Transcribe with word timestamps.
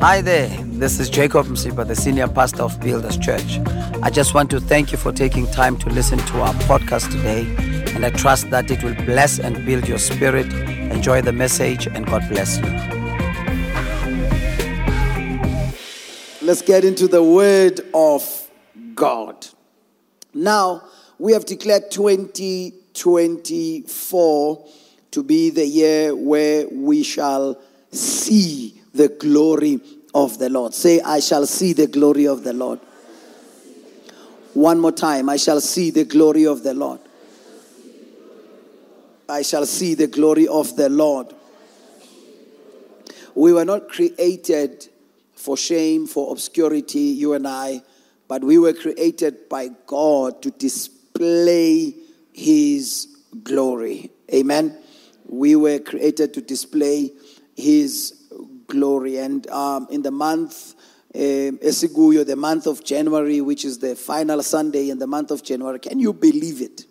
Hi 0.00 0.20
there, 0.20 0.48
this 0.64 1.00
is 1.00 1.08
Jacob 1.08 1.46
Msipha, 1.46 1.88
the 1.88 1.96
senior 1.96 2.28
pastor 2.28 2.64
of 2.64 2.78
Builders 2.80 3.16
Church. 3.16 3.58
I 4.02 4.10
just 4.10 4.34
want 4.34 4.50
to 4.50 4.60
thank 4.60 4.92
you 4.92 4.98
for 4.98 5.10
taking 5.10 5.46
time 5.46 5.78
to 5.78 5.88
listen 5.88 6.18
to 6.18 6.42
our 6.42 6.52
podcast 6.64 7.10
today, 7.10 7.46
and 7.94 8.04
I 8.04 8.10
trust 8.10 8.50
that 8.50 8.70
it 8.70 8.84
will 8.84 8.94
bless 9.06 9.38
and 9.38 9.64
build 9.64 9.88
your 9.88 9.96
spirit. 9.96 10.52
Enjoy 10.92 11.22
the 11.22 11.32
message, 11.32 11.86
and 11.86 12.04
God 12.04 12.28
bless 12.28 12.58
you. 12.58 12.64
Let's 16.46 16.60
get 16.60 16.84
into 16.84 17.08
the 17.08 17.22
word 17.22 17.80
of 17.94 18.50
God. 18.94 19.46
Now, 20.34 20.82
we 21.18 21.32
have 21.32 21.46
declared 21.46 21.90
2024 21.90 24.68
to 25.12 25.22
be 25.22 25.48
the 25.48 25.66
year 25.66 26.14
where 26.14 26.68
we 26.68 27.02
shall 27.02 27.58
see 27.90 28.75
the 28.96 29.08
glory 29.08 29.80
of 30.14 30.38
the 30.38 30.48
Lord. 30.48 30.74
Say, 30.74 31.00
I 31.00 31.20
shall 31.20 31.46
see 31.46 31.72
the 31.72 31.86
glory 31.86 32.26
of 32.26 32.42
the 32.42 32.52
Lord. 32.52 32.80
One 34.54 34.80
more 34.80 34.92
time, 34.92 35.28
I 35.28 35.36
shall 35.36 35.60
see 35.60 35.90
the 35.90 36.04
glory 36.04 36.46
of 36.46 36.62
the 36.62 36.72
Lord. 36.72 37.00
I 39.28 39.42
shall 39.42 39.66
see 39.66 39.94
the 39.94 40.06
glory 40.06 40.48
of 40.48 40.76
the 40.76 40.88
Lord. 40.88 41.34
We 43.34 43.52
were 43.52 43.66
not 43.66 43.88
created 43.90 44.88
for 45.34 45.56
shame, 45.56 46.06
for 46.06 46.32
obscurity, 46.32 47.00
you 47.00 47.34
and 47.34 47.46
I, 47.46 47.82
but 48.28 48.42
we 48.42 48.56
were 48.56 48.72
created 48.72 49.48
by 49.48 49.68
God 49.86 50.40
to 50.42 50.50
display 50.50 51.94
His 52.32 53.08
glory. 53.42 54.10
Amen. 54.32 54.78
We 55.26 55.54
were 55.54 55.80
created 55.80 56.32
to 56.34 56.40
display 56.40 57.12
His 57.54 58.15
glory. 58.66 59.18
And 59.18 59.48
um, 59.50 59.86
in 59.90 60.02
the 60.02 60.10
month, 60.10 60.74
uh, 61.14 61.18
Esiguyo, 61.18 62.26
the 62.26 62.36
month 62.36 62.66
of 62.66 62.84
January, 62.84 63.40
which 63.40 63.64
is 63.64 63.78
the 63.78 63.96
final 63.96 64.42
Sunday 64.42 64.90
in 64.90 64.98
the 64.98 65.06
month 65.06 65.30
of 65.30 65.42
January, 65.42 65.78
can 65.78 65.98
you 65.98 66.12
believe 66.12 66.60
it? 66.60 66.84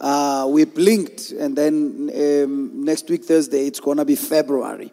Uh, 0.00 0.46
we 0.50 0.64
blinked, 0.64 1.30
and 1.30 1.56
then 1.56 2.10
um, 2.14 2.84
next 2.84 3.08
week, 3.08 3.24
Thursday, 3.24 3.66
it's 3.66 3.80
going 3.80 3.96
to 3.96 4.04
be 4.04 4.14
February. 4.14 4.92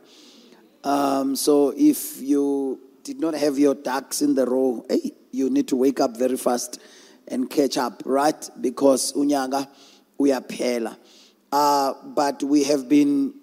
Um, 0.83 1.35
so 1.35 1.73
if 1.75 2.21
you 2.21 2.79
did 3.03 3.19
not 3.19 3.33
have 3.33 3.59
your 3.59 3.75
ducks 3.75 4.21
in 4.21 4.33
the 4.33 4.45
row, 4.45 4.85
hey, 4.89 5.11
you 5.31 5.49
need 5.49 5.67
to 5.69 5.75
wake 5.75 5.99
up 5.99 6.15
very 6.15 6.37
fast 6.37 6.79
and 7.27 7.49
catch 7.49 7.77
up, 7.77 8.01
right? 8.05 8.49
Because 8.59 9.13
unyaga 9.13 9.67
uyaphela. 10.19 10.97
Uh, 11.51 11.93
but 12.05 12.41
we 12.43 12.63
have 12.63 12.87
been 12.87 13.33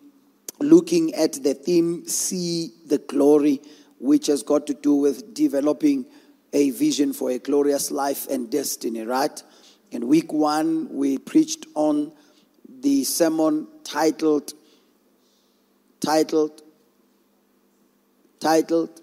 looking 0.60 1.14
at 1.14 1.32
the 1.42 1.54
theme 1.54 2.06
see 2.06 2.72
the 2.86 2.98
glory 2.98 3.60
which 3.98 4.26
has 4.26 4.42
got 4.42 4.66
to 4.66 4.74
do 4.74 4.94
with 4.94 5.34
developing 5.34 6.06
a 6.52 6.70
vision 6.70 7.12
for 7.12 7.30
a 7.30 7.38
glorious 7.38 7.90
life 7.90 8.28
and 8.28 8.50
destiny 8.50 9.02
right? 9.02 9.42
In 9.90 10.06
week 10.08 10.32
1 10.32 10.88
we 10.90 11.18
preached 11.18 11.66
on 11.74 12.12
the 12.80 13.04
sermon 13.04 13.66
titled 13.84 14.52
titled 16.00 16.62
titled 18.40 19.00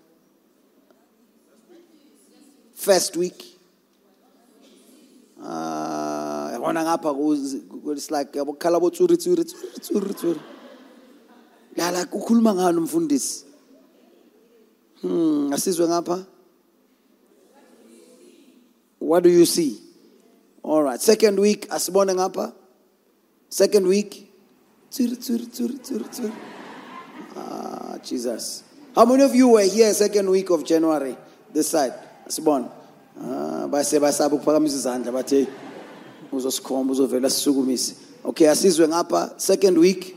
first 2.75 3.17
week. 3.17 3.44
Uh, 5.41 6.58
it's 7.85 8.11
like 8.11 8.35
lala 11.78 12.06
kukhuluma 12.06 12.53
ngani 12.53 12.78
umfundisi? 12.78 13.45
Hmm 15.02 15.53
asizwe 15.53 15.88
ngapha? 15.88 16.25
What 19.00 19.23
do 19.23 19.30
you 19.30 19.45
see? 19.45 19.80
All 20.63 20.84
right 20.84 21.00
second 21.00 21.40
week 21.40 21.69
asibone 21.69 22.13
ngapha? 22.13 22.53
Second 23.50 23.88
week? 23.88 24.25
Tsuri 24.90 25.16
tsuri 25.16 25.46
tsuri 25.46 25.78
tsuri 25.79 26.06
tsuri 26.09 26.34
ah 27.38 27.97
jesus. 28.03 28.63
How 28.96 29.06
many 29.06 29.24
of 29.24 29.35
you 29.35 29.50
were 29.50 29.62
here 29.62 29.94
second 29.94 30.30
week 30.30 30.50
of 30.50 30.66
january? 30.66 31.16
This 31.53 31.69
side 31.69 31.94
asibone. 32.25 32.72
Ah 33.22 33.68
base 33.68 34.00
basaba 34.00 34.35
ukuphakamisa 34.35 34.75
izandla 34.75 35.12
bathe 35.12 35.47
uzosikhomba 36.31 36.94
uzovela 36.94 37.30
sisukumise. 37.30 37.96
Okay 38.25 38.50
asizwe 38.50 38.88
ngapha 38.88 39.40
second 39.40 39.78
week? 39.78 40.16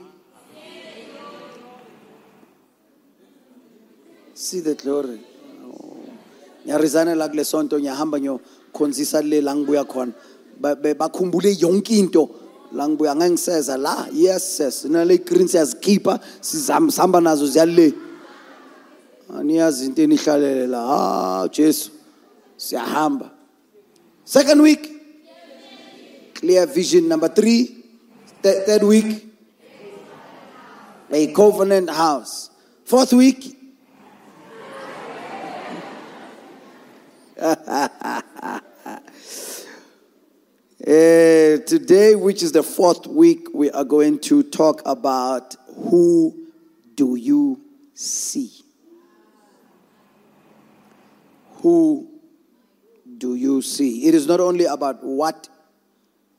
See 4.41 4.61
the 4.61 4.75
glory. 4.75 5.21
Ngiyarizanela 6.65 7.29
kule 7.29 7.45
sonto 7.45 7.79
ngiyahamba 7.79 8.19
ngiyokhonzisa 8.21 9.23
le 9.23 9.41
la 9.41 9.55
ngibuya 9.55 9.85
khona. 9.85 10.13
Bakhumbule 10.61 11.55
yonke 11.61 11.99
into. 11.99 12.29
La 12.73 12.89
ngibuya 12.89 13.15
ngangiseza 13.15 13.77
la 13.77 14.07
yes 14.13 14.57
sis. 14.57 14.85
Nale 14.85 15.19
green 15.19 15.49
siyazikhipha 15.49 16.21
sihamba 16.41 17.21
nazo 17.21 17.47
ziyale. 17.47 17.95
Aniyazi 19.29 19.87
into 19.87 20.03
enihlalele 20.03 20.67
la? 20.67 20.81
Ah 20.81 21.49
jesu. 21.49 21.91
Siyahamba. 22.57 23.31
Second 24.25 24.63
week. 24.63 24.89
Clear 26.35 26.67
vision 26.67 27.09
number 27.09 27.29
three. 27.29 27.85
Third 28.43 28.83
week. 28.83 29.27
A 31.11 31.27
covenant 31.33 31.91
house. 31.91 32.51
Fourth 32.85 33.13
week 33.13 33.60
Uh, 37.41 37.89
today, 41.67 42.15
which 42.15 42.43
is 42.43 42.53
the 42.53 42.63
fourth 42.63 43.07
week, 43.07 43.47
we 43.55 43.71
are 43.71 43.85
going 43.85 44.19
to 44.19 44.43
talk 44.43 44.83
about 44.85 45.57
who 45.75 46.49
do 46.95 47.17
you 47.17 47.59
see? 47.95 48.51
Who 51.63 52.11
do 53.17 53.35
you 53.35 53.63
see? 53.63 54.07
It 54.07 54.15
is 54.15 54.27
not 54.27 54.41
only 54.41 54.67
about 54.67 55.03
what 55.03 55.49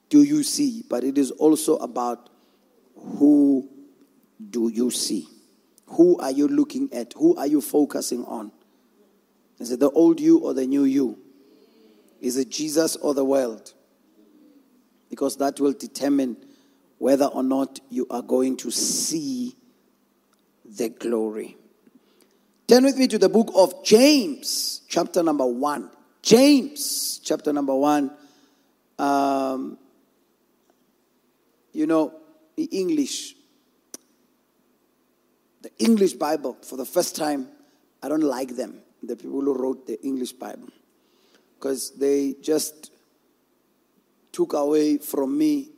do 0.09 0.21
you 0.21 0.43
see, 0.43 0.83
but 0.87 1.03
it 1.03 1.17
is 1.17 1.31
also 1.31 1.77
about 1.77 2.29
who 2.95 3.67
do 4.49 4.69
you 4.69 4.91
see? 4.91 5.27
Who 5.87 6.17
are 6.19 6.31
you 6.31 6.47
looking 6.47 6.93
at? 6.93 7.13
Who 7.13 7.35
are 7.37 7.47
you 7.47 7.61
focusing 7.61 8.23
on? 8.25 8.51
Is 9.61 9.71
it 9.71 9.79
the 9.79 9.91
old 9.91 10.19
you 10.19 10.39
or 10.39 10.53
the 10.53 10.65
new 10.65 10.83
you? 10.83 11.19
Is 12.19 12.37
it 12.37 12.49
Jesus 12.49 12.95
or 12.95 13.13
the 13.13 13.23
world? 13.23 13.73
Because 15.09 15.37
that 15.37 15.59
will 15.59 15.73
determine 15.73 16.37
whether 16.97 17.25
or 17.25 17.43
not 17.43 17.79
you 17.89 18.07
are 18.09 18.21
going 18.21 18.57
to 18.57 18.71
see 18.71 19.55
the 20.65 20.89
glory. 20.89 21.57
Turn 22.67 22.83
with 22.85 22.97
me 22.97 23.07
to 23.07 23.17
the 23.17 23.29
book 23.29 23.51
of 23.55 23.83
James, 23.83 24.81
chapter 24.87 25.21
number 25.21 25.45
one. 25.45 25.91
James, 26.21 27.19
chapter 27.23 27.51
number 27.51 27.75
one. 27.75 28.11
Um, 28.97 29.77
you 31.73 31.87
know, 31.87 32.13
the 32.55 32.65
English, 32.65 33.35
the 35.61 35.71
English 35.79 36.13
Bible, 36.13 36.57
for 36.61 36.77
the 36.77 36.85
first 36.85 37.15
time, 37.15 37.47
I 38.03 38.09
don't 38.09 38.23
like 38.23 38.55
them, 38.55 38.80
the 39.03 39.15
people 39.15 39.41
who 39.41 39.53
wrote 39.53 39.87
the 39.87 40.01
English 40.03 40.33
Bible, 40.33 40.69
because 41.55 41.91
they 41.91 42.35
just 42.41 42.91
took 44.31 44.53
away 44.53 44.97
from 44.97 45.37
me 45.37 45.69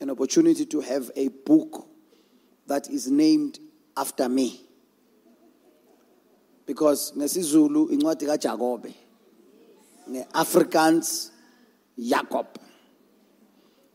an 0.00 0.10
opportunity 0.10 0.66
to 0.66 0.80
have 0.80 1.10
a 1.16 1.28
book 1.28 1.86
that 2.66 2.88
is 2.90 3.10
named 3.10 3.58
after 3.96 4.28
me. 4.28 4.60
Because 6.66 7.12
ngesizulu 7.16 7.90
incwadi 7.90 8.26
kaJakobe, 8.26 8.94
ngeAfrikaans 10.10 11.30
Jacob. 11.98 12.46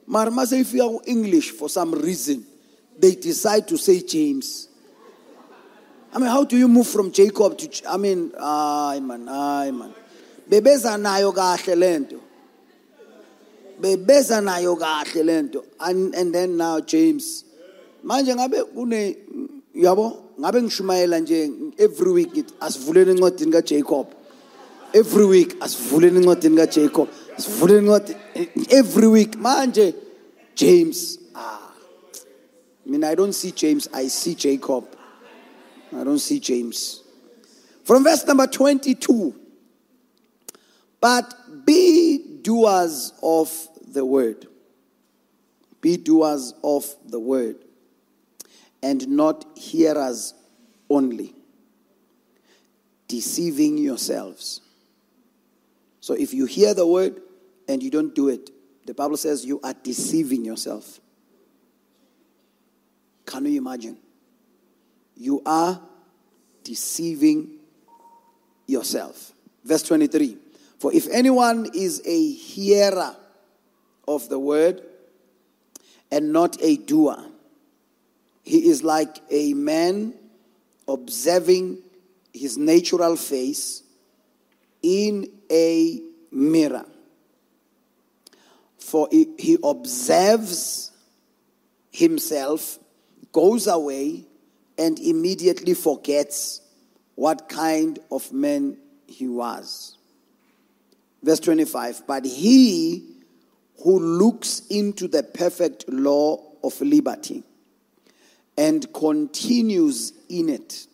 Mara 0.08 0.32
mase 0.32 0.54
ifika 0.54 0.90
ku-English 0.90 1.52
for 1.52 1.70
some 1.70 1.94
reason, 1.94 2.44
they 2.98 3.16
decide 3.16 3.68
to 3.68 3.78
say 3.78 4.02
James. 4.02 4.68
I 6.16 6.20
mean, 6.20 6.30
how 6.30 6.44
do 6.44 6.56
you 6.56 6.68
move 6.68 6.88
from 6.88 7.12
Jacob 7.12 7.58
to, 7.58 7.68
J- 7.68 7.86
I 7.90 7.98
mean, 7.98 8.32
ay 8.40 9.00
man, 9.02 9.28
ay 9.28 9.72
man. 9.72 9.94
Bebeza 10.48 10.96
nayo 10.98 11.34
kahle 11.34 11.76
lento. 11.76 12.20
Bebeza 13.82 14.40
nayo 14.40 14.78
kahle 14.78 15.24
lento. 15.26 15.66
And, 15.80 16.14
and 16.14 16.34
then 16.34 16.56
now 16.58 16.80
James. 16.82 17.44
Manje 18.06 18.36
ngabe 18.36 18.64
kune, 18.74 19.16
yabo, 19.76 20.22
ngabe 20.40 20.62
ngishumayela 20.62 21.20
nje 21.20 21.74
every 21.80 22.12
week 22.12 22.38
it 22.38 22.54
asivuleni 22.60 23.12
incwadini 23.16 23.52
kaJacob. 23.52 24.08
Every 24.94 25.26
week 25.26 25.56
asivuleni 25.60 26.20
incwadini 26.20 26.58
kaJacob. 26.58 27.08
Asivuleni 27.38 27.88
incwadi 27.88 28.16
every 28.72 29.08
week 29.08 29.32
manje 29.32 29.96
James. 30.56 31.18
Ah. 31.34 31.72
I 32.86 32.90
mean 32.90 33.04
I 33.04 33.16
don't 33.16 33.34
see 33.34 33.52
James, 33.52 33.88
I 33.92 34.08
see 34.10 34.36
Jacob. 34.36 34.86
I 35.96 36.04
don't 36.04 36.20
see 36.20 36.40
James. 36.40 37.04
From 37.84 38.04
verse 38.04 38.26
number 38.26 38.48
22. 38.48 39.36
But 41.00 41.66
be 41.66 42.40
doers 42.42 43.14
of 43.22 43.52
the 43.88 44.06
word. 44.06 44.48
Be 45.82 45.98
doers 45.98 46.54
of 46.64 46.86
the 47.06 47.20
word 47.20 47.58
and 48.84 49.08
not 49.08 49.46
hearers 49.58 50.34
only, 50.90 51.34
deceiving 53.08 53.78
yourselves. 53.78 54.62
So 56.02 56.14
if 56.14 56.34
you 56.34 56.46
hear 56.46 56.74
the 56.74 56.86
word 56.86 57.22
and 57.68 57.82
you 57.82 57.90
don't 57.90 58.14
do 58.14 58.28
it, 58.28 58.52
the 58.86 58.94
Bible 58.94 59.16
says 59.16 59.46
you 59.46 59.62
are 59.64 59.74
deceiving 59.74 60.44
yourself. 60.44 61.00
Can 63.26 63.46
you 63.46 63.58
imagine? 63.58 63.98
You 65.16 65.42
are 65.46 65.80
deceiving 66.64 67.60
yourself. 68.68 69.34
Verse 69.64 69.84
23 69.84 70.38
For 70.80 70.94
if 70.94 71.08
anyone 71.10 71.70
is 71.74 72.02
a 72.06 72.32
hearer 72.34 73.16
of 74.08 74.30
the 74.30 74.40
word 74.40 74.82
and 76.12 76.32
not 76.34 76.58
a 76.62 76.78
doer, 76.78 77.24
he 78.44 78.70
is 78.70 78.84
like 78.84 79.18
a 79.30 79.54
man 79.54 80.14
observing 80.88 81.80
his 82.34 82.58
natural 82.58 83.16
face 83.16 83.84
in 84.82 85.30
a 85.50 86.02
mirror. 86.32 86.86
For 88.78 89.08
he 89.12 89.58
observes 89.64 90.92
himself, 91.90 92.80
goes 93.32 93.68
away, 93.68 94.26
and 94.78 95.00
immediately 95.00 95.74
forgets 95.74 96.62
what 97.16 97.48
kind 97.50 98.00
of 98.12 98.32
man 98.32 98.78
he 99.08 99.28
was. 99.28 99.98
Verse 101.22 101.40
25 101.40 102.04
But 102.08 102.26
he 102.26 103.14
who 103.84 104.00
looks 104.00 104.62
into 104.70 105.08
the 105.08 105.24
perfect 105.24 105.88
law 105.90 106.42
of 106.64 106.80
liberty 106.82 107.44
and 108.58 108.92
continues 108.94 110.14
in 110.30 110.50
it, 110.50 110.88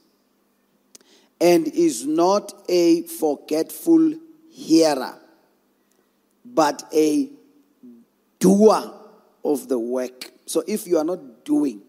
and 1.41 1.67
is 1.67 2.05
not 2.05 2.53
a 2.69 3.03
forgetful 3.03 4.13
hearer, 4.49 5.19
but 6.45 6.83
a 6.93 7.29
doer 8.39 8.93
of 9.43 9.67
the 9.67 9.77
work. 9.77 10.31
So 10.45 10.63
if 10.67 10.87
you 10.87 10.97
are 10.97 11.03
not 11.03 11.43
doing 11.45 11.81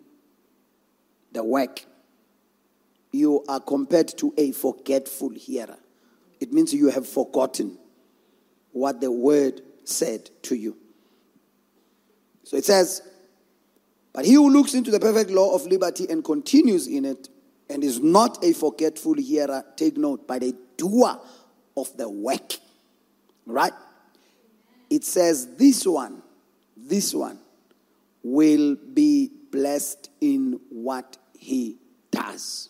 the 1.32 1.44
work, 1.44 1.84
you 3.12 3.44
are 3.48 3.60
compared 3.60 4.08
to 4.18 4.32
a 4.36 4.52
forgetful 4.52 5.30
hearer. 5.30 5.76
It 6.40 6.52
means 6.52 6.72
you 6.72 6.90
have 6.90 7.06
forgotten 7.06 7.78
what 8.72 9.00
the 9.00 9.10
word 9.10 9.62
said 9.84 10.30
to 10.42 10.54
you. 10.54 10.76
So 12.44 12.56
it 12.56 12.64
says, 12.64 13.02
But 14.12 14.24
he 14.24 14.34
who 14.34 14.50
looks 14.50 14.74
into 14.74 14.90
the 14.90 15.00
perfect 15.00 15.30
law 15.30 15.54
of 15.54 15.66
liberty 15.66 16.06
and 16.08 16.24
continues 16.24 16.86
in 16.86 17.04
it, 17.04 17.28
and 17.68 17.84
is 17.84 18.00
not 18.00 18.44
a 18.44 18.52
forgetful 18.52 19.14
hearer, 19.14 19.64
take 19.76 19.96
note, 19.96 20.26
but 20.26 20.42
a 20.42 20.54
doer 20.76 21.20
of 21.76 21.96
the 21.96 22.08
work. 22.08 22.54
Right? 23.46 23.72
It 24.88 25.04
says, 25.04 25.56
This 25.56 25.86
one, 25.86 26.22
this 26.76 27.14
one 27.14 27.38
will 28.22 28.76
be 28.76 29.30
blessed 29.50 30.10
in 30.20 30.60
what 30.68 31.16
he 31.40 31.78
does. 32.10 32.68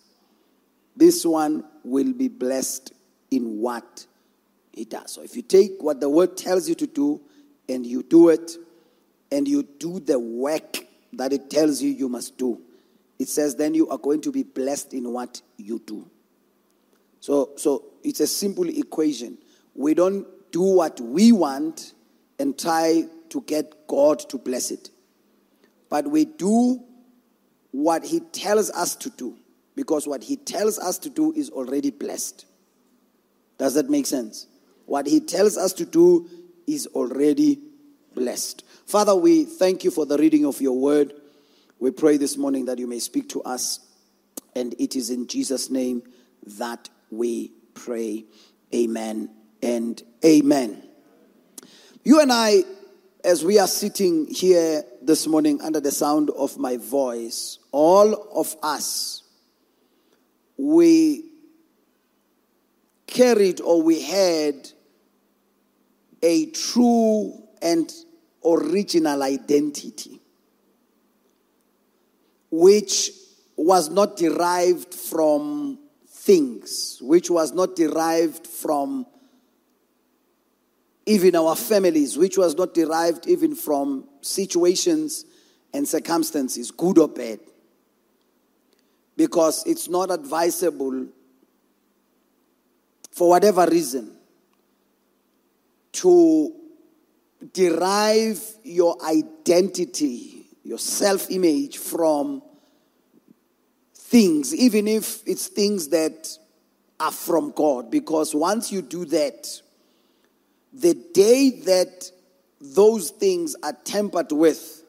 This 0.96 1.26
one 1.26 1.64
will 1.82 2.12
be 2.12 2.28
blessed 2.28 2.92
in 3.30 3.58
what 3.58 4.06
he 4.72 4.84
does. 4.84 5.12
So 5.12 5.22
if 5.22 5.34
you 5.34 5.42
take 5.42 5.72
what 5.80 6.00
the 6.00 6.08
word 6.08 6.36
tells 6.36 6.68
you 6.68 6.76
to 6.76 6.86
do 6.86 7.20
and 7.68 7.84
you 7.84 8.04
do 8.04 8.28
it, 8.28 8.56
and 9.32 9.46
you 9.46 9.62
do 9.62 10.00
the 10.00 10.18
work 10.18 10.78
that 11.12 11.32
it 11.32 11.50
tells 11.50 11.82
you 11.82 11.90
you 11.90 12.08
must 12.08 12.38
do, 12.38 12.60
it 13.18 13.28
says 13.28 13.56
then 13.56 13.74
you 13.74 13.88
are 13.88 13.98
going 13.98 14.20
to 14.22 14.32
be 14.32 14.42
blessed 14.42 14.94
in 14.94 15.12
what 15.12 15.42
you 15.56 15.80
do. 15.84 16.08
So, 17.20 17.50
so 17.56 17.84
it's 18.02 18.20
a 18.20 18.26
simple 18.26 18.68
equation. 18.68 19.38
We 19.74 19.94
don't 19.94 20.26
do 20.52 20.62
what 20.62 21.00
we 21.00 21.32
want 21.32 21.94
and 22.38 22.58
try 22.58 23.04
to 23.28 23.40
get 23.42 23.86
God 23.86 24.20
to 24.30 24.38
bless 24.38 24.70
it. 24.70 24.90
But 25.88 26.06
we 26.06 26.24
do 26.24 26.82
what 27.72 28.04
He 28.04 28.20
tells 28.20 28.70
us 28.70 28.94
to 28.96 29.10
do 29.10 29.36
because 29.74 30.06
what 30.06 30.24
He 30.24 30.36
tells 30.36 30.78
us 30.78 30.98
to 30.98 31.10
do 31.10 31.32
is 31.32 31.50
already 31.50 31.90
blessed. 31.90 32.46
Does 33.58 33.74
that 33.74 33.90
make 33.90 34.06
sense? 34.06 34.46
What 34.86 35.06
He 35.06 35.20
tells 35.20 35.56
us 35.56 35.72
to 35.74 35.84
do 35.84 36.28
is 36.66 36.86
already 36.88 37.60
blessed. 38.14 38.64
Father, 38.86 39.14
we 39.14 39.44
thank 39.44 39.84
you 39.84 39.90
for 39.90 40.06
the 40.06 40.18
reading 40.18 40.44
of 40.44 40.60
your 40.60 40.78
word. 40.78 41.12
We 41.78 41.90
pray 41.90 42.16
this 42.16 42.36
morning 42.36 42.66
that 42.66 42.78
you 42.78 42.86
may 42.86 42.98
speak 42.98 43.28
to 43.30 43.42
us, 43.42 43.80
and 44.54 44.74
it 44.78 44.96
is 44.96 45.10
in 45.10 45.26
Jesus' 45.26 45.70
name 45.70 46.02
that 46.58 46.88
we 47.10 47.52
pray. 47.74 48.24
Amen 48.74 49.30
and 49.62 50.02
amen. 50.24 50.82
You 52.04 52.20
and 52.20 52.32
I, 52.32 52.64
as 53.24 53.44
we 53.44 53.58
are 53.58 53.66
sitting 53.66 54.26
here 54.26 54.84
this 55.02 55.26
morning 55.26 55.60
under 55.62 55.80
the 55.80 55.90
sound 55.90 56.30
of 56.30 56.58
my 56.58 56.76
voice, 56.76 57.58
all 57.72 58.14
of 58.34 58.56
us, 58.62 59.22
we 60.56 61.30
carried 63.06 63.60
or 63.60 63.82
we 63.82 64.00
had 64.02 64.70
a 66.22 66.46
true 66.50 67.42
and 67.62 67.92
original 68.44 69.22
identity, 69.22 70.20
which 72.50 73.10
was 73.56 73.90
not 73.90 74.16
derived 74.16 74.94
from 74.94 75.78
things, 76.08 76.98
which 77.02 77.30
was 77.30 77.52
not 77.52 77.76
derived 77.76 78.46
from 78.46 79.06
even 81.10 81.34
our 81.34 81.56
families, 81.56 82.16
which 82.16 82.38
was 82.38 82.56
not 82.56 82.72
derived 82.72 83.26
even 83.26 83.56
from 83.56 84.04
situations 84.20 85.24
and 85.74 85.86
circumstances, 85.86 86.70
good 86.70 86.98
or 86.98 87.08
bad. 87.08 87.40
Because 89.16 89.66
it's 89.66 89.88
not 89.88 90.12
advisable, 90.12 91.08
for 93.10 93.28
whatever 93.28 93.66
reason, 93.66 94.12
to 95.94 96.54
derive 97.52 98.40
your 98.62 98.96
identity, 99.04 100.46
your 100.62 100.78
self 100.78 101.28
image 101.28 101.78
from 101.78 102.40
things, 103.96 104.54
even 104.54 104.86
if 104.86 105.26
it's 105.26 105.48
things 105.48 105.88
that 105.88 106.28
are 107.00 107.10
from 107.10 107.50
God. 107.50 107.90
Because 107.90 108.32
once 108.32 108.70
you 108.70 108.80
do 108.80 109.04
that, 109.06 109.60
the 110.72 110.94
day 110.94 111.50
that 111.66 112.10
those 112.60 113.10
things 113.10 113.56
are 113.62 113.72
tempered 113.84 114.32
with, 114.32 114.84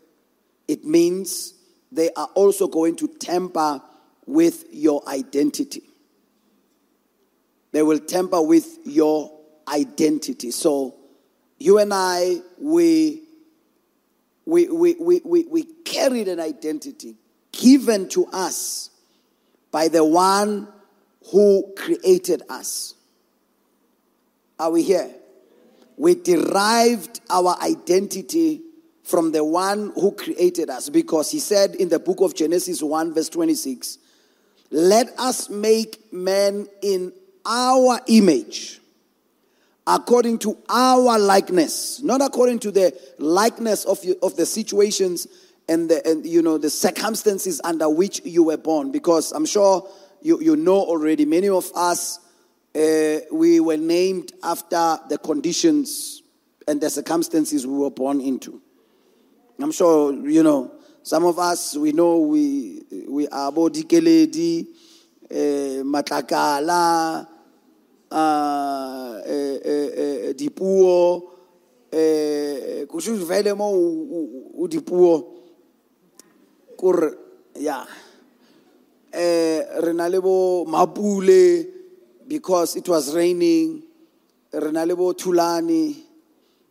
it 0.68 0.86
means 0.86 1.54
they 1.92 2.12
are 2.16 2.30
also 2.36 2.68
going 2.68 2.96
to 2.98 3.08
temper 3.08 3.82
with 4.26 4.66
your 4.72 5.08
identity. 5.08 5.84
They 7.72 7.84
will 7.84 8.00
temper 8.00 8.42
with 8.42 8.80
your 8.86 9.32
identity. 9.68 10.52
So, 10.52 10.96
you 11.58 11.78
and 11.78 11.94
I, 11.94 12.42
we, 12.60 13.24
we, 14.46 14.68
we, 14.68 14.96
we, 15.00 15.22
we, 15.24 15.46
we 15.46 15.64
carried 15.86 16.28
an 16.28 16.40
identity 16.40 17.16
given 17.52 18.10
to 18.10 18.26
us 18.28 18.90
by 19.72 19.88
the 19.88 20.04
one 20.04 20.68
who 21.32 21.74
created 21.78 22.44
us. 22.50 22.96
Are 24.60 24.72
we 24.72 24.84
here? 24.84 25.10
We 26.01 26.15
derived 26.15 27.22
our 27.29 27.55
identity 27.62 28.63
from 29.03 29.34
the 29.34 29.43
one 29.43 29.91
who 29.93 30.13
created 30.13 30.67
us 30.72 30.89
because 30.89 31.29
he 31.29 31.38
said 31.38 31.75
in 31.75 31.89
the 31.89 32.00
book 32.00 32.22
of 32.22 32.34
Genesis 32.34 32.81
1, 32.81 33.13
verse 33.13 33.29
26, 33.29 34.00
Let 34.72 35.10
us 35.20 35.51
make 35.51 36.12
man 36.12 36.67
in 36.81 37.13
our 37.46 38.00
image, 38.08 38.81
according 39.86 40.39
to 40.39 40.58
our 40.70 41.20
likeness, 41.20 42.01
not 42.01 42.24
according 42.24 42.58
to 42.62 42.72
the 42.72 43.00
likeness 43.20 43.86
of, 43.86 44.00
of 44.24 44.36
the 44.36 44.48
situations 44.48 45.27
and 45.70 45.88
the 45.88 46.03
and 46.10 46.25
you 46.25 46.41
know 46.41 46.58
the 46.58 46.72
circumstances 46.72 47.62
under 47.63 47.88
which 47.88 48.25
you 48.25 48.41
were 48.41 48.58
born 48.58 48.91
because 48.91 49.31
i'm 49.31 49.46
sure 49.46 49.88
you, 50.24 50.41
you 50.41 50.55
know 50.55 50.79
already 50.79 51.24
many 51.24 51.48
of 51.48 51.72
us 51.75 52.17
uh, 52.75 53.20
we 53.32 53.60
were 53.60 53.78
named 53.78 54.32
after 54.44 55.00
the 55.10 55.18
conditions 55.18 56.22
and 56.68 56.80
the 56.80 56.90
circumstances 56.90 57.66
we 57.68 57.74
were 57.78 57.90
born 57.90 58.22
into. 58.22 58.62
I'm 59.60 59.72
sure 59.72 60.13
you 60.28 60.44
know 60.44 60.72
some 61.04 61.25
of 61.25 61.38
us 61.40 61.75
we 61.75 61.92
know 61.92 62.20
we 62.20 62.82
we 63.08 63.28
are 63.28 63.51
bodikeledi 63.51 64.66
uh, 65.30 65.84
matlakala 65.84 67.28
uh, 68.12 69.22
eh, 69.25 69.60
eh, 69.63 69.90
eh, 70.30 70.34
dipuo 70.34 71.24
eh 71.92 72.86
kusho 72.88 73.16
vele 73.25 73.54
mo 73.54 73.66
o- 73.66 74.08
o 74.12 74.63
o 74.63 74.68
dipuo 74.68 75.25
kore 76.78 77.13
ya 77.60 77.86
Renalebo, 79.13 79.82
re 79.84 79.94
na 79.94 80.08
le 80.08 80.22
bo 80.22 80.66
mapule 80.66 81.68
because 82.32 82.78
it 82.78 82.88
was 82.88 83.14
raining. 83.14 83.84
Re 84.54 84.72
na 84.72 84.84
le 84.84 84.96
bo 84.96 85.14
thulani 85.14 85.96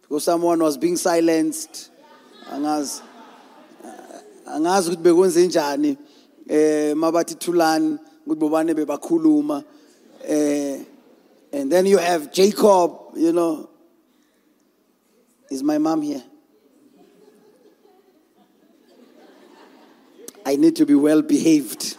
because 0.01 0.25
someone 0.25 0.59
was 0.59 0.79
being 0.79 0.97
silenced. 0.97 1.91
Angazi 2.51 3.03
ukuthi 4.47 5.03
bekwenze 5.03 5.47
njani 5.47 5.97
eh 6.49 6.95
mabathi 6.95 7.35
thulani 7.35 7.99
ukuthi 8.27 8.39
bobane 8.39 8.75
bebakhuluma 8.75 9.65
eh 10.25 10.83
and 11.53 11.71
then 11.71 11.85
you 11.85 11.99
have 11.99 12.33
Jacob 12.33 12.93
you 13.17 13.33
know. 13.33 13.69
Is 15.51 15.63
my 15.63 15.79
mom 15.79 16.01
here? 16.01 16.23
I 20.47 20.57
need 20.57 20.77
to 20.77 20.87
be 20.87 20.95
well 20.95 21.21
behaved 21.21 21.97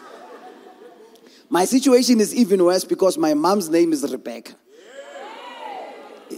my 1.51 1.65
situation 1.65 2.19
is 2.19 2.33
even 2.33 2.63
worse 2.63 2.83
because 2.83 3.19
my 3.19 3.35
mom's 3.35 3.69
name 3.69 3.93
is 3.93 4.11
Rebecca 4.11 4.55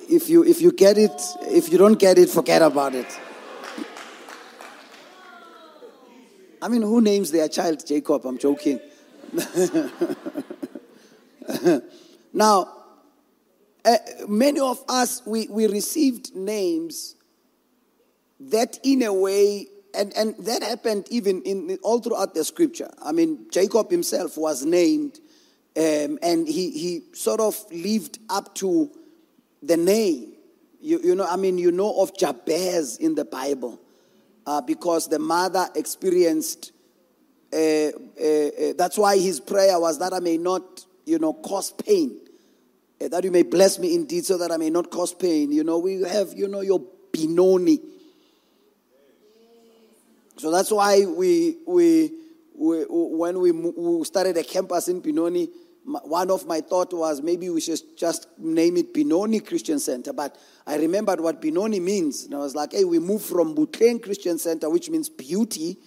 if 0.09 0.27
you 0.27 0.43
if 0.43 0.59
you 0.59 0.73
get 0.73 0.97
it 0.97 1.21
if 1.43 1.71
you 1.71 1.77
don't 1.77 1.97
get 1.97 2.17
it 2.17 2.29
forget 2.29 2.61
about 2.61 2.95
it 2.95 3.07
I 6.63 6.69
mean, 6.69 6.81
who 6.81 7.01
names 7.01 7.29
their 7.29 7.49
child 7.49 7.85
Jacob? 7.85 8.25
I'm 8.25 8.37
joking. 8.37 8.79
now, 12.33 12.73
uh, 13.83 13.97
many 14.29 14.61
of 14.61 14.81
us, 14.87 15.21
we, 15.25 15.47
we 15.49 15.67
received 15.67 16.33
names 16.33 17.15
that, 18.39 18.79
in 18.81 19.03
a 19.03 19.13
way, 19.13 19.67
and, 19.93 20.13
and 20.15 20.35
that 20.45 20.63
happened 20.63 21.07
even 21.09 21.41
in 21.43 21.77
all 21.83 21.99
throughout 21.99 22.33
the 22.33 22.43
scripture. 22.43 22.89
I 23.01 23.11
mean, 23.11 23.47
Jacob 23.51 23.91
himself 23.91 24.37
was 24.37 24.65
named, 24.65 25.19
um, 25.77 26.19
and 26.21 26.47
he, 26.47 26.71
he 26.71 27.03
sort 27.13 27.39
of 27.39 27.55
lived 27.71 28.19
up 28.29 28.55
to 28.55 28.89
the 29.61 29.77
name. 29.77 30.33
You, 30.81 30.99
you 31.03 31.15
know, 31.15 31.25
I 31.25 31.37
mean, 31.37 31.57
you 31.57 31.71
know 31.71 32.01
of 32.01 32.17
Jabez 32.17 32.97
in 32.97 33.15
the 33.15 33.25
Bible 33.25 33.79
uh, 34.45 34.61
because 34.61 35.07
the 35.07 35.19
mother 35.19 35.67
experienced. 35.75 36.71
Uh, 37.53 37.57
uh, 37.57 37.89
uh, 37.89 38.73
that's 38.77 38.97
why 38.97 39.17
his 39.17 39.39
prayer 39.39 39.79
was 39.79 39.99
that 39.99 40.11
I 40.11 40.19
may 40.19 40.37
not, 40.37 40.85
you 41.05 41.19
know, 41.19 41.33
cause 41.33 41.71
pain. 41.71 42.19
Uh, 42.99 43.07
that 43.09 43.23
you 43.23 43.31
may 43.31 43.43
bless 43.43 43.77
me 43.77 43.93
indeed, 43.93 44.25
so 44.25 44.37
that 44.39 44.51
I 44.51 44.57
may 44.57 44.69
not 44.71 44.89
cause 44.89 45.13
pain. 45.13 45.51
You 45.51 45.63
know, 45.63 45.77
we 45.77 46.01
have, 46.01 46.33
you 46.35 46.47
know, 46.47 46.61
your 46.61 46.81
Benoni. 47.11 47.79
So 50.37 50.51
that's 50.51 50.71
why 50.71 51.05
we, 51.05 51.57
we, 51.67 52.11
we 52.55 52.85
when 52.89 53.39
we, 53.39 53.51
we 53.51 54.03
started 54.05 54.37
a 54.37 54.43
campus 54.43 54.87
in 54.87 54.99
Benoni, 54.99 55.49
one 55.85 56.31
of 56.31 56.47
my 56.47 56.61
thought 56.61 56.93
was 56.93 57.21
maybe 57.21 57.49
we 57.49 57.59
should 57.59 57.81
just 57.97 58.27
name 58.37 58.77
it 58.77 58.93
Benoni 58.93 59.41
Christian 59.41 59.79
Center. 59.79 60.13
But 60.13 60.37
I 60.65 60.77
remembered 60.77 61.19
what 61.19 61.41
Benoni 61.41 61.79
means. 61.79 62.25
And 62.25 62.35
I 62.35 62.37
was 62.37 62.55
like, 62.55 62.71
hey, 62.71 62.85
we 62.85 62.99
moved 62.99 63.25
from 63.25 63.53
Botleng 63.53 64.01
Christian 64.01 64.37
Center, 64.37 64.69
which 64.69 64.89
means 64.89 65.09
beauty, 65.09 65.77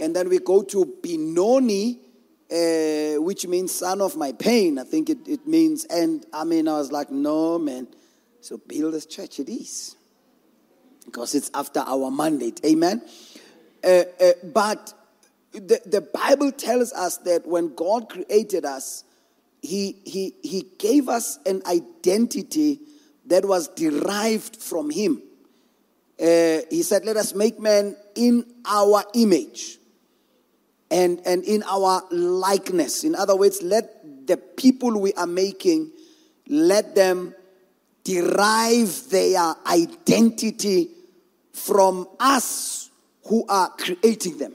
and 0.00 0.16
then 0.16 0.28
we 0.28 0.38
go 0.38 0.62
to 0.62 0.84
Benoni, 1.02 2.00
uh, 2.50 3.22
which 3.22 3.46
means 3.46 3.72
son 3.72 4.00
of 4.00 4.16
my 4.16 4.32
pain. 4.32 4.78
I 4.78 4.84
think 4.84 5.10
it, 5.10 5.28
it 5.28 5.46
means. 5.46 5.84
And 5.84 6.26
I 6.32 6.44
mean, 6.44 6.66
I 6.66 6.72
was 6.72 6.90
like, 6.90 7.10
no, 7.10 7.58
man. 7.58 7.86
So 8.40 8.58
Builders 8.58 9.06
Church 9.06 9.38
it 9.38 9.48
is. 9.48 9.94
Because 11.04 11.34
it's 11.34 11.50
after 11.54 11.80
our 11.80 12.10
mandate. 12.10 12.60
Amen. 12.64 13.02
Uh, 13.84 14.04
uh, 14.20 14.32
but 14.44 14.94
the, 15.52 15.80
the 15.84 16.00
Bible 16.00 16.52
tells 16.52 16.92
us 16.92 17.18
that 17.18 17.46
when 17.46 17.74
God 17.74 18.08
created 18.08 18.64
us, 18.64 19.04
he, 19.60 19.98
he, 20.04 20.34
he 20.42 20.66
gave 20.78 21.08
us 21.08 21.38
an 21.46 21.62
identity 21.66 22.80
that 23.26 23.44
was 23.44 23.68
derived 23.68 24.56
from 24.56 24.90
Him. 24.90 25.22
Uh, 26.20 26.60
he 26.70 26.82
said, 26.82 27.04
Let 27.04 27.16
us 27.16 27.34
make 27.34 27.60
man 27.60 27.96
in 28.14 28.44
our 28.64 29.04
image 29.14 29.78
and, 30.90 31.20
and 31.24 31.44
in 31.44 31.62
our 31.64 32.02
likeness. 32.10 33.04
In 33.04 33.14
other 33.14 33.36
words, 33.36 33.62
let 33.62 34.26
the 34.26 34.36
people 34.36 35.00
we 35.00 35.12
are 35.14 35.26
making, 35.26 35.92
let 36.48 36.94
them 36.94 37.34
derive 38.04 39.08
their 39.10 39.54
identity 39.66 40.90
from 41.52 42.08
us 42.18 42.81
who 43.26 43.46
are 43.48 43.70
creating 43.70 44.38
them. 44.38 44.54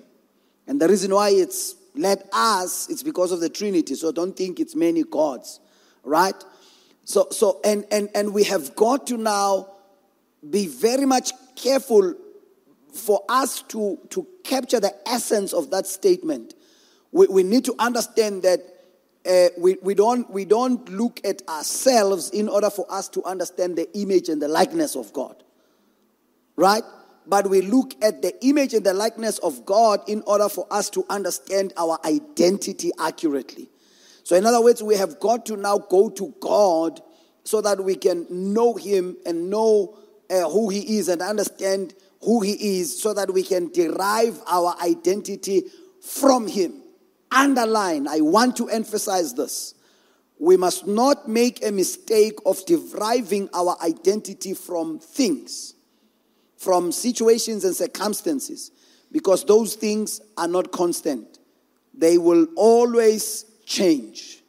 And 0.67 0.79
the 0.81 0.87
reason 0.87 1.13
why 1.13 1.29
it's 1.29 1.75
let 1.95 2.27
us, 2.31 2.89
it's 2.89 3.03
because 3.03 3.31
of 3.31 3.39
the 3.39 3.49
Trinity. 3.49 3.95
So 3.95 4.11
don't 4.11 4.35
think 4.35 4.59
it's 4.59 4.75
many 4.75 5.03
gods, 5.03 5.59
right? 6.03 6.35
So 7.05 7.27
so 7.31 7.59
and 7.63 7.85
and 7.91 8.09
and 8.13 8.33
we 8.33 8.43
have 8.43 8.75
got 8.75 9.07
to 9.07 9.17
now 9.17 9.69
be 10.49 10.67
very 10.67 11.05
much 11.05 11.31
careful 11.55 12.13
for 12.97 13.23
us 13.29 13.61
to, 13.63 13.99
to 14.09 14.27
capture 14.43 14.79
the 14.79 14.93
essence 15.07 15.53
of 15.53 15.69
that 15.71 15.87
statement. 15.87 16.53
We, 17.11 17.27
we 17.27 17.43
need 17.43 17.65
to 17.65 17.75
understand 17.79 18.43
that 18.43 18.59
uh, 19.25 19.49
we, 19.57 19.77
we, 19.81 19.93
don't, 19.93 20.29
we 20.29 20.45
don't 20.45 20.87
look 20.89 21.19
at 21.23 21.47
ourselves 21.47 22.29
in 22.29 22.49
order 22.49 22.69
for 22.69 22.85
us 22.89 23.09
to 23.09 23.23
understand 23.23 23.77
the 23.77 23.97
image 23.97 24.29
and 24.29 24.41
the 24.41 24.47
likeness 24.47 24.95
of 24.95 25.13
God. 25.13 25.43
Right? 26.55 26.83
But 27.27 27.49
we 27.49 27.61
look 27.61 27.93
at 28.01 28.21
the 28.21 28.33
image 28.45 28.73
and 28.73 28.85
the 28.85 28.93
likeness 28.93 29.37
of 29.39 29.65
God 29.65 30.01
in 30.07 30.23
order 30.25 30.49
for 30.49 30.65
us 30.71 30.89
to 30.91 31.05
understand 31.09 31.73
our 31.77 31.99
identity 32.05 32.91
accurately. 32.99 33.69
So, 34.23 34.35
in 34.35 34.45
other 34.45 34.61
words, 34.61 34.81
we 34.83 34.95
have 34.95 35.19
got 35.19 35.45
to 35.47 35.57
now 35.57 35.77
go 35.77 36.09
to 36.09 36.33
God 36.39 37.01
so 37.43 37.61
that 37.61 37.83
we 37.83 37.95
can 37.95 38.25
know 38.29 38.75
Him 38.75 39.17
and 39.25 39.49
know 39.49 39.97
uh, 40.29 40.49
who 40.49 40.69
He 40.69 40.97
is 40.97 41.07
and 41.07 41.21
understand 41.21 41.93
who 42.21 42.41
He 42.41 42.79
is 42.79 43.01
so 43.01 43.13
that 43.13 43.33
we 43.33 43.43
can 43.43 43.71
derive 43.71 44.41
our 44.47 44.75
identity 44.81 45.63
from 46.01 46.47
Him. 46.47 46.81
Underline, 47.31 48.07
I 48.07 48.21
want 48.21 48.57
to 48.57 48.69
emphasize 48.69 49.33
this. 49.33 49.75
We 50.39 50.55
must 50.55 50.85
not 50.85 51.27
make 51.27 51.65
a 51.65 51.71
mistake 51.71 52.37
of 52.45 52.65
deriving 52.65 53.49
our 53.53 53.75
identity 53.81 54.53
from 54.53 54.99
things, 54.99 55.73
from 56.57 56.91
situations 56.91 57.63
and 57.63 57.75
circumstances, 57.75 58.71
because 59.11 59.45
those 59.45 59.75
things 59.75 60.21
are 60.37 60.47
not 60.47 60.71
constant. 60.71 61.39
They 61.93 62.17
will 62.17 62.47
always 62.55 63.45
change. 63.65 64.43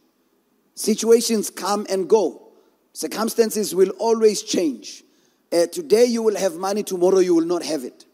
Situations 0.75 1.51
come 1.51 1.87
and 1.91 2.09
go, 2.09 2.53
circumstances 2.93 3.75
will 3.75 3.91
always 3.99 4.43
change. 4.43 5.05
Uh, 5.53 5.67
today 5.67 6.05
you 6.05 6.23
will 6.23 6.37
have 6.37 6.55
money, 6.57 6.83
tomorrow 6.83 7.19
you 7.19 7.35
will 7.35 7.47
not 7.47 7.63
have 7.63 7.85
it. 7.85 8.05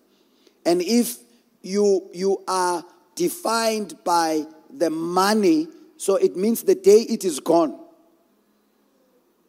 And 0.65 0.81
if 0.83 1.19
you, 1.63 2.09
you 2.13 2.43
are 2.47 2.85
defined 3.15 3.95
by 4.05 4.47
the 4.71 4.91
money, 4.91 5.69
so 5.97 6.17
it 6.17 6.37
means 6.37 6.63
the 6.63 6.75
day 6.75 7.01
it 7.01 7.25
is 7.25 7.41
gone, 7.41 7.79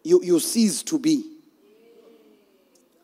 you, 0.04 0.22
you 0.24 0.40
cease 0.40 0.84
to 0.84 1.00
be. 1.00 1.32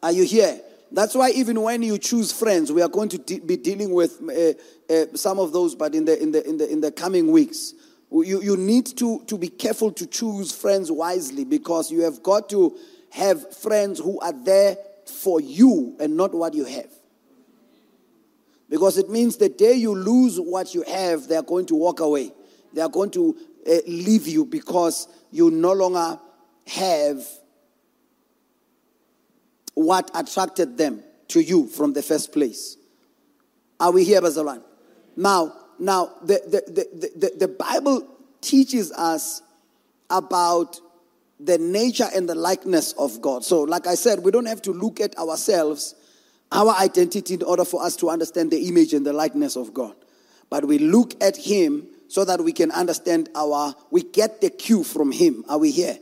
Are 0.04 0.12
you 0.12 0.24
here? 0.24 0.60
That's 0.92 1.16
why 1.16 1.30
even 1.32 1.62
when 1.62 1.84
you 1.84 1.98
choose 1.98 2.32
friends, 2.34 2.72
we 2.72 2.82
are 2.82 2.90
going 2.90 3.10
to 3.10 3.18
de- 3.18 3.40
be 3.40 3.56
dealing 3.56 3.94
with 3.94 4.22
uh, 4.22 4.94
uh, 4.94 5.06
some 5.16 5.40
of 5.40 5.54
those, 5.54 5.74
but 5.74 5.96
in 5.96 6.06
the 6.06 6.22
in 6.22 6.32
the 6.32 6.48
in 6.48 6.58
the 6.58 6.70
in 6.70 6.82
the 6.82 6.92
coming 6.92 7.32
weeks, 7.32 7.74
you 8.12 8.42
you 8.42 8.58
need 8.58 8.86
to 8.98 9.24
to 9.28 9.38
be 9.38 9.48
careful 9.48 9.92
to 9.94 10.06
choose 10.06 10.52
friends 10.52 10.92
wisely 10.92 11.46
because 11.46 11.92
you 11.92 12.02
have 12.02 12.22
got 12.22 12.50
to 12.50 12.78
have 13.12 13.56
friends 13.56 14.00
who 14.00 14.20
are 14.20 14.34
there 14.34 14.78
for 15.06 15.40
you 15.40 15.96
and 16.00 16.18
not 16.18 16.34
what 16.34 16.54
you 16.54 16.66
have. 16.66 16.92
Because 18.70 18.98
it 18.98 19.10
means 19.10 19.38
the 19.38 19.50
day 19.50 19.74
you 19.74 19.94
lose 19.94 20.40
what 20.40 20.74
you 20.74 20.84
have, 20.84 21.28
they 21.28 21.36
are 21.36 21.44
going 21.44 21.66
to 21.68 21.76
walk 21.76 22.00
away. 22.00 22.32
They 22.74 22.82
are 22.82 22.90
going 22.90 23.12
to 23.12 23.36
uh, 23.70 23.76
leave 23.86 24.28
you 24.28 24.46
because 24.46 25.08
you 25.30 25.52
no 25.52 25.74
longer 25.74 26.20
have 26.68 27.26
what 29.74 30.12
attracted 30.14 30.78
them 30.78 31.04
to 31.30 31.42
you 31.42 31.68
from 31.68 31.94
the 31.94 32.02
first 32.02 32.34
place. 32.34 32.78
Are 33.80 33.92
we 33.92 34.04
here, 34.04 34.22
Bazalan? 34.22 34.62
Now, 35.16 35.54
now 35.80 36.12
the, 36.22 36.42
the, 36.46 36.72
the, 36.72 37.10
the, 37.18 37.38
the 37.40 37.48
Bible 37.48 38.08
teaches 38.42 38.92
us 38.92 39.42
about 40.10 40.80
the 41.40 41.58
nature 41.58 42.08
and 42.14 42.30
the 42.30 42.36
likeness 42.36 42.94
of 42.94 43.22
God. 43.22 43.44
So, 43.44 43.62
like 43.62 43.88
I 43.88 43.96
said, 43.96 44.20
we 44.20 44.32
don't 44.32 44.46
have 44.46 44.62
to 44.64 44.72
look 44.72 45.00
at 45.00 45.18
ourselves, 45.18 45.96
our 46.52 46.76
identity, 46.76 47.36
in 47.36 47.44
order 47.44 47.66
for 47.66 47.82
us 47.82 47.96
to 47.98 48.10
understand 48.10 48.52
the 48.52 48.68
image 48.68 48.94
and 48.94 49.06
the 49.06 49.14
likeness 49.14 49.56
of 49.56 49.74
God. 49.74 49.96
But 50.50 50.66
we 50.66 50.78
look 50.78 51.22
at 51.24 51.38
Him 51.38 51.88
so 52.08 52.26
that 52.26 52.44
we 52.44 52.52
can 52.52 52.72
understand 52.72 53.30
our, 53.34 53.74
we 53.90 54.04
get 54.04 54.42
the 54.42 54.50
cue 54.50 54.84
from 54.84 55.12
Him. 55.12 55.46
Are 55.48 55.58
we 55.58 55.72
here? 55.72 55.98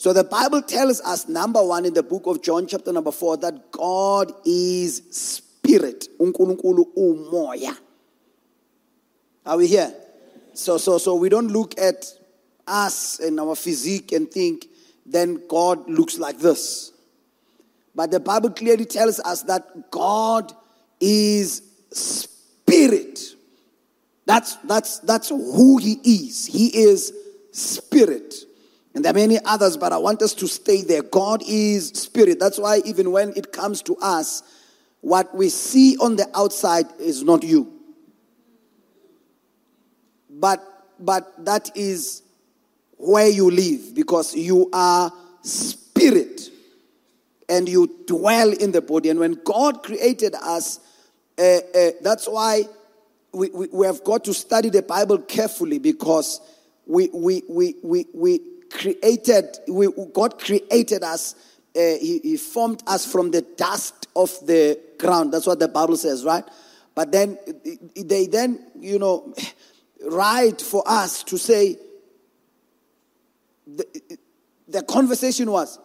So 0.00 0.14
the 0.14 0.24
Bible 0.24 0.62
tells 0.62 1.02
us, 1.02 1.28
number 1.28 1.62
one, 1.62 1.84
in 1.84 1.92
the 1.92 2.02
book 2.02 2.22
of 2.24 2.40
John, 2.40 2.66
chapter 2.66 2.90
number 2.90 3.12
four, 3.12 3.36
that 3.36 3.70
God 3.70 4.32
is 4.46 5.02
spirit. 5.10 6.08
uNkulunkulu 6.18 6.94
umoya. 6.96 7.76
Are 9.44 9.58
we 9.58 9.66
here? 9.66 9.92
So, 10.54 10.78
so, 10.78 10.96
so 10.96 11.16
we 11.16 11.28
don't 11.28 11.48
look 11.48 11.78
at 11.78 12.06
us 12.66 13.20
and 13.20 13.38
our 13.38 13.54
physique 13.54 14.12
and 14.12 14.30
think, 14.30 14.68
then 15.04 15.42
God 15.46 15.86
looks 15.86 16.18
like 16.18 16.38
this. 16.38 16.92
But 17.94 18.10
the 18.10 18.20
Bible 18.20 18.52
clearly 18.52 18.86
tells 18.86 19.20
us 19.20 19.42
that 19.42 19.90
God 19.90 20.50
is 20.98 21.60
spirit. 21.92 23.20
That's, 24.24 24.56
that's, 24.64 25.00
that's 25.00 25.28
who 25.28 25.76
he 25.76 26.00
is. 26.02 26.46
He 26.46 26.68
is 26.84 27.12
spirit. 27.52 28.34
And 28.94 29.04
there 29.04 29.12
are 29.12 29.14
many 29.14 29.38
others, 29.44 29.76
but 29.76 29.92
I 29.92 29.98
want 29.98 30.20
us 30.22 30.34
to 30.34 30.48
stay 30.48 30.82
there. 30.82 31.02
God 31.02 31.42
is 31.46 31.88
spirit. 31.88 32.40
That's 32.40 32.58
why, 32.58 32.80
even 32.84 33.12
when 33.12 33.32
it 33.36 33.52
comes 33.52 33.82
to 33.82 33.96
us, 33.96 34.42
what 35.00 35.34
we 35.34 35.48
see 35.48 35.96
on 35.98 36.16
the 36.16 36.28
outside 36.34 36.86
is 36.98 37.22
not 37.22 37.42
you. 37.42 37.72
But, 40.28 40.62
but 40.98 41.44
that 41.44 41.70
is 41.76 42.22
where 42.96 43.28
you 43.28 43.50
live 43.50 43.94
because 43.94 44.34
you 44.34 44.68
are 44.72 45.12
spirit 45.42 46.50
and 47.48 47.68
you 47.68 47.98
dwell 48.06 48.52
in 48.52 48.72
the 48.72 48.82
body. 48.82 49.10
And 49.10 49.20
when 49.20 49.38
God 49.44 49.82
created 49.82 50.34
us, 50.34 50.80
uh, 51.38 51.42
uh, 51.42 51.90
that's 52.02 52.26
why 52.26 52.64
we, 53.32 53.50
we, 53.50 53.68
we, 53.72 53.86
have 53.86 54.04
got 54.04 54.24
to 54.24 54.34
study 54.34 54.68
the 54.68 54.82
Bible 54.82 55.18
carefully 55.18 55.78
because 55.78 56.40
we, 56.86 57.08
we, 57.12 57.42
we, 57.48 57.76
we, 57.82 58.06
we 58.12 58.40
created, 58.70 59.58
we, 59.68 59.88
God 60.12 60.38
created 60.38 61.02
us, 61.02 61.34
uh, 61.76 61.80
he, 61.80 62.20
he 62.22 62.36
formed 62.36 62.82
us 62.86 63.10
from 63.10 63.30
the 63.30 63.42
dust 63.42 64.08
of 64.16 64.30
the 64.46 64.78
ground. 64.98 65.32
That's 65.32 65.46
what 65.46 65.58
the 65.58 65.68
Bible 65.68 65.96
says, 65.96 66.24
right? 66.24 66.44
But 66.94 67.12
then 67.12 67.38
they 67.96 68.26
then, 68.26 68.64
you 68.78 68.98
know, 68.98 69.34
write 70.04 70.60
for 70.60 70.82
us 70.86 71.22
to 71.24 71.38
say, 71.38 71.76
the, 73.66 73.86
the 74.68 74.82
conversation 74.82 75.50
was, 75.50 75.78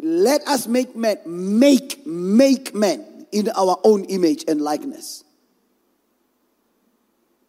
let 0.00 0.46
us 0.46 0.66
make 0.66 0.96
men, 0.96 1.18
make, 1.26 2.06
make 2.06 2.74
men 2.74 3.26
in 3.32 3.48
our 3.50 3.78
own 3.84 4.04
image 4.04 4.44
and 4.48 4.60
likeness. 4.60 5.24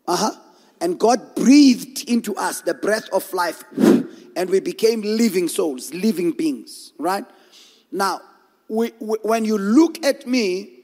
Uh 0.07 0.15
huh. 0.15 0.31
And 0.81 0.99
God 0.99 1.35
breathed 1.35 2.09
into 2.09 2.35
us 2.35 2.61
the 2.61 2.73
breath 2.73 3.09
of 3.11 3.31
life, 3.33 3.63
and 4.35 4.49
we 4.49 4.59
became 4.59 5.01
living 5.01 5.47
souls, 5.47 5.93
living 5.93 6.31
beings, 6.31 6.93
right? 6.97 7.25
Now, 7.91 8.21
we, 8.67 8.91
we, 8.99 9.17
when 9.21 9.45
you 9.45 9.57
look 9.57 10.03
at 10.03 10.27
me 10.27 10.79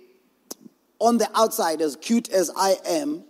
on 1.00 1.18
the 1.18 1.30
outside, 1.36 1.82
as 1.82 1.96
cute 1.96 2.30
as 2.30 2.52
I 2.56 2.76
am, 2.86 3.24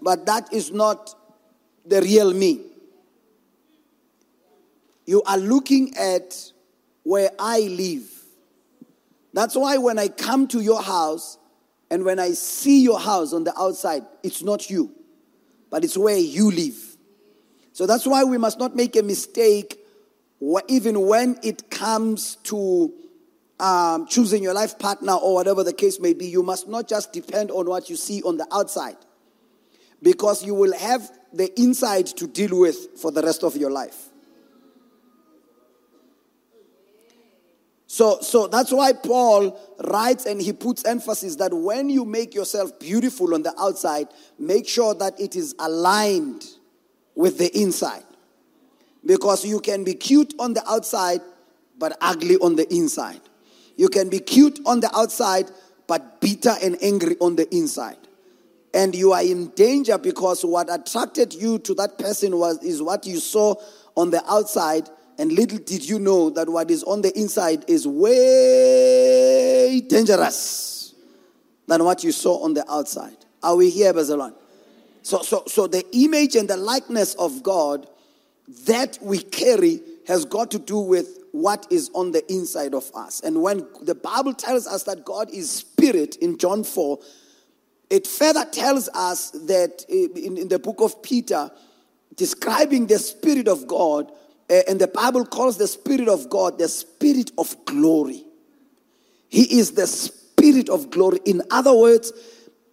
but 0.00 0.26
that 0.26 0.52
is 0.52 0.72
not 0.72 1.14
the 1.86 2.00
real 2.00 2.32
me. 2.32 2.60
You 5.06 5.22
are 5.22 5.38
looking 5.38 5.96
at 5.96 6.52
where 7.02 7.30
I 7.38 7.60
live. 7.60 8.10
That's 9.32 9.56
why 9.56 9.76
when 9.78 9.98
I 9.98 10.08
come 10.08 10.46
to 10.48 10.60
your 10.60 10.82
house 10.82 11.38
and 11.90 12.04
when 12.04 12.18
I 12.18 12.30
see 12.30 12.82
your 12.82 12.98
house 12.98 13.32
on 13.32 13.44
the 13.44 13.58
outside, 13.58 14.02
it's 14.22 14.42
not 14.42 14.70
you, 14.70 14.90
but 15.70 15.84
it's 15.84 15.96
where 15.96 16.16
you 16.16 16.50
live. 16.50 16.91
So 17.72 17.86
that's 17.86 18.06
why 18.06 18.24
we 18.24 18.38
must 18.38 18.58
not 18.58 18.76
make 18.76 18.96
a 18.96 19.02
mistake, 19.02 19.78
even 20.68 21.00
when 21.06 21.38
it 21.42 21.70
comes 21.70 22.36
to 22.44 22.92
um, 23.58 24.06
choosing 24.06 24.42
your 24.42 24.54
life 24.54 24.78
partner 24.78 25.14
or 25.14 25.34
whatever 25.34 25.64
the 25.64 25.72
case 25.72 26.00
may 26.00 26.12
be. 26.12 26.26
You 26.26 26.42
must 26.42 26.68
not 26.68 26.88
just 26.88 27.12
depend 27.12 27.50
on 27.50 27.66
what 27.66 27.88
you 27.88 27.96
see 27.96 28.22
on 28.22 28.36
the 28.36 28.46
outside, 28.52 28.96
because 30.02 30.44
you 30.44 30.54
will 30.54 30.76
have 30.76 31.10
the 31.32 31.48
inside 31.60 32.06
to 32.08 32.26
deal 32.26 32.58
with 32.58 32.98
for 33.00 33.10
the 33.10 33.22
rest 33.22 33.42
of 33.42 33.56
your 33.56 33.70
life. 33.70 34.08
So, 37.86 38.20
so 38.22 38.46
that's 38.46 38.72
why 38.72 38.94
Paul 38.94 39.58
writes 39.78 40.24
and 40.24 40.40
he 40.40 40.54
puts 40.54 40.84
emphasis 40.86 41.36
that 41.36 41.52
when 41.52 41.90
you 41.90 42.06
make 42.06 42.34
yourself 42.34 42.78
beautiful 42.78 43.34
on 43.34 43.42
the 43.42 43.54
outside, 43.60 44.08
make 44.38 44.66
sure 44.66 44.94
that 44.94 45.20
it 45.20 45.36
is 45.36 45.54
aligned 45.58 46.46
with 47.14 47.38
the 47.38 47.56
inside. 47.58 48.04
Because 49.04 49.44
you 49.44 49.60
can 49.60 49.84
be 49.84 49.94
cute 49.94 50.34
on 50.38 50.54
the 50.54 50.68
outside, 50.68 51.20
but 51.78 51.96
ugly 52.00 52.36
on 52.36 52.56
the 52.56 52.72
inside. 52.72 53.20
You 53.76 53.88
can 53.88 54.08
be 54.08 54.20
cute 54.20 54.60
on 54.66 54.80
the 54.80 54.94
outside, 54.96 55.50
but 55.86 56.20
bitter 56.20 56.54
and 56.62 56.76
angry 56.82 57.16
on 57.20 57.36
the 57.36 57.52
inside. 57.54 57.96
And 58.74 58.94
you 58.94 59.12
are 59.12 59.22
in 59.22 59.48
danger 59.48 59.98
because 59.98 60.44
what 60.44 60.72
attracted 60.72 61.34
you 61.34 61.58
to 61.60 61.74
that 61.74 61.98
person 61.98 62.38
was 62.38 62.62
is 62.62 62.80
what 62.82 63.06
you 63.06 63.18
saw 63.18 63.54
on 63.96 64.10
the 64.10 64.22
outside 64.30 64.88
and 65.18 65.30
little 65.32 65.58
did 65.58 65.88
you 65.88 65.98
know 65.98 66.30
that 66.30 66.48
what 66.48 66.70
is 66.70 66.82
on 66.84 67.02
the 67.02 67.16
inside 67.18 67.64
is 67.68 67.86
way 67.86 69.80
dangerous 69.80 70.94
than 71.66 71.84
what 71.84 72.02
you 72.02 72.12
saw 72.12 72.42
on 72.42 72.54
the 72.54 72.64
outside. 72.70 73.16
Are 73.42 73.56
we 73.56 73.70
here, 73.70 73.92
Bazalon? 73.92 74.34
So, 75.02 75.22
so, 75.22 75.44
so 75.46 75.66
the 75.66 75.84
image 75.92 76.36
and 76.36 76.48
the 76.48 76.56
likeness 76.56 77.14
of 77.14 77.42
God 77.42 77.86
that 78.66 78.98
we 79.00 79.18
carry 79.18 79.80
has 80.06 80.24
got 80.24 80.50
to 80.52 80.58
do 80.58 80.78
with 80.78 81.18
what 81.32 81.66
is 81.70 81.90
on 81.94 82.12
the 82.12 82.30
inside 82.32 82.74
of 82.74 82.90
us. 82.94 83.20
And 83.20 83.42
when 83.42 83.66
the 83.80 83.94
Bible 83.94 84.34
tells 84.34 84.66
us 84.66 84.82
that 84.84 85.04
God 85.04 85.30
is 85.30 85.50
spirit 85.50 86.16
in 86.16 86.38
John 86.38 86.64
4, 86.64 86.98
it 87.90 88.06
further 88.06 88.44
tells 88.44 88.88
us 88.94 89.30
that 89.30 89.84
in, 89.88 90.36
in 90.36 90.48
the 90.48 90.58
book 90.58 90.80
of 90.80 91.02
Peter, 91.02 91.50
describing 92.16 92.86
the 92.86 92.98
spirit 92.98 93.48
of 93.48 93.66
God, 93.66 94.10
uh, 94.50 94.60
and 94.68 94.80
the 94.80 94.88
Bible 94.88 95.24
calls 95.24 95.56
the 95.56 95.66
Spirit 95.66 96.08
of 96.08 96.28
God 96.28 96.58
the 96.58 96.68
Spirit 96.68 97.30
of 97.38 97.56
glory. 97.64 98.24
He 99.28 99.58
is 99.58 99.72
the 99.72 99.86
Spirit 99.86 100.68
of 100.68 100.90
glory. 100.90 101.20
In 101.24 101.42
other 101.50 101.74
words, 101.74 102.12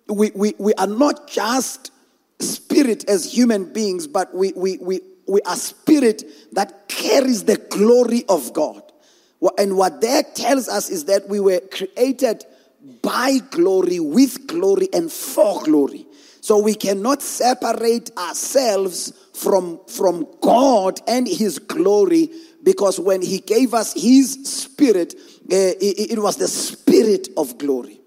we, 0.08 0.32
we, 0.36 0.56
we 0.58 0.74
are 0.74 0.88
not 0.88 1.30
just 1.30 1.92
spirit 2.40 3.10
as 3.10 3.32
human 3.32 3.72
beings, 3.72 4.08
but 4.08 4.34
we, 4.34 4.54
we, 4.56 4.78
we, 4.80 5.02
we 5.28 5.42
are 5.42 5.56
spirit 5.56 6.24
that 6.54 6.88
carries 6.88 7.44
the 7.44 7.58
glory 7.58 8.24
of 8.30 8.54
God. 8.54 8.84
And 9.58 9.78
what 9.78 10.02
that 10.02 10.36
tells 10.36 10.68
us 10.68 10.90
is 10.90 11.06
that 11.06 11.30
we 11.30 11.40
were 11.40 11.62
created 11.72 12.46
by 13.02 13.40
glory, 13.52 14.00
with 14.00 14.48
glory, 14.48 14.90
and 14.94 15.12
for 15.12 15.62
glory. 15.64 16.06
So 16.42 16.60
we 16.60 16.74
cannot 16.74 17.22
separate 17.22 18.12
ourselves 18.18 19.14
from, 19.34 19.80
from 19.88 20.28
God 20.42 21.00
and 21.08 21.28
His 21.28 21.60
glory 21.60 22.30
because 22.64 23.00
when 23.00 23.22
He 23.22 23.40
gave 23.40 23.74
us 23.74 23.94
His 23.94 24.34
Spirit, 24.46 25.16
uh, 25.18 25.56
it, 25.56 26.12
it, 26.12 26.20
was 26.20 26.38
the 26.38 26.48
Spirit 26.48 27.30
of 27.38 27.58
glory. 27.58 28.00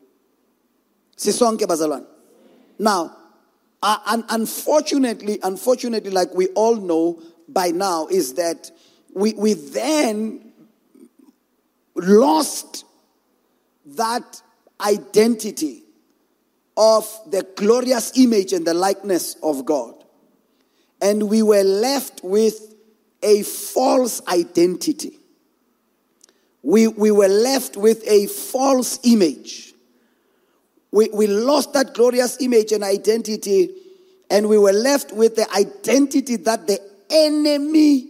Now, 2.78 3.16
uh, 3.82 4.22
unfortunately, 4.30 5.38
unfortunately, 5.42 6.10
like 6.10 6.34
we 6.34 6.48
all 6.48 6.76
know 6.76 7.20
by 7.48 7.68
now, 7.68 8.06
is 8.06 8.34
that 8.34 8.70
we, 9.14 9.34
we 9.34 9.54
then 9.54 10.52
lost 11.94 12.84
that 13.84 14.40
identity 14.80 15.82
of 16.76 17.06
the 17.30 17.46
glorious 17.56 18.16
image 18.16 18.52
and 18.52 18.66
the 18.66 18.74
likeness 18.74 19.36
of 19.42 19.64
God 19.64 20.02
and 21.02 21.28
we 21.28 21.42
were 21.42 21.64
left 21.64 22.20
with 22.22 22.74
a 23.22 23.42
false 23.42 24.22
identity. 24.28 25.18
We, 26.62 26.86
we 26.86 27.10
were 27.10 27.28
left 27.28 27.76
with 27.76 28.06
a 28.06 28.28
false 28.28 29.00
image. 29.02 29.71
We, 30.92 31.08
we 31.12 31.26
lost 31.26 31.72
that 31.72 31.94
glorious 31.94 32.36
image 32.40 32.70
and 32.70 32.84
identity, 32.84 33.70
and 34.30 34.48
we 34.48 34.58
were 34.58 34.72
left 34.72 35.12
with 35.12 35.36
the 35.36 35.50
identity 35.52 36.36
that 36.36 36.66
the 36.66 36.78
enemy, 37.10 38.08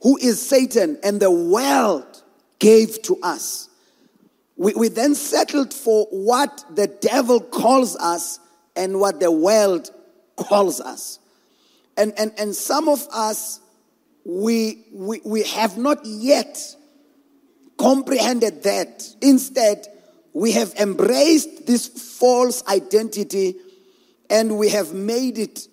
who 0.00 0.16
is 0.18 0.40
Satan, 0.40 0.98
and 1.02 1.20
the 1.20 1.30
world 1.30 2.22
gave 2.58 3.02
to 3.02 3.18
us. 3.22 3.68
We, 4.56 4.72
we 4.74 4.88
then 4.88 5.16
settled 5.16 5.74
for 5.74 6.06
what 6.10 6.64
the 6.70 6.86
devil 6.86 7.40
calls 7.40 7.96
us 7.96 8.38
and 8.76 9.00
what 9.00 9.18
the 9.18 9.32
world 9.32 9.90
calls 10.36 10.80
us. 10.80 11.18
And, 11.96 12.12
and, 12.16 12.32
and 12.38 12.54
some 12.54 12.88
of 12.88 13.06
us, 13.12 13.60
we, 14.24 14.84
we, 14.92 15.20
we 15.24 15.42
have 15.42 15.76
not 15.76 15.98
yet 16.04 16.76
comprehended 17.76 18.62
that. 18.62 19.04
Instead, 19.20 19.88
we 20.32 20.52
have 20.52 20.74
embraced 20.74 21.66
this 21.66 21.88
false 21.88 22.66
identity 22.66 23.56
and 24.30 24.58
we 24.58 24.70
have 24.70 24.94
made 24.94 25.38
it 25.38 25.68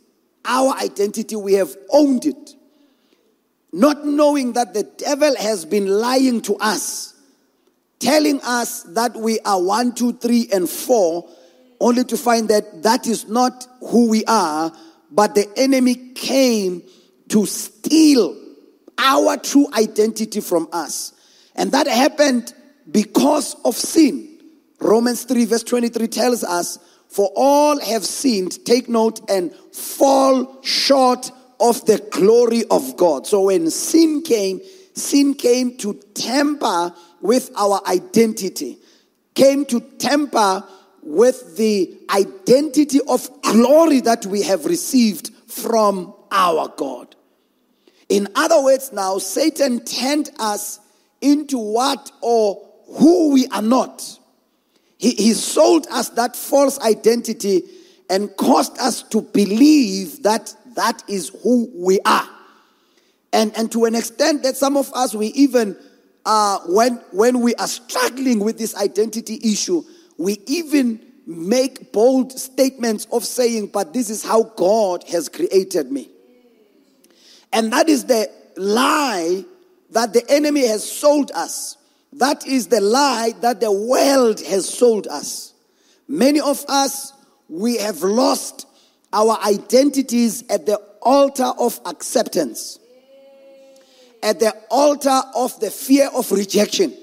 our 0.45 0.73
identity. 0.75 1.35
We 1.35 1.53
have 1.53 1.75
owned 1.91 2.25
it. 2.25 2.55
not 3.71 4.05
knowing 4.05 4.53
that 4.53 4.73
the 4.73 4.83
devil 4.83 5.35
has 5.37 5.65
been 5.65 5.87
lying 5.87 6.41
to 6.41 6.55
us, 6.57 7.13
telling 7.99 8.41
us 8.41 8.83
that 8.83 9.15
we 9.15 9.39
are 9.41 9.61
one, 9.61 9.93
two, 9.93 10.13
three, 10.13 10.49
and 10.51 10.69
four, 10.69 11.29
only 11.79 12.03
to 12.03 12.17
find 12.17 12.49
that 12.49 12.83
that 12.83 13.07
is 13.07 13.27
not 13.27 13.67
who 13.81 14.09
we 14.09 14.25
are, 14.25 14.71
but 15.11 15.35
the 15.35 15.47
enemy 15.55 16.13
came 16.13 16.81
to 17.29 17.45
steal 17.45 18.35
our 18.97 19.37
true 19.37 19.67
identity 19.73 20.41
from 20.41 20.67
us. 20.73 21.13
And 21.55 21.71
that 21.71 21.87
happened 21.87 22.53
because 22.91 23.55
of 23.63 23.75
sin. 23.75 24.28
Romans 24.79 25.23
3, 25.23 25.45
verse 25.45 25.63
23 25.63 26.07
tells 26.07 26.43
us, 26.43 26.79
For 27.09 27.31
all 27.35 27.79
have 27.79 28.05
sinned, 28.05 28.63
take 28.65 28.89
note, 28.89 29.21
and 29.29 29.53
fall 29.73 30.61
short 30.63 31.31
of 31.59 31.85
the 31.85 31.97
glory 32.11 32.63
of 32.71 32.95
God. 32.97 33.27
So 33.27 33.43
when 33.43 33.69
sin 33.69 34.23
came, 34.23 34.61
sin 34.93 35.33
came 35.33 35.77
to 35.77 35.93
temper 36.13 36.93
with 37.21 37.51
our 37.57 37.81
identity, 37.87 38.77
came 39.35 39.65
to 39.65 39.81
temper 39.81 40.63
with 41.01 41.57
the 41.57 41.97
identity 42.09 42.99
of 43.07 43.29
glory 43.41 44.01
that 44.01 44.25
we 44.25 44.43
have 44.43 44.65
received 44.65 45.31
from 45.47 46.13
our 46.31 46.71
God. 46.77 47.15
In 48.07 48.27
other 48.35 48.61
words, 48.63 48.91
now 48.91 49.17
Satan 49.17 49.83
turned 49.83 50.31
us 50.39 50.79
into 51.21 51.57
what 51.57 52.11
or 52.21 52.67
who 52.97 53.31
we 53.33 53.47
are 53.47 53.61
not. 53.61 54.18
He, 54.99 55.11
he 55.11 55.33
sold 55.33 55.87
us 55.89 56.09
that 56.09 56.35
false 56.35 56.77
identity 56.79 57.63
and 58.09 58.35
caused 58.37 58.77
us 58.79 59.01
to 59.03 59.21
believe 59.21 60.23
that 60.23 60.53
that 60.75 61.03
is 61.07 61.29
who 61.41 61.71
we 61.73 61.99
are. 62.05 62.27
And, 63.31 63.55
and 63.57 63.71
to 63.71 63.85
an 63.85 63.95
extent 63.95 64.43
that 64.43 64.57
some 64.57 64.75
of 64.75 64.91
us, 64.93 65.15
we 65.15 65.27
even, 65.27 65.77
uh, 66.25 66.59
when, 66.67 66.95
when 67.11 67.39
we 67.39 67.55
are 67.55 67.67
struggling 67.67 68.39
with 68.39 68.57
this 68.57 68.75
identity 68.75 69.39
issue, 69.41 69.83
we 70.17 70.41
even 70.47 70.99
make 71.25 71.93
bold 71.93 72.37
statements 72.37 73.07
of 73.11 73.23
saying, 73.23 73.67
but 73.67 73.93
this 73.93 74.09
is 74.09 74.23
how 74.23 74.43
God 74.43 75.03
has 75.09 75.29
created 75.29 75.91
me. 75.91 76.09
And 77.53 77.71
that 77.71 77.87
is 77.87 78.05
the 78.05 78.29
lie 78.57 79.45
that 79.91 80.11
the 80.11 80.23
enemy 80.29 80.67
has 80.67 80.89
sold 80.89 81.31
us. 81.33 81.77
That 82.13 82.45
is 82.47 82.67
the 82.67 82.81
lie 82.81 83.33
that 83.41 83.59
the 83.59 83.71
world 83.71 84.41
has 84.41 84.67
sold 84.67 85.07
us. 85.07 85.53
Many 86.07 86.39
of 86.39 86.65
us, 86.67 87.13
we 87.47 87.77
have 87.77 88.01
lost 88.01 88.67
our 89.13 89.39
identities 89.45 90.43
at 90.49 90.65
the 90.65 90.77
altar 91.01 91.51
of 91.59 91.79
acceptance, 91.85 92.79
at 94.23 94.39
the 94.39 94.55
altar 94.69 95.21
of 95.35 95.59
the 95.59 95.71
fear 95.71 96.09
of 96.13 96.31
rejection. 96.31 96.95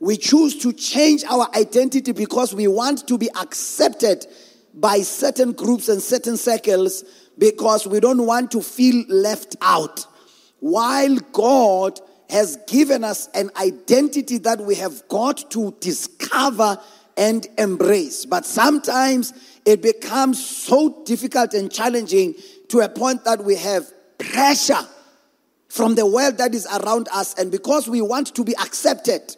We 0.00 0.16
choose 0.16 0.56
to 0.58 0.72
change 0.72 1.24
our 1.24 1.48
identity 1.54 2.12
because 2.12 2.54
we 2.54 2.66
want 2.66 3.06
to 3.08 3.18
be 3.18 3.28
accepted 3.40 4.26
by 4.74 5.00
certain 5.00 5.52
groups 5.52 5.88
and 5.88 6.02
certain 6.02 6.36
circles 6.36 7.04
because 7.38 7.86
we 7.86 8.00
don't 8.00 8.26
want 8.26 8.50
to 8.52 8.62
feel 8.62 9.04
left 9.08 9.56
out. 9.60 10.06
While 10.60 11.16
God 11.32 12.00
has 12.32 12.56
given 12.66 13.04
us 13.04 13.28
an 13.34 13.50
identity 13.56 14.38
that 14.38 14.58
we 14.58 14.74
have 14.74 15.06
got 15.08 15.50
to 15.50 15.76
discover 15.80 16.80
and 17.16 17.46
embrace. 17.58 18.24
But 18.24 18.46
sometimes 18.46 19.34
it 19.66 19.82
becomes 19.82 20.44
so 20.44 21.02
difficult 21.04 21.52
and 21.52 21.70
challenging 21.70 22.34
to 22.68 22.80
a 22.80 22.88
point 22.88 23.24
that 23.24 23.44
we 23.44 23.56
have 23.56 23.84
pressure 24.16 24.88
from 25.68 25.94
the 25.94 26.06
world 26.06 26.38
that 26.38 26.54
is 26.54 26.66
around 26.66 27.08
us. 27.12 27.34
And 27.34 27.50
because 27.50 27.86
we 27.86 28.00
want 28.00 28.34
to 28.34 28.44
be 28.44 28.54
accepted, 28.56 29.36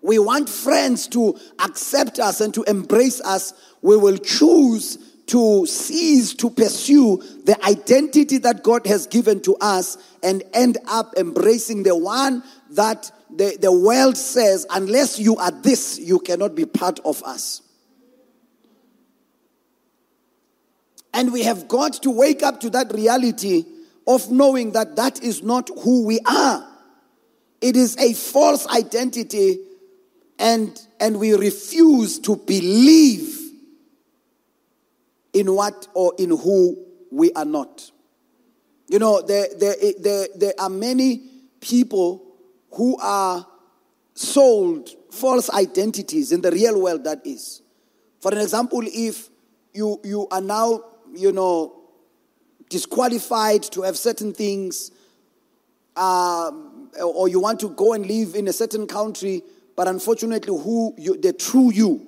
we 0.00 0.18
want 0.18 0.48
friends 0.48 1.06
to 1.08 1.38
accept 1.60 2.18
us 2.18 2.40
and 2.40 2.52
to 2.54 2.64
embrace 2.64 3.20
us, 3.20 3.54
we 3.82 3.96
will 3.96 4.18
choose 4.18 4.98
to 5.32 5.64
cease 5.64 6.34
to 6.34 6.50
pursue 6.50 7.16
the 7.44 7.56
identity 7.64 8.36
that 8.36 8.62
God 8.62 8.86
has 8.86 9.06
given 9.06 9.40
to 9.40 9.56
us 9.62 9.96
and 10.22 10.42
end 10.52 10.76
up 10.86 11.14
embracing 11.16 11.84
the 11.84 11.96
one 11.96 12.42
that 12.72 13.10
the, 13.34 13.56
the 13.58 13.72
world 13.72 14.18
says, 14.18 14.66
unless 14.68 15.18
you 15.18 15.36
are 15.36 15.50
this, 15.50 15.98
you 15.98 16.18
cannot 16.18 16.54
be 16.54 16.66
part 16.66 17.00
of 17.06 17.22
us. 17.22 17.62
And 21.14 21.32
we 21.32 21.44
have 21.44 21.66
got 21.66 21.94
to 22.02 22.10
wake 22.10 22.42
up 22.42 22.60
to 22.60 22.68
that 22.68 22.92
reality 22.92 23.64
of 24.06 24.30
knowing 24.30 24.72
that 24.72 24.96
that 24.96 25.22
is 25.22 25.42
not 25.42 25.70
who 25.82 26.04
we 26.04 26.20
are. 26.26 26.68
It 27.62 27.74
is 27.74 27.96
a 27.96 28.12
false 28.12 28.66
identity, 28.66 29.60
and, 30.38 30.78
and 31.00 31.18
we 31.18 31.32
refuse 31.32 32.18
to 32.18 32.36
believe 32.36 33.41
in 35.32 35.54
what 35.54 35.88
or 35.94 36.12
in 36.18 36.30
who 36.30 36.76
we 37.10 37.32
are 37.32 37.44
not. 37.44 37.90
You 38.88 38.98
know, 38.98 39.22
there, 39.22 39.46
there, 39.58 39.74
there, 39.98 40.26
there 40.34 40.54
are 40.58 40.68
many 40.68 41.22
people 41.60 42.22
who 42.72 42.98
are 42.98 43.46
sold 44.14 44.90
false 45.10 45.50
identities 45.50 46.32
in 46.32 46.40
the 46.40 46.50
real 46.50 46.80
world, 46.80 47.04
that 47.04 47.26
is. 47.26 47.62
For 48.20 48.32
an 48.32 48.38
example, 48.38 48.82
if 48.84 49.28
you, 49.72 50.00
you 50.04 50.28
are 50.30 50.40
now, 50.40 50.82
you 51.14 51.32
know, 51.32 51.80
disqualified 52.68 53.62
to 53.62 53.82
have 53.82 53.96
certain 53.96 54.32
things, 54.32 54.90
um, 55.96 56.90
or 57.02 57.28
you 57.28 57.40
want 57.40 57.60
to 57.60 57.68
go 57.70 57.92
and 57.92 58.06
live 58.06 58.34
in 58.34 58.48
a 58.48 58.52
certain 58.52 58.86
country, 58.86 59.42
but 59.76 59.88
unfortunately, 59.88 60.54
who 60.54 60.94
you, 60.96 61.16
the 61.16 61.32
true 61.32 61.70
you 61.72 62.06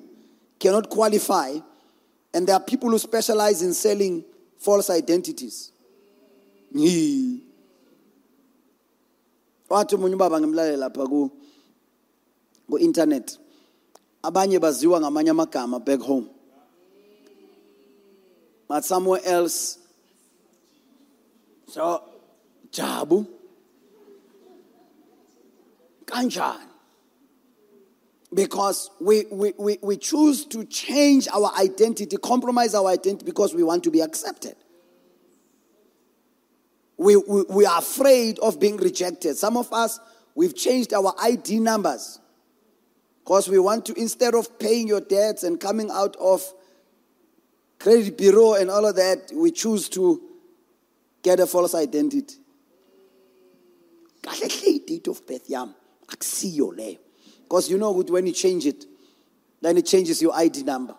cannot 0.58 0.88
qualify, 0.88 1.56
and 2.34 2.46
there 2.46 2.56
are 2.56 2.60
people 2.60 2.90
who 2.90 2.98
specialize 2.98 3.62
in 3.62 3.72
selling 3.72 4.24
false 4.58 4.90
identities. 4.90 5.70
wathi 9.70 9.94
omunye 9.94 10.14
ubaba 10.14 10.40
ngimlalele 10.40 10.76
lapha 10.76 11.06
ku 11.06 11.30
ku-internet 12.70 13.38
abanye 14.22 14.58
baziwa 14.58 15.00
ngamanye 15.00 15.30
amagama 15.30 15.78
back 15.84 16.00
home. 16.00 16.28
But 18.68 18.84
somewhere 18.84 19.20
else 19.24 19.78
so 21.68 22.02
jabu. 22.70 23.26
Kanjani 26.06 26.73
because 28.34 28.90
we, 29.00 29.26
we, 29.30 29.52
we, 29.58 29.78
we 29.82 29.96
choose 29.96 30.44
to 30.46 30.64
change 30.64 31.28
our 31.28 31.52
identity, 31.58 32.16
compromise 32.16 32.74
our 32.74 32.88
identity 32.88 33.24
because 33.24 33.54
we 33.54 33.62
want 33.62 33.84
to 33.84 33.90
be 33.90 34.00
accepted. 34.00 34.56
We, 36.96 37.16
we, 37.16 37.42
we 37.48 37.66
are 37.66 37.78
afraid 37.78 38.38
of 38.40 38.58
being 38.58 38.76
rejected. 38.76 39.36
Some 39.36 39.56
of 39.56 39.72
us, 39.72 40.00
we've 40.34 40.54
changed 40.54 40.92
our 40.92 41.14
ID 41.20 41.60
numbers 41.60 42.18
because 43.22 43.48
we 43.48 43.58
want 43.58 43.86
to, 43.86 43.94
instead 43.94 44.34
of 44.34 44.58
paying 44.58 44.88
your 44.88 45.00
debts 45.00 45.44
and 45.44 45.58
coming 45.58 45.90
out 45.90 46.16
of 46.16 46.42
credit 47.78 48.16
bureau 48.18 48.54
and 48.54 48.70
all 48.70 48.86
of 48.86 48.96
that, 48.96 49.30
we 49.34 49.50
choose 49.50 49.88
to 49.90 50.20
get 51.22 51.40
a 51.40 51.46
false 51.46 51.74
identity. 51.74 52.36
date 54.86 55.08
of 55.08 55.26
birth 55.26 55.48
yam 55.48 55.74
because 57.54 57.70
you 57.70 57.78
know 57.78 57.92
when 57.92 58.26
you 58.26 58.32
change 58.32 58.66
it, 58.66 58.84
then 59.60 59.76
it 59.76 59.86
changes 59.86 60.20
your 60.20 60.34
ID 60.34 60.64
number. 60.64 60.96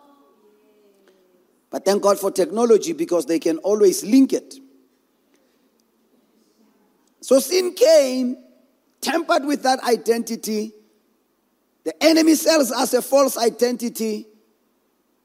But 1.69 1.83
thank 1.83 2.01
God 2.01 2.17
for 2.17 2.31
technology 2.31 2.93
because 2.93 3.25
they 3.25 3.39
can 3.39 3.57
always 3.57 4.05
link 4.05 4.31
it. 4.31 4.55
So 7.19 7.39
sin 7.39 7.73
came, 7.73 8.37
tempered 9.01 9.43
with 9.43 9.63
that 9.63 9.83
identity. 9.83 10.71
The 11.83 12.01
enemy 12.01 12.35
sells 12.35 12.71
us 12.71 12.93
a 12.93 13.01
false 13.01 13.37
identity. 13.37 14.25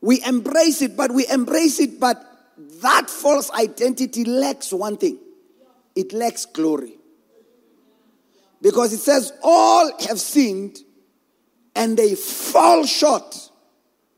We 0.00 0.24
embrace 0.24 0.82
it, 0.82 0.96
but 0.96 1.12
we 1.12 1.28
embrace 1.28 1.78
it, 1.78 2.00
but 2.00 2.20
that 2.82 3.08
false 3.08 3.52
identity 3.52 4.24
lacks 4.24 4.72
one 4.72 4.96
thing 4.96 5.16
it 5.94 6.12
lacks 6.12 6.44
glory. 6.44 6.94
Because 8.60 8.92
it 8.92 8.98
says, 8.98 9.32
All 9.44 9.92
have 10.08 10.18
sinned 10.18 10.80
and 11.80 11.96
they 11.96 12.14
fall 12.14 12.84
short 12.84 13.50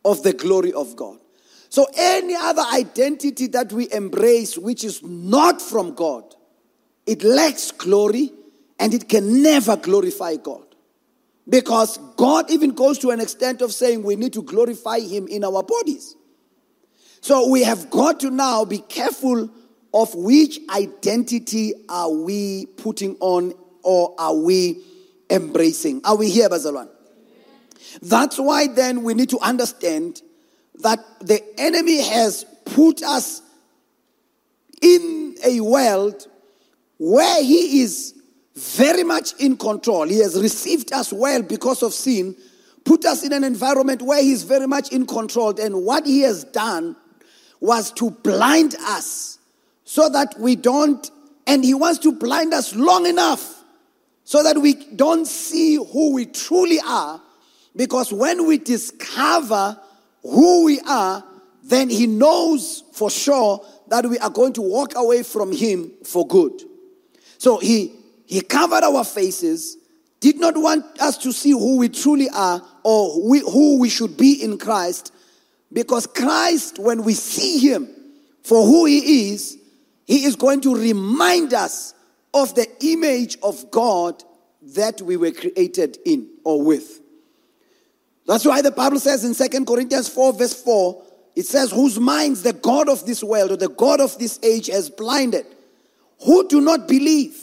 of 0.04 0.24
the 0.24 0.32
glory 0.32 0.72
of 0.72 0.96
God. 0.96 1.18
So, 1.68 1.86
any 1.96 2.34
other 2.34 2.64
identity 2.74 3.46
that 3.46 3.72
we 3.72 3.90
embrace, 3.92 4.58
which 4.58 4.82
is 4.82 5.00
not 5.04 5.62
from 5.62 5.94
God, 5.94 6.24
it 7.06 7.22
lacks 7.22 7.70
glory 7.70 8.32
and 8.80 8.92
it 8.92 9.08
can 9.08 9.44
never 9.44 9.76
glorify 9.76 10.36
God. 10.36 10.66
Because 11.48 11.98
God 12.16 12.50
even 12.50 12.70
goes 12.70 12.98
to 12.98 13.10
an 13.10 13.20
extent 13.20 13.62
of 13.62 13.72
saying 13.72 14.02
we 14.02 14.16
need 14.16 14.32
to 14.32 14.42
glorify 14.42 14.98
Him 14.98 15.28
in 15.28 15.44
our 15.44 15.62
bodies. 15.62 16.16
So, 17.20 17.48
we 17.48 17.62
have 17.62 17.90
got 17.90 18.18
to 18.20 18.30
now 18.30 18.64
be 18.64 18.78
careful 18.78 19.48
of 19.94 20.12
which 20.16 20.58
identity 20.68 21.74
are 21.88 22.10
we 22.10 22.66
putting 22.76 23.16
on 23.20 23.54
or 23.84 24.16
are 24.18 24.34
we 24.34 24.82
embracing? 25.30 26.00
Are 26.04 26.16
we 26.16 26.28
here, 26.28 26.48
Bazalwan? 26.48 26.91
That's 28.00 28.38
why 28.38 28.68
then 28.68 29.02
we 29.02 29.14
need 29.14 29.30
to 29.30 29.38
understand 29.40 30.22
that 30.76 30.98
the 31.20 31.42
enemy 31.58 32.02
has 32.02 32.44
put 32.64 33.02
us 33.02 33.42
in 34.80 35.36
a 35.44 35.60
world 35.60 36.26
where 36.98 37.42
he 37.42 37.82
is 37.82 38.14
very 38.54 39.02
much 39.02 39.34
in 39.38 39.56
control. 39.56 40.06
He 40.08 40.18
has 40.18 40.40
received 40.40 40.92
us 40.92 41.12
well 41.12 41.42
because 41.42 41.82
of 41.82 41.92
sin, 41.92 42.36
put 42.84 43.04
us 43.04 43.24
in 43.24 43.32
an 43.32 43.44
environment 43.44 44.02
where 44.02 44.22
he's 44.22 44.42
very 44.42 44.66
much 44.66 44.92
in 44.92 45.06
control. 45.06 45.58
And 45.60 45.84
what 45.84 46.06
he 46.06 46.20
has 46.20 46.44
done 46.44 46.96
was 47.60 47.92
to 47.92 48.10
blind 48.10 48.74
us 48.80 49.38
so 49.84 50.08
that 50.08 50.34
we 50.38 50.56
don't, 50.56 51.10
and 51.46 51.64
he 51.64 51.74
wants 51.74 51.98
to 52.00 52.12
blind 52.12 52.52
us 52.52 52.74
long 52.74 53.06
enough 53.06 53.62
so 54.24 54.42
that 54.42 54.58
we 54.58 54.74
don't 54.74 55.26
see 55.26 55.76
who 55.76 56.12
we 56.12 56.26
truly 56.26 56.78
are. 56.86 57.20
Because 57.74 58.12
when 58.12 58.46
we 58.46 58.58
discover 58.58 59.78
who 60.22 60.64
we 60.64 60.80
are, 60.80 61.24
then 61.64 61.88
he 61.88 62.06
knows 62.06 62.84
for 62.92 63.10
sure 63.10 63.64
that 63.88 64.06
we 64.06 64.18
are 64.18 64.30
going 64.30 64.52
to 64.54 64.62
walk 64.62 64.94
away 64.96 65.22
from 65.22 65.52
him 65.52 65.90
for 66.04 66.26
good. 66.26 66.62
So 67.38 67.58
he 67.58 67.92
he 68.32 68.40
covered 68.40 68.82
our 68.82 69.04
faces, 69.04 69.76
did 70.18 70.40
not 70.40 70.56
want 70.56 70.86
us 71.02 71.18
to 71.18 71.34
see 71.34 71.50
who 71.50 71.76
we 71.76 71.90
truly 71.90 72.30
are 72.30 72.62
or 72.82 73.28
we, 73.28 73.40
who 73.40 73.78
we 73.78 73.90
should 73.90 74.16
be 74.16 74.42
in 74.42 74.56
Christ. 74.56 75.12
Because 75.70 76.06
Christ, 76.06 76.78
when 76.78 77.04
we 77.04 77.12
see 77.12 77.58
him 77.58 77.90
for 78.42 78.64
who 78.64 78.86
he 78.86 79.32
is, 79.32 79.58
he 80.06 80.24
is 80.24 80.36
going 80.36 80.62
to 80.62 80.74
remind 80.74 81.52
us 81.52 81.92
of 82.32 82.54
the 82.54 82.66
image 82.80 83.36
of 83.42 83.70
God 83.70 84.24
that 84.74 85.02
we 85.02 85.18
were 85.18 85.32
created 85.32 85.98
in 86.06 86.30
or 86.44 86.62
with. 86.62 87.01
That's 88.26 88.44
why 88.44 88.62
the 88.62 88.70
Bible 88.70 89.00
says 89.00 89.24
in 89.24 89.34
Second 89.34 89.66
Corinthians 89.66 90.08
4, 90.08 90.32
verse 90.34 90.54
4, 90.62 91.02
it 91.34 91.46
says, 91.46 91.72
Whose 91.72 91.98
minds 91.98 92.42
the 92.42 92.52
God 92.52 92.88
of 92.88 93.04
this 93.06 93.22
world 93.22 93.52
or 93.52 93.56
the 93.56 93.68
God 93.68 94.00
of 94.00 94.16
this 94.18 94.38
age 94.42 94.68
has 94.68 94.90
blinded, 94.90 95.46
who 96.24 96.46
do 96.48 96.60
not 96.60 96.86
believe 96.86 97.36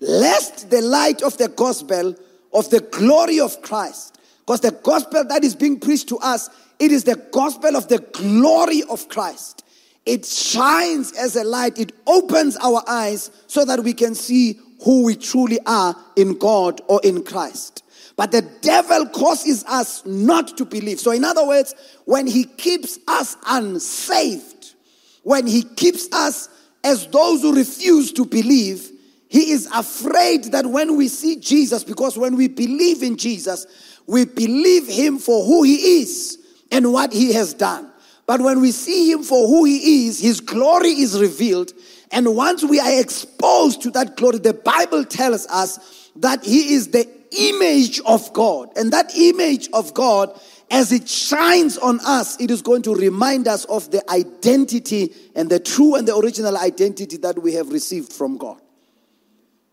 lest 0.00 0.70
the 0.70 0.80
light 0.80 1.22
of 1.22 1.36
the 1.38 1.48
gospel 1.48 2.14
of 2.52 2.70
the 2.70 2.80
glory 2.80 3.40
of 3.40 3.60
Christ, 3.62 4.18
because 4.40 4.60
the 4.60 4.72
gospel 4.72 5.24
that 5.24 5.44
is 5.44 5.54
being 5.54 5.78
preached 5.78 6.08
to 6.08 6.18
us, 6.18 6.48
it 6.78 6.90
is 6.90 7.04
the 7.04 7.16
gospel 7.32 7.76
of 7.76 7.88
the 7.88 7.98
glory 7.98 8.82
of 8.90 9.08
Christ. 9.08 9.64
It 10.06 10.24
shines 10.24 11.12
as 11.12 11.36
a 11.36 11.44
light, 11.44 11.78
it 11.78 11.92
opens 12.06 12.56
our 12.56 12.82
eyes 12.88 13.30
so 13.46 13.64
that 13.66 13.84
we 13.84 13.92
can 13.92 14.14
see 14.14 14.58
who 14.82 15.04
we 15.04 15.16
truly 15.16 15.58
are 15.66 15.94
in 16.16 16.38
God 16.38 16.80
or 16.88 17.00
in 17.04 17.22
Christ. 17.24 17.84
But 18.18 18.32
the 18.32 18.42
devil 18.42 19.06
causes 19.06 19.64
us 19.68 20.04
not 20.04 20.56
to 20.56 20.64
believe. 20.64 20.98
So, 20.98 21.12
in 21.12 21.24
other 21.24 21.46
words, 21.46 21.76
when 22.04 22.26
he 22.26 22.42
keeps 22.42 22.98
us 23.06 23.36
unsaved, 23.46 24.74
when 25.22 25.46
he 25.46 25.62
keeps 25.62 26.08
us 26.12 26.48
as 26.82 27.06
those 27.06 27.42
who 27.42 27.54
refuse 27.54 28.10
to 28.14 28.24
believe, 28.24 28.90
he 29.28 29.52
is 29.52 29.68
afraid 29.72 30.46
that 30.46 30.66
when 30.66 30.96
we 30.96 31.06
see 31.06 31.36
Jesus, 31.36 31.84
because 31.84 32.18
when 32.18 32.34
we 32.34 32.48
believe 32.48 33.04
in 33.04 33.16
Jesus, 33.16 34.00
we 34.08 34.24
believe 34.24 34.88
him 34.88 35.18
for 35.18 35.44
who 35.44 35.62
he 35.62 36.00
is 36.00 36.38
and 36.72 36.92
what 36.92 37.12
he 37.12 37.32
has 37.34 37.54
done. 37.54 37.88
But 38.26 38.40
when 38.40 38.60
we 38.60 38.72
see 38.72 39.12
him 39.12 39.22
for 39.22 39.46
who 39.46 39.64
he 39.64 40.08
is, 40.08 40.18
his 40.18 40.40
glory 40.40 40.90
is 40.90 41.20
revealed. 41.20 41.72
And 42.10 42.34
once 42.34 42.64
we 42.64 42.80
are 42.80 43.00
exposed 43.00 43.80
to 43.82 43.92
that 43.92 44.16
glory, 44.16 44.38
the 44.38 44.54
Bible 44.54 45.04
tells 45.04 45.46
us 45.46 46.10
that 46.16 46.44
he 46.44 46.74
is 46.74 46.88
the 46.88 47.17
image 47.36 48.00
of 48.06 48.32
God. 48.32 48.70
And 48.76 48.92
that 48.92 49.16
image 49.16 49.68
of 49.72 49.94
God, 49.94 50.38
as 50.70 50.92
it 50.92 51.08
shines 51.08 51.78
on 51.78 52.00
us, 52.00 52.40
it 52.40 52.50
is 52.50 52.62
going 52.62 52.82
to 52.82 52.94
remind 52.94 53.48
us 53.48 53.64
of 53.66 53.90
the 53.90 54.08
identity 54.10 55.14
and 55.34 55.50
the 55.50 55.60
true 55.60 55.94
and 55.94 56.06
the 56.06 56.16
original 56.16 56.56
identity 56.56 57.16
that 57.18 57.40
we 57.42 57.54
have 57.54 57.70
received 57.70 58.12
from 58.12 58.36
God. 58.36 58.60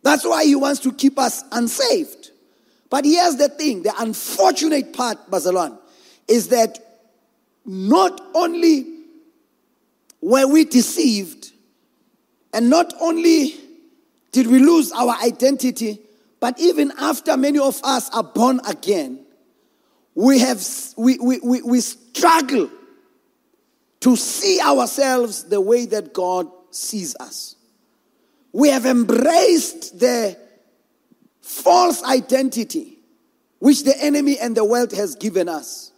That's 0.04 0.24
why 0.24 0.46
he 0.46 0.56
wants 0.56 0.82
to 0.82 0.94
keep 0.94 1.18
us 1.18 1.44
unsaved. 1.52 2.32
But 2.90 3.06
here's 3.06 3.38
the 3.38 3.50
thing 3.50 3.84
the 3.84 3.94
unfortunate 3.98 4.94
part, 4.94 5.30
Bazalwan, 5.30 5.78
is 6.28 6.50
that 6.50 6.80
not 7.66 8.22
only 8.34 8.86
were 10.22 10.48
we 10.48 10.66
deceived, 10.66 11.52
and 12.54 12.70
not 12.70 12.94
only 13.02 13.56
did 14.32 14.48
we 14.48 14.60
lose 14.60 14.92
our 14.92 15.16
identity, 15.24 16.00
but 16.46 16.60
even 16.60 16.94
after 17.00 17.36
many 17.38 17.58
of 17.58 17.82
us 17.84 18.08
are 18.12 18.22
born 18.22 18.62
again, 18.68 19.26
we 20.14 20.38
have 20.38 20.64
we, 20.96 21.18
we, 21.18 21.40
we, 21.40 21.64
we 21.64 21.82
struggle 21.82 22.70
to 24.02 24.16
see 24.16 24.62
ourselves 24.62 25.46
the 25.46 25.60
way 25.60 25.88
that 25.88 26.14
God 26.14 26.48
sees 26.70 27.16
us. 27.20 27.56
We 28.52 28.70
have 28.70 28.86
embraced 28.86 29.98
the 30.00 30.38
false 31.42 32.04
identity 32.04 33.00
which 33.58 33.84
the 33.84 34.00
enemy 34.00 34.38
and 34.38 34.56
the 34.56 34.66
world 34.66 34.92
has 34.92 35.16
given 35.16 35.50
us. 35.50 35.94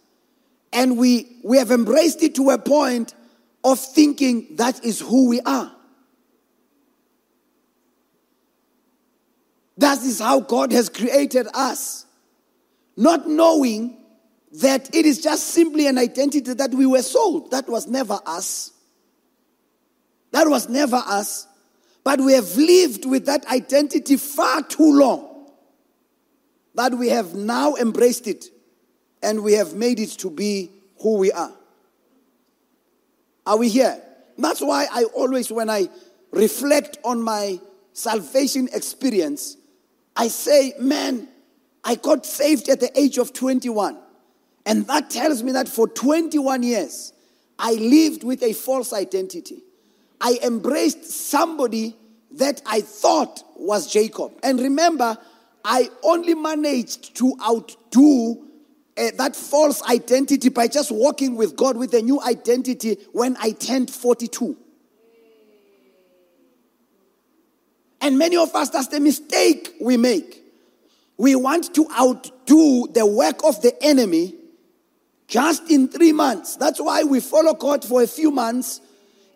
And 0.72 0.96
we, 0.96 1.36
we 1.44 1.58
have 1.58 1.70
embraced 1.70 2.22
it 2.22 2.36
to 2.36 2.48
a 2.48 2.58
point 2.58 3.14
of 3.64 3.78
thinking 3.78 4.56
that 4.56 4.82
is 4.82 4.98
who 4.98 5.28
we 5.28 5.42
are. 5.42 5.76
That 9.78 9.98
is 9.98 10.18
how 10.18 10.40
God 10.40 10.72
has 10.72 10.88
created 10.88 11.46
us. 11.54 12.04
Not 12.96 13.28
knowing 13.28 13.96
that 14.60 14.92
it 14.94 15.06
is 15.06 15.20
just 15.20 15.48
simply 15.48 15.86
an 15.86 15.98
identity 15.98 16.52
that 16.54 16.72
we 16.74 16.84
were 16.84 17.02
sold. 17.02 17.52
That 17.52 17.68
was 17.68 17.86
never 17.86 18.18
us. 18.26 18.72
That 20.32 20.48
was 20.48 20.68
never 20.68 20.96
us. 20.96 21.46
But 22.02 22.20
we 22.20 22.32
have 22.32 22.56
lived 22.56 23.04
with 23.04 23.26
that 23.26 23.46
identity 23.46 24.16
far 24.16 24.62
too 24.62 24.98
long 24.98 25.50
that 26.74 26.94
we 26.94 27.08
have 27.08 27.34
now 27.34 27.76
embraced 27.76 28.26
it 28.26 28.46
and 29.22 29.44
we 29.44 29.52
have 29.52 29.74
made 29.74 30.00
it 30.00 30.10
to 30.10 30.30
be 30.30 30.70
who 31.00 31.18
we 31.18 31.30
are. 31.30 31.52
Are 33.46 33.58
we 33.58 33.68
here? 33.68 34.00
That's 34.36 34.60
why 34.60 34.86
I 34.90 35.04
always, 35.04 35.52
when 35.52 35.70
I 35.70 35.88
reflect 36.32 36.98
on 37.04 37.22
my 37.22 37.60
salvation 37.92 38.68
experience, 38.72 39.56
I 40.18 40.26
say, 40.26 40.74
man, 40.80 41.28
I 41.84 41.94
got 41.94 42.26
saved 42.26 42.68
at 42.68 42.80
the 42.80 42.90
age 42.98 43.18
of 43.18 43.32
21. 43.32 43.96
And 44.66 44.86
that 44.88 45.10
tells 45.10 45.44
me 45.44 45.52
that 45.52 45.68
for 45.68 45.86
21 45.88 46.64
years, 46.64 47.12
I 47.56 47.72
lived 47.74 48.24
with 48.24 48.42
a 48.42 48.52
false 48.52 48.92
identity. 48.92 49.62
I 50.20 50.40
embraced 50.42 51.04
somebody 51.04 51.96
that 52.32 52.60
I 52.66 52.80
thought 52.80 53.44
was 53.56 53.90
Jacob. 53.90 54.32
And 54.42 54.60
remember, 54.60 55.16
I 55.64 55.88
only 56.02 56.34
managed 56.34 57.16
to 57.18 57.34
outdo 57.40 58.44
uh, 58.96 59.10
that 59.16 59.36
false 59.36 59.82
identity 59.84 60.48
by 60.48 60.66
just 60.66 60.90
walking 60.90 61.36
with 61.36 61.54
God 61.54 61.76
with 61.76 61.94
a 61.94 62.02
new 62.02 62.20
identity 62.20 62.96
when 63.12 63.36
I 63.40 63.52
turned 63.52 63.90
42. 63.90 64.56
And 68.00 68.18
many 68.18 68.36
of 68.36 68.54
us, 68.54 68.70
that's 68.70 68.88
the 68.88 69.00
mistake 69.00 69.74
we 69.80 69.96
make. 69.96 70.44
We 71.16 71.34
want 71.34 71.74
to 71.74 71.88
outdo 71.98 72.88
the 72.92 73.04
work 73.04 73.44
of 73.44 73.60
the 73.62 73.74
enemy 73.82 74.34
just 75.26 75.70
in 75.70 75.88
three 75.88 76.12
months. 76.12 76.56
That's 76.56 76.80
why 76.80 77.02
we 77.02 77.20
follow 77.20 77.54
God 77.54 77.84
for 77.84 78.02
a 78.02 78.06
few 78.06 78.30
months 78.30 78.80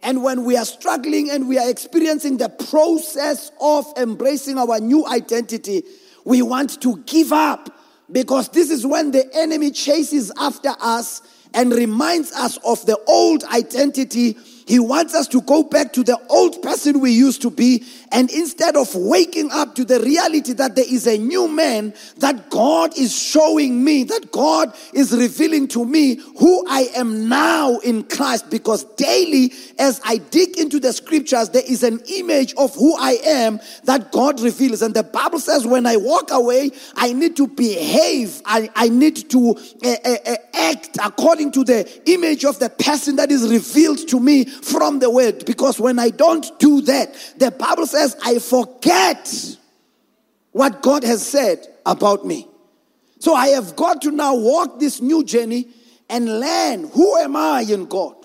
and 0.02 0.22
when 0.22 0.44
we 0.44 0.56
are 0.56 0.64
struggling 0.64 1.30
and 1.30 1.48
we 1.48 1.58
are 1.58 1.70
experiencing 1.70 2.36
the 2.36 2.48
process 2.48 3.52
of 3.60 3.86
embracing 3.96 4.58
our 4.58 4.80
new 4.80 5.06
identity, 5.06 5.84
we 6.24 6.42
want 6.42 6.80
to 6.82 6.96
give 7.06 7.32
up 7.32 7.70
because 8.10 8.48
this 8.48 8.68
is 8.70 8.84
when 8.84 9.12
the 9.12 9.28
enemy 9.32 9.70
chases 9.70 10.32
after 10.38 10.72
us 10.80 11.22
and 11.54 11.72
reminds 11.72 12.32
us 12.32 12.58
of 12.64 12.84
the 12.86 12.98
old 13.06 13.44
identity 13.44 14.36
he 14.66 14.78
wants 14.78 15.14
us 15.14 15.26
to 15.28 15.40
go 15.42 15.62
back 15.62 15.92
to 15.94 16.04
the 16.04 16.18
old 16.28 16.62
person 16.62 17.00
we 17.00 17.10
used 17.10 17.42
to 17.42 17.50
be. 17.50 17.84
And 18.10 18.30
instead 18.30 18.76
of 18.76 18.94
waking 18.94 19.50
up 19.50 19.74
to 19.76 19.84
the 19.84 20.00
reality 20.00 20.52
that 20.54 20.76
there 20.76 20.84
is 20.88 21.06
a 21.06 21.18
new 21.18 21.48
man, 21.48 21.94
that 22.18 22.50
God 22.50 22.96
is 22.96 23.16
showing 23.16 23.82
me, 23.82 24.04
that 24.04 24.30
God 24.30 24.74
is 24.92 25.16
revealing 25.16 25.66
to 25.68 25.84
me 25.84 26.20
who 26.38 26.66
I 26.68 26.90
am 26.94 27.28
now 27.28 27.78
in 27.78 28.04
Christ. 28.04 28.50
Because 28.50 28.84
daily, 28.96 29.52
as 29.78 30.00
I 30.04 30.18
dig 30.18 30.58
into 30.58 30.78
the 30.78 30.92
scriptures, 30.92 31.48
there 31.48 31.64
is 31.66 31.82
an 31.82 32.00
image 32.08 32.54
of 32.54 32.74
who 32.74 32.96
I 32.98 33.18
am 33.24 33.60
that 33.84 34.12
God 34.12 34.40
reveals. 34.40 34.82
And 34.82 34.94
the 34.94 35.02
Bible 35.02 35.40
says, 35.40 35.66
when 35.66 35.86
I 35.86 35.96
walk 35.96 36.30
away, 36.30 36.70
I 36.96 37.12
need 37.12 37.36
to 37.36 37.46
behave, 37.46 38.42
I, 38.44 38.70
I 38.74 38.88
need 38.88 39.30
to 39.30 39.56
uh, 39.84 39.96
uh, 40.04 40.36
act 40.54 40.98
according 41.02 41.52
to 41.52 41.64
the 41.64 42.00
image 42.06 42.44
of 42.44 42.58
the 42.58 42.68
person 42.68 43.16
that 43.16 43.30
is 43.30 43.50
revealed 43.50 44.06
to 44.08 44.20
me 44.20 44.46
from 44.60 44.98
the 44.98 45.10
word. 45.10 45.44
Because 45.44 45.80
when 45.80 45.98
I 45.98 46.10
don't 46.10 46.58
do 46.58 46.80
that, 46.82 47.14
the 47.38 47.50
Bible 47.50 47.86
says 47.86 48.16
I 48.24 48.38
forget 48.38 49.56
what 50.52 50.82
God 50.82 51.04
has 51.04 51.26
said 51.26 51.66
about 51.86 52.26
me. 52.26 52.48
So 53.18 53.34
I 53.34 53.48
have 53.48 53.76
got 53.76 54.02
to 54.02 54.10
now 54.10 54.34
walk 54.34 54.80
this 54.80 55.00
new 55.00 55.24
journey 55.24 55.68
and 56.08 56.40
learn 56.40 56.88
who 56.88 57.16
am 57.16 57.36
I 57.36 57.62
in 57.62 57.86
God? 57.86 58.16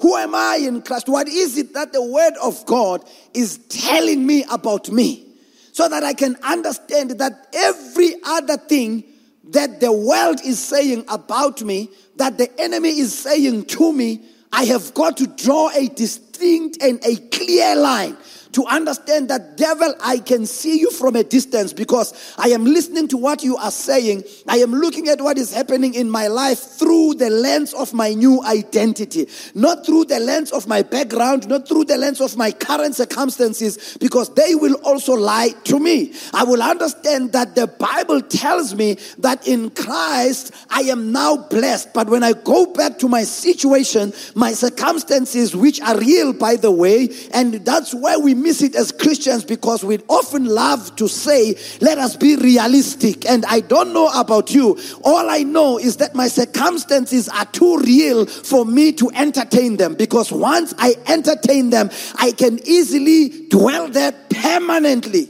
Who 0.00 0.16
am 0.16 0.34
I 0.34 0.56
in 0.56 0.82
Christ? 0.82 1.08
What 1.08 1.28
is 1.28 1.58
it 1.58 1.74
that 1.74 1.92
the 1.92 2.02
word 2.02 2.34
of 2.42 2.64
God 2.66 3.04
is 3.34 3.58
telling 3.68 4.26
me 4.26 4.44
about 4.50 4.90
me? 4.90 5.26
So 5.72 5.88
that 5.88 6.02
I 6.02 6.14
can 6.14 6.36
understand 6.42 7.10
that 7.10 7.48
every 7.52 8.14
other 8.24 8.56
thing 8.56 9.04
that 9.50 9.80
the 9.80 9.92
world 9.92 10.40
is 10.44 10.58
saying 10.58 11.04
about 11.08 11.62
me, 11.62 11.90
that 12.16 12.38
the 12.38 12.50
enemy 12.60 12.98
is 12.98 13.16
saying 13.16 13.66
to 13.66 13.92
me, 13.92 14.22
I 14.52 14.64
have 14.64 14.94
got 14.94 15.16
to 15.18 15.26
draw 15.26 15.70
a 15.70 15.88
distinct 15.88 16.82
and 16.82 17.00
a 17.04 17.16
clear 17.16 17.76
line 17.76 18.16
to 18.52 18.64
understand 18.66 19.28
that, 19.30 19.56
devil, 19.56 19.94
I 20.02 20.18
can 20.18 20.46
see 20.46 20.78
you 20.78 20.90
from 20.90 21.16
a 21.16 21.24
distance 21.24 21.72
because 21.72 22.34
I 22.38 22.48
am 22.48 22.64
listening 22.64 23.08
to 23.08 23.16
what 23.16 23.42
you 23.42 23.56
are 23.56 23.70
saying. 23.70 24.24
I 24.46 24.58
am 24.58 24.72
looking 24.72 25.08
at 25.08 25.20
what 25.20 25.38
is 25.38 25.52
happening 25.52 25.94
in 25.94 26.10
my 26.10 26.28
life 26.28 26.58
through 26.58 27.14
the 27.14 27.30
lens 27.30 27.74
of 27.74 27.92
my 27.92 28.14
new 28.14 28.42
identity, 28.44 29.28
not 29.54 29.84
through 29.84 30.06
the 30.06 30.20
lens 30.20 30.52
of 30.52 30.66
my 30.66 30.82
background, 30.82 31.48
not 31.48 31.68
through 31.68 31.84
the 31.84 31.98
lens 31.98 32.20
of 32.20 32.36
my 32.36 32.50
current 32.50 32.94
circumstances, 32.94 33.96
because 34.00 34.32
they 34.34 34.54
will 34.54 34.74
also 34.84 35.14
lie 35.14 35.50
to 35.64 35.78
me. 35.78 36.14
I 36.32 36.44
will 36.44 36.62
understand 36.62 37.32
that 37.32 37.54
the 37.54 37.66
Bible 37.66 38.22
tells 38.22 38.74
me 38.74 38.96
that 39.18 39.46
in 39.46 39.70
Christ 39.70 40.54
I 40.70 40.80
am 40.82 41.12
now 41.12 41.36
blessed. 41.36 41.92
But 41.92 42.08
when 42.08 42.22
I 42.22 42.32
go 42.32 42.66
back 42.72 42.98
to 43.00 43.08
my 43.08 43.24
situation, 43.24 44.12
my 44.34 44.52
circumstances, 44.52 45.54
which 45.54 45.80
are 45.80 45.98
real, 45.98 46.32
by 46.32 46.56
the 46.56 46.70
way, 46.70 47.08
and 47.32 47.54
that's 47.64 47.94
where 47.94 48.18
we 48.18 48.34
miss 48.42 48.62
it 48.62 48.74
as 48.74 48.92
Christians 48.92 49.44
because 49.44 49.84
we 49.84 49.98
often 50.08 50.46
love 50.46 50.94
to 50.96 51.08
say, 51.08 51.56
let 51.80 51.98
us 51.98 52.16
be 52.16 52.36
realistic. 52.36 53.28
And 53.28 53.44
I 53.46 53.60
don't 53.60 53.92
know 53.92 54.08
about 54.14 54.52
you. 54.52 54.78
All 55.04 55.28
I 55.28 55.42
know 55.42 55.78
is 55.78 55.96
that 55.98 56.14
my 56.14 56.28
circumstances 56.28 57.28
are 57.28 57.46
too 57.46 57.78
real 57.78 58.26
for 58.26 58.64
me 58.64 58.92
to 58.92 59.10
entertain 59.14 59.76
them 59.76 59.94
because 59.94 60.32
once 60.32 60.74
I 60.78 60.94
entertain 61.06 61.70
them, 61.70 61.90
I 62.18 62.32
can 62.32 62.58
easily 62.66 63.48
dwell 63.48 63.88
there 63.88 64.12
permanently. 64.30 65.28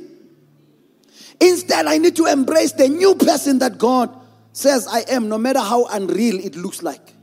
Instead, 1.41 1.87
I 1.87 1.99
need 1.99 2.17
to 2.17 2.27
embrace 2.27 2.73
the 2.73 2.89
new 2.89 3.15
person 3.15 3.61
that 3.61 3.79
God 3.79 4.11
says 4.53 4.89
I 4.89 5.01
am, 5.09 5.29
no 5.29 5.39
matter 5.39 5.61
how 5.61 5.87
unreal 5.87 6.45
it 6.45 6.57
looks 6.57 6.83
like. 6.83 7.15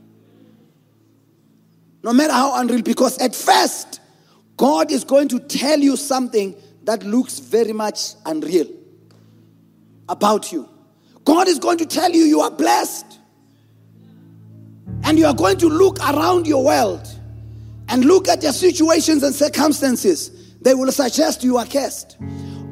No 2.02 2.12
matter 2.12 2.32
how 2.32 2.58
unreal, 2.60 2.82
because 2.82 3.18
at 3.18 3.34
first, 3.34 4.00
God 4.56 4.90
is 4.90 5.04
going 5.04 5.28
to 5.28 5.38
tell 5.38 5.78
you 5.78 5.96
something 5.96 6.54
that 6.84 7.02
looks 7.02 7.38
very 7.38 7.72
much 7.72 8.14
unreal 8.24 8.68
about 10.08 10.52
you. 10.52 10.68
God 11.24 11.48
is 11.48 11.58
going 11.58 11.78
to 11.78 11.86
tell 11.86 12.10
you 12.10 12.22
you 12.22 12.40
are 12.40 12.50
blessed. 12.50 13.04
And 15.02 15.18
you 15.18 15.26
are 15.26 15.34
going 15.34 15.58
to 15.58 15.68
look 15.68 15.98
around 16.00 16.46
your 16.46 16.64
world 16.64 17.06
and 17.88 18.04
look 18.04 18.28
at 18.28 18.42
your 18.42 18.52
situations 18.52 19.22
and 19.22 19.34
circumstances. 19.34 20.54
They 20.60 20.74
will 20.74 20.90
suggest 20.90 21.44
you 21.44 21.58
are 21.58 21.66
cursed. 21.66 22.16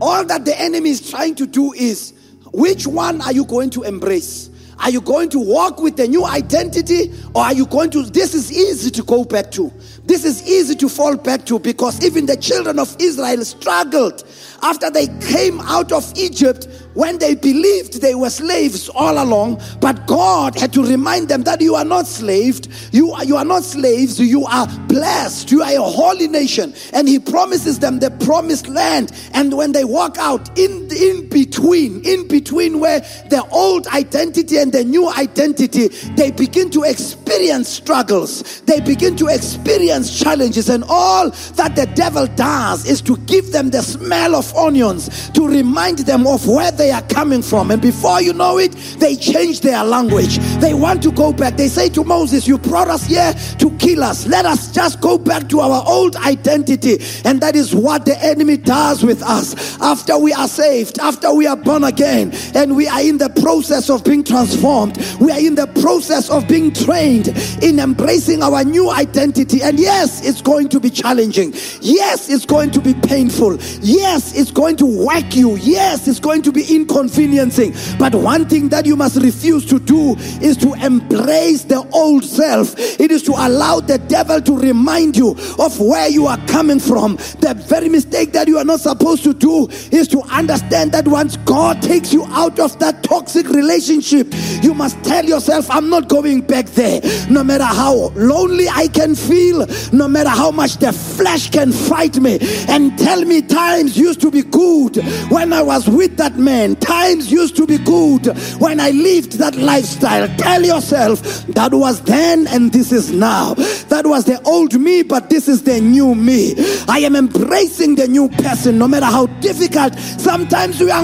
All 0.01 0.25
that 0.25 0.45
the 0.45 0.59
enemy 0.61 0.91
is 0.91 1.11
trying 1.11 1.35
to 1.37 1.47
do 1.47 1.73
is 1.73 2.13
which 2.53 2.87
one 2.87 3.21
are 3.21 3.33
you 3.33 3.45
going 3.45 3.71
to 3.71 3.83
embrace? 3.83 4.51
Are 4.81 4.91
you 4.91 5.01
going 5.01 5.29
to 5.31 5.39
walk 5.39 5.81
with 5.81 5.97
the 5.97 6.09
new 6.09 6.25
identity 6.25 7.13
or 7.35 7.43
are 7.43 7.55
you 7.55 7.67
going 7.67 7.91
to? 7.91 8.03
This 8.05 8.35
is 8.35 8.53
easy 8.53 8.91
to 8.91 9.03
go 9.03 9.25
back 9.25 9.51
to. 9.53 9.73
This 10.05 10.25
is 10.25 10.47
easy 10.49 10.75
to 10.77 10.89
fall 10.89 11.17
back 11.17 11.47
to 11.47 11.59
because 11.59 12.05
even 12.05 12.27
the 12.27 12.37
children 12.37 12.79
of 12.79 12.95
Israel 12.99 13.45
struggled 13.45 14.25
after 14.65 14.91
they 14.91 15.07
came 15.21 15.61
out 15.61 15.93
of 15.93 16.11
Egypt 16.17 16.67
when 16.95 17.19
they 17.19 17.35
believed 17.35 18.01
they 18.01 18.15
were 18.15 18.31
slaves 18.31 18.89
all 18.89 19.23
along. 19.23 19.61
But 19.81 20.07
God 20.07 20.59
had 20.59 20.73
to 20.73 20.83
remind 20.83 21.29
them 21.29 21.43
that 21.43 21.61
you 21.61 21.75
are 21.75 21.85
not 21.85 22.07
slaved, 22.07 22.69
you 22.93 23.13
are, 23.13 23.25
you 23.25 23.37
are 23.37 23.45
not 23.45 23.63
slaves, 23.65 24.19
you 24.19 24.47
are 24.47 24.67
blessed, 24.87 25.51
you 25.51 25.63
are 25.63 25.73
a 25.73 25.83
holy 25.83 26.29
nation. 26.29 26.73
And 26.93 27.09
He 27.09 27.19
promises 27.19 27.79
them 27.81 27.99
the 27.99 28.11
promised 28.11 28.69
land. 28.69 29.13
And 29.35 29.55
when 29.55 29.73
they 29.73 29.85
walk 29.85 30.17
out 30.19 30.57
in, 30.59 30.89
in 30.97 31.29
between, 31.29 32.05
in 32.05 32.27
between 32.27 32.81
where 32.81 33.01
the 33.29 33.47
old 33.53 33.87
identity 33.89 34.57
and 34.57 34.73
the 34.73 34.85
new 34.85 35.11
identity, 35.11 35.89
they 36.15 36.31
begin 36.31 36.71
to 36.71 36.85
experience 36.85 37.69
struggles, 37.69 38.61
they 38.63 38.81
begin 38.81 39.17
to 39.17 39.27
experience 39.27 40.19
challenges, 40.19 40.69
and 40.69 40.85
all 40.89 41.31
that 41.55 41.75
the 41.77 41.87
devil 41.95 42.27
does 42.29 42.87
is 42.87 43.03
to 43.03 43.17
give 43.19 43.53
them 43.53 43.71
the 43.71 43.83
smell 43.83 44.35
onions 44.57 45.31
to 45.31 45.47
remind 45.47 45.99
them 46.01 46.27
of 46.27 46.47
where 46.47 46.71
they 46.71 46.91
are 46.91 47.03
coming 47.03 47.43
from. 47.43 47.71
And 47.71 47.81
before 47.81 48.21
you 48.21 48.33
know 48.33 48.59
it, 48.59 48.73
they 48.99 49.17
change 49.17 49.61
their 49.61 49.85
language. 49.85 50.39
They 50.61 50.75
want 50.75 51.03
to 51.05 51.13
go 51.13 51.33
back. 51.33 51.57
They 51.57 51.69
say 51.69 51.89
to 51.91 52.05
Moses, 52.05 52.47
You 52.47 52.59
brought 52.59 52.89
us 52.89 53.07
here 53.07 53.33
to 53.59 53.71
kill 53.79 54.03
us. 54.03 54.27
Let 54.27 54.47
us 54.47 54.73
just 54.73 55.01
go 55.01 55.19
back 55.19 55.49
to 55.51 55.61
our 55.61 55.85
old 55.87 56.17
identity. 56.17 56.99
And 57.25 57.41
that 57.41 57.57
is 57.57 57.75
what 57.75 58.05
the 58.05 58.23
enemy 58.23 58.57
does 58.57 59.03
with 59.03 59.23
us 59.23 59.81
after 59.81 60.19
we 60.19 60.33
are 60.33 60.49
saved, 60.49 60.99
after 60.99 61.33
we 61.35 61.47
are 61.47 61.57
born 61.57 61.85
again, 61.85 62.33
and 62.55 62.77
we 62.77 62.89
are 62.89 63.01
in 63.01 63.19
the 63.19 63.29
process 63.29 63.91
of 63.91 64.05
being 64.05 64.25
transformed. 64.25 64.97
We 65.21 65.31
are 65.31 65.39
in 65.39 65.55
the 65.55 65.67
process 65.81 66.31
of 66.31 66.49
being 66.49 66.73
trained 66.73 67.29
in 67.63 67.79
embracing 67.79 68.43
our 68.43 68.65
new 68.65 68.91
identity. 68.91 69.63
And 69.63 69.79
yes, 69.79 70.27
it's 70.27 70.43
going 70.43 70.69
to 70.71 70.81
be 70.81 70.91
challenging. 70.91 71.53
Yes, 71.81 72.29
it's 72.29 72.47
going 72.47 72.71
to 72.73 72.81
be 72.81 72.95
painful. 72.95 73.59
Yes, 73.81 74.34
it's 74.35 74.51
going 74.51 74.77
to 74.77 74.87
whack 74.87 75.37
you. 75.37 75.57
Yes, 75.57 76.09
it's 76.09 76.21
going 76.21 76.43
to 76.43 76.53
be 76.53 76.65
inconveniencing. 76.75 77.75
But 77.99 78.15
one 78.15 78.49
thing 78.49 78.69
that 78.71 78.87
you 78.87 78.97
must 78.97 79.17
refuse 79.17 79.65
to 79.67 79.79
do 79.79 80.17
is 80.41 80.57
to 80.59 80.75
embrace 80.75 81.65
the 81.65 81.89
old 81.93 82.25
self. 82.25 82.75
It 82.79 83.11
is 83.11 83.23
to 83.25 83.33
allow 83.33 83.81
the 83.81 83.99
devil 83.99 84.41
to 84.43 84.59
remind 84.59 85.17
you 85.17 85.31
of 85.59 85.79
where 85.81 86.09
you 86.09 86.27
are 86.27 86.39
coming 86.47 86.81
from. 86.81 87.17
The 87.41 87.55
very 87.67 87.89
mistake 87.89 88.33
that 88.33 88.49
you 88.49 88.59
are 88.59 88.65
not 88.65 88.81
supposed 88.81 89.25
to 89.25 89.35
do 89.35 89.69
is 89.91 90.09
to 90.09 90.21
understand 90.23 90.93
that 90.93 91.07
once 91.07 91.37
God 91.39 91.83
takes 91.83 92.13
you 92.13 92.25
out 92.27 92.59
of 92.59 92.79
that 92.79 93.03
toxic 93.03 93.49
relationship, 93.49 94.29
you 94.63 94.75
must 94.75 95.03
tell 95.05 95.25
yourself, 95.25 95.71
I'm 95.71 95.89
not 95.89 96.09
going 96.09 96.41
back 96.41 96.67
there. 96.67 97.01
No 97.31 97.45
matter 97.45 97.65
how 97.65 98.11
lonely 98.15 98.69
I 98.69 98.89
can 98.89 99.15
feel, 99.15 99.67
no 99.93 100.09
matter 100.09 100.31
how 100.31 100.51
much 100.51 100.77
the 100.79 100.93
flesh 100.93 101.51
can 101.51 101.73
fight 101.73 102.19
me 102.19 102.39
and 102.69 102.99
tell 102.99 103.25
me 103.25 103.43
times 103.43 103.97
used 103.97 104.21
to 104.25 104.31
be 104.31 104.43
good 104.43 104.97
when 105.31 105.53
I 105.53 105.61
was 105.61 105.87
with 105.87 106.17
that 106.17 106.37
man, 106.39 106.77
times 106.77 107.31
used 107.31 107.57
to 107.57 107.67
be 107.67 107.77
good 107.77 108.27
when 108.59 108.81
I 108.81 108.89
lived 108.89 109.33
that 109.33 109.55
lifestyle. 109.55 110.27
Tell 110.39 110.65
yourself 110.65 111.21
that 111.49 111.75
was 111.75 112.01
then 112.03 112.47
and 112.47 112.73
this 112.73 112.91
is 112.91 113.13
now. 113.13 113.53
That 113.93 114.07
was 114.07 114.25
the 114.25 114.41
old 114.45 114.81
me, 114.81 115.03
but 115.03 115.29
this 115.29 115.47
is 115.47 115.65
the 115.65 115.79
new 115.79 116.15
me. 116.15 116.55
I 116.89 117.01
am 117.01 117.17
embracing 117.17 117.97
the 117.97 118.09
new 118.09 118.31
person 118.31 118.79
no 118.79 118.89
matter 118.89 119.05
how 119.05 119.27
difficult. 119.41 119.95
Sometimes 119.99 120.81
we 120.81 120.91
are 120.91 121.03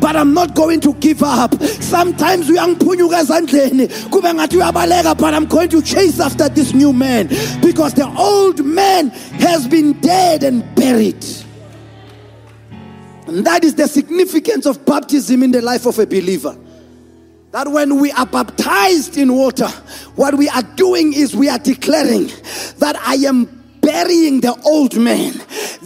but 0.00 0.14
I'm 0.14 0.32
not 0.32 0.54
going 0.54 0.80
to 0.82 0.94
give 0.94 1.24
up. 1.24 1.60
Sometimes 1.60 2.48
we 2.48 2.56
are 2.56 2.68
uyabaleka 4.50 5.18
but 5.18 5.34
I'm 5.34 5.46
going 5.46 5.70
to 5.70 5.82
chase 5.82 6.20
after 6.20 6.48
this 6.48 6.72
new 6.72 6.92
man 6.92 7.26
because 7.60 7.94
the 7.94 8.06
old 8.16 8.64
man 8.64 9.08
has 9.40 9.66
been 9.66 9.94
dead 10.00 10.44
and 10.44 10.62
buried. 10.76 11.45
And 13.26 13.44
that 13.46 13.64
is 13.64 13.74
the 13.74 13.88
significance 13.88 14.66
of 14.66 14.84
baptism 14.84 15.42
in 15.42 15.50
the 15.50 15.60
life 15.60 15.86
of 15.86 15.98
a 15.98 16.06
believer. 16.06 16.56
That 17.50 17.68
when 17.68 18.00
we 18.00 18.12
are 18.12 18.26
baptized 18.26 19.16
in 19.16 19.34
water, 19.34 19.68
what 20.14 20.34
we 20.34 20.48
are 20.48 20.62
doing 20.62 21.12
is 21.12 21.34
we 21.34 21.48
are 21.48 21.58
declaring 21.58 22.26
that 22.78 22.96
I 23.04 23.14
am 23.26 23.44
burying 23.80 24.40
the 24.40 24.54
old 24.64 24.96
man. 24.96 25.32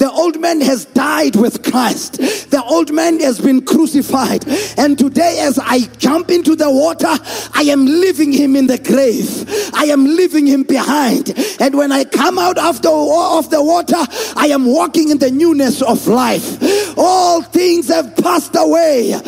The 0.01 0.11
old 0.11 0.41
man 0.41 0.63
has 0.63 0.87
died 0.87 1.37
with 1.37 1.63
Christ. 1.63 2.15
The 2.51 2.63
old 2.67 2.91
man 2.91 3.21
has 3.21 3.39
been 3.39 3.61
crucified. 3.61 4.49
And 4.79 4.99
today, 4.99 5.41
as 5.41 5.59
I 5.59 5.81
jump 5.99 6.31
into 6.31 6.57
the 6.57 6.71
water, 6.71 7.07
I 7.53 7.65
am 7.65 7.85
leaving 7.85 8.33
him 8.33 8.57
in 8.57 8.67
the 8.67 8.79
grave. 8.79 9.45
I 9.75 9.85
am 9.85 10.07
leaving 10.07 10.47
him 10.47 10.63
behind. 10.63 11.35
And 11.61 11.75
when 11.77 11.93
I 11.93 12.05
come 12.05 12.39
out 12.39 12.57
after 12.57 12.89
of 12.89 13.51
the 13.51 13.63
water, 13.63 14.03
I 14.37 14.47
am 14.47 14.65
walking 14.65 15.11
in 15.11 15.19
the 15.19 15.31
newness 15.31 15.83
of 15.83 16.09
life. 16.09 16.97
All 16.97 17.43
things 17.43 17.89
have 17.89 18.17
passed 18.17 18.57
away. 18.57 19.13
And 19.13 19.23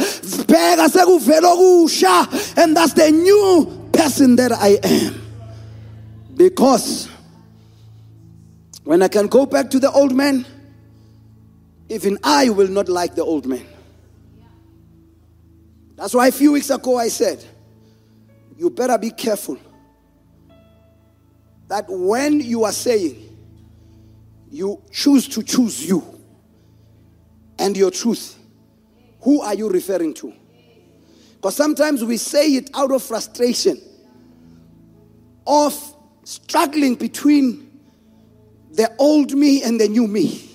that's 2.75 2.95
the 2.95 3.11
new 3.13 3.91
person 3.93 4.37
that 4.37 4.53
I 4.53 4.79
am. 4.83 5.21
Because 6.35 7.11
when 8.85 9.03
I 9.03 9.09
can 9.09 9.27
go 9.27 9.45
back 9.45 9.69
to 9.69 9.79
the 9.79 9.91
old 9.91 10.15
man, 10.15 10.47
even 11.93 12.19
I 12.25 12.49
will 12.49 12.69
not 12.69 12.89
like 12.89 13.15
the 13.15 13.23
old 13.23 13.45
man. 13.45 13.67
That's 15.95 16.15
why 16.15 16.29
a 16.29 16.33
few 16.33 16.53
weeks 16.53 16.71
ago 16.71 16.97
I 16.97 17.09
said, 17.09 17.45
You 18.57 18.71
better 18.71 18.97
be 18.97 19.11
careful 19.11 19.59
that 21.69 21.85
when 21.89 22.41
you 22.41 22.65
are 22.65 22.73
saying 22.73 23.37
you 24.51 24.83
choose 24.91 25.29
to 25.29 25.43
choose 25.43 25.87
you 25.87 26.03
and 27.59 27.77
your 27.77 27.91
truth, 27.91 28.39
who 29.21 29.43
are 29.43 29.55
you 29.55 29.69
referring 29.69 30.15
to? 30.15 30.33
Because 31.35 31.57
sometimes 31.57 32.03
we 32.03 32.17
say 32.17 32.55
it 32.55 32.71
out 32.73 32.91
of 32.91 33.03
frustration, 33.03 33.79
of 35.47 35.75
struggling 36.25 36.95
between 36.95 37.71
the 38.71 38.91
old 38.99 39.33
me 39.33 39.63
and 39.63 39.79
the 39.79 39.89
new 39.89 40.07
me. 40.07 40.52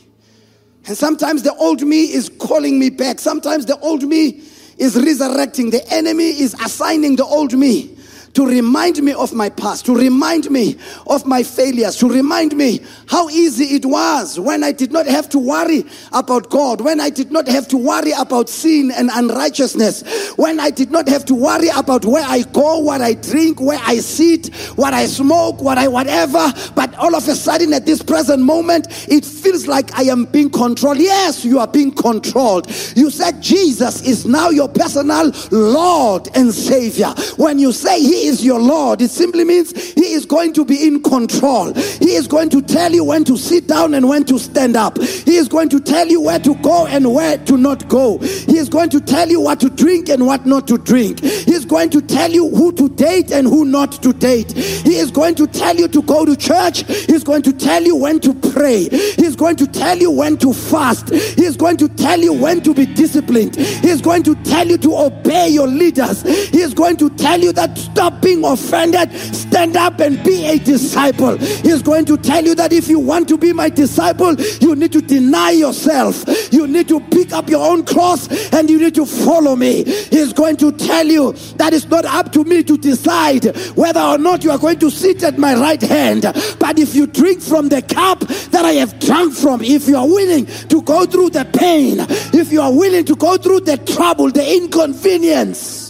And 0.87 0.97
sometimes 0.97 1.43
the 1.43 1.53
old 1.55 1.81
me 1.81 2.03
is 2.05 2.29
calling 2.39 2.79
me 2.79 2.89
back. 2.89 3.19
Sometimes 3.19 3.65
the 3.65 3.77
old 3.79 4.03
me 4.03 4.41
is 4.77 4.95
resurrecting. 4.95 5.69
The 5.69 5.85
enemy 5.93 6.29
is 6.29 6.53
assigning 6.55 7.17
the 7.17 7.25
old 7.25 7.53
me 7.53 7.96
to 8.37 8.45
remind 8.45 9.01
me 9.01 9.13
of 9.13 9.33
my 9.33 9.49
past, 9.49 9.87
to 9.87 9.95
remind 9.95 10.51
me 10.51 10.77
of 11.07 11.25
my 11.25 11.41
failures, 11.41 11.95
to 11.95 12.07
remind 12.07 12.55
me 12.55 12.79
how 13.09 13.27
easy 13.29 13.63
it 13.73 13.83
was 13.83 14.39
when 14.39 14.63
I 14.63 14.71
did 14.71 14.91
not 14.91 15.07
have 15.07 15.27
to 15.29 15.39
worry 15.39 15.83
about 16.13 16.51
God, 16.51 16.81
when 16.81 17.01
I 17.01 17.09
did 17.09 17.31
not 17.31 17.47
have 17.47 17.67
to 17.69 17.77
worry 17.77 18.11
about 18.11 18.47
sin 18.47 18.91
and 18.91 19.09
unrighteousness, 19.11 20.33
when 20.35 20.59
I 20.59 20.69
did 20.69 20.91
not 20.91 21.07
have 21.07 21.25
to 21.25 21.33
worry 21.33 21.69
about 21.75 22.05
where 22.05 22.23
I 22.23 22.43
go, 22.43 22.77
what 22.77 23.01
I 23.01 23.15
drink, 23.15 23.59
where 23.59 23.79
I 23.81 23.97
sit, 23.97 24.53
what 24.75 24.93
I 24.93 25.07
smoke, 25.07 25.59
what 25.59 25.79
I 25.79 25.87
whatever. 25.87 26.53
But 26.75 26.93
all 26.93 27.15
of 27.15 27.27
a 27.27 27.33
sudden, 27.33 27.73
at 27.73 27.87
this 27.87 28.03
present 28.03 28.43
moment, 28.43 28.85
it 29.09 29.25
feels 29.25 29.65
like 29.65 29.97
I 29.97 30.03
am 30.03 30.25
being 30.25 30.51
controlled. 30.51 30.99
Yes, 30.99 31.43
you 31.43 31.57
are 31.57 31.67
being 31.67 31.91
controlled. 31.91 32.67
You 32.95 33.09
said 33.09 33.41
Jesus 33.41 34.03
is 34.03 34.27
now 34.27 34.49
your 34.49 34.69
personal 34.69 35.31
Lord 35.49 36.29
and 36.35 36.53
Savior. 36.53 37.15
When 37.37 37.57
you 37.57 37.71
say 37.71 37.99
He 37.99 38.26
is 38.27 38.43
your 38.45 38.59
Lord, 38.59 39.01
it 39.01 39.09
simply 39.11 39.43
means 39.43 39.71
He 39.93 40.13
is 40.13 40.25
going 40.25 40.53
to 40.53 40.65
be 40.65 40.87
in 40.87 41.01
control. 41.01 41.73
He 41.73 42.15
is 42.15 42.27
going 42.27 42.49
to 42.49 42.61
tell 42.61 42.91
you 42.91 43.03
when 43.03 43.23
to 43.25 43.37
sit 43.37 43.67
down 43.67 43.93
and 43.93 44.07
when 44.07 44.25
to 44.25 44.37
stand 44.37 44.75
up. 44.75 45.01
He 45.01 45.37
is 45.37 45.47
going 45.47 45.69
to 45.69 45.79
tell 45.79 46.07
you 46.07 46.21
where 46.21 46.39
to 46.39 46.55
go 46.55 46.85
and 46.87 47.13
where 47.13 47.37
to 47.37 47.57
not 47.57 47.87
go. 47.87 48.17
He 48.19 48.57
is 48.57 48.69
going 48.69 48.89
to 48.89 49.01
tell 49.01 49.29
you 49.29 49.41
what 49.41 49.59
to 49.61 49.69
drink 49.69 50.09
and 50.09 50.25
what 50.25 50.45
not 50.45 50.67
to 50.67 50.77
drink. 50.77 51.21
He 51.21 51.53
is 51.53 51.65
going 51.65 51.89
to 51.91 52.01
tell 52.01 52.31
you 52.31 52.49
who 52.49 52.71
to 52.73 52.89
date 52.89 53.31
and 53.31 53.47
who 53.47 53.65
not 53.65 53.91
to 54.03 54.13
date. 54.13 54.51
He 54.51 54.97
is 54.97 55.11
going 55.11 55.35
to 55.35 55.47
tell 55.47 55.75
you 55.75 55.87
to 55.87 56.01
go 56.01 56.25
to 56.25 56.35
church. 56.35 56.85
He 56.87 57.13
is 57.13 57.23
going 57.23 57.41
to 57.43 57.53
tell 57.53 57.83
you 57.83 57.95
when 57.95 58.19
to 58.21 58.33
pray. 58.33 58.89
He 58.89 59.25
is 59.25 59.35
going 59.35 59.55
to 59.57 59.67
tell 59.67 59.97
you 59.97 60.11
when 60.11 60.37
to 60.37 60.53
fast. 60.53 61.09
He 61.09 61.45
is 61.45 61.57
going 61.57 61.77
to 61.77 61.87
tell 61.89 62.19
you 62.19 62.33
when 62.33 62.61
to 62.61 62.73
be 62.73 62.85
disciplined. 62.85 63.55
He 63.55 63.89
is 63.89 64.01
going 64.01 64.23
to 64.23 64.35
tell 64.43 64.67
you 64.67 64.77
to 64.79 64.95
obey 64.97 65.49
your 65.49 65.67
leaders. 65.67 66.23
He 66.23 66.61
is 66.61 66.73
going 66.73 66.97
to 66.97 67.09
tell 67.11 67.39
you 67.39 67.51
that 67.53 67.77
stop 67.77 68.06
being 68.09 68.43
offended, 68.43 69.11
stand 69.33 69.77
up 69.77 69.99
and 69.99 70.23
be 70.23 70.45
a 70.45 70.57
disciple. 70.57 71.37
He 71.37 71.69
is 71.69 71.81
going 71.81 72.05
to 72.05 72.17
tell 72.17 72.43
you 72.43 72.55
that 72.55 72.73
if 72.73 72.87
you 72.87 72.99
want 72.99 73.27
to 73.29 73.37
be 73.37 73.53
my 73.53 73.69
disciple, 73.69 74.35
you 74.61 74.75
need 74.75 74.91
to 74.93 75.01
deny 75.01 75.51
yourself. 75.51 76.23
You 76.51 76.67
need 76.67 76.87
to 76.89 76.99
pick 76.99 77.33
up 77.33 77.49
your 77.49 77.65
own 77.65 77.85
cross 77.85 78.27
and 78.53 78.69
you 78.69 78.79
need 78.79 78.95
to 78.95 79.05
follow 79.05 79.55
me. 79.55 79.83
He 79.83 80.17
is 80.17 80.33
going 80.33 80.57
to 80.57 80.71
tell 80.71 81.05
you 81.05 81.33
that 81.57 81.73
it's 81.73 81.87
not 81.87 82.05
up 82.05 82.31
to 82.33 82.43
me 82.43 82.63
to 82.63 82.77
decide 82.77 83.45
whether 83.75 84.01
or 84.01 84.17
not 84.17 84.43
you 84.43 84.51
are 84.51 84.57
going 84.57 84.79
to 84.79 84.89
sit 84.89 85.23
at 85.23 85.37
my 85.37 85.55
right 85.55 85.81
hand. 85.81 86.23
But 86.59 86.79
if 86.79 86.95
you 86.95 87.07
drink 87.07 87.41
from 87.41 87.69
the 87.69 87.81
cup 87.81 88.19
that 88.19 88.65
I 88.65 88.73
have 88.73 88.99
drunk 88.99 89.33
from, 89.33 89.61
if 89.61 89.87
you 89.87 89.97
are 89.97 90.07
willing 90.07 90.45
to 90.45 90.81
go 90.81 91.05
through 91.05 91.31
the 91.31 91.45
pain, 91.45 91.97
if 92.33 92.51
you 92.51 92.61
are 92.61 92.73
willing 92.73 93.05
to 93.05 93.15
go 93.15 93.37
through 93.37 93.61
the 93.61 93.77
trouble, 93.77 94.31
the 94.31 94.55
inconvenience, 94.55 95.86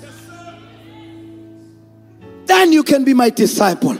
then 2.48 2.72
you 2.72 2.84
can 2.84 3.04
be 3.04 3.14
my 3.14 3.30
disciple. 3.30 3.98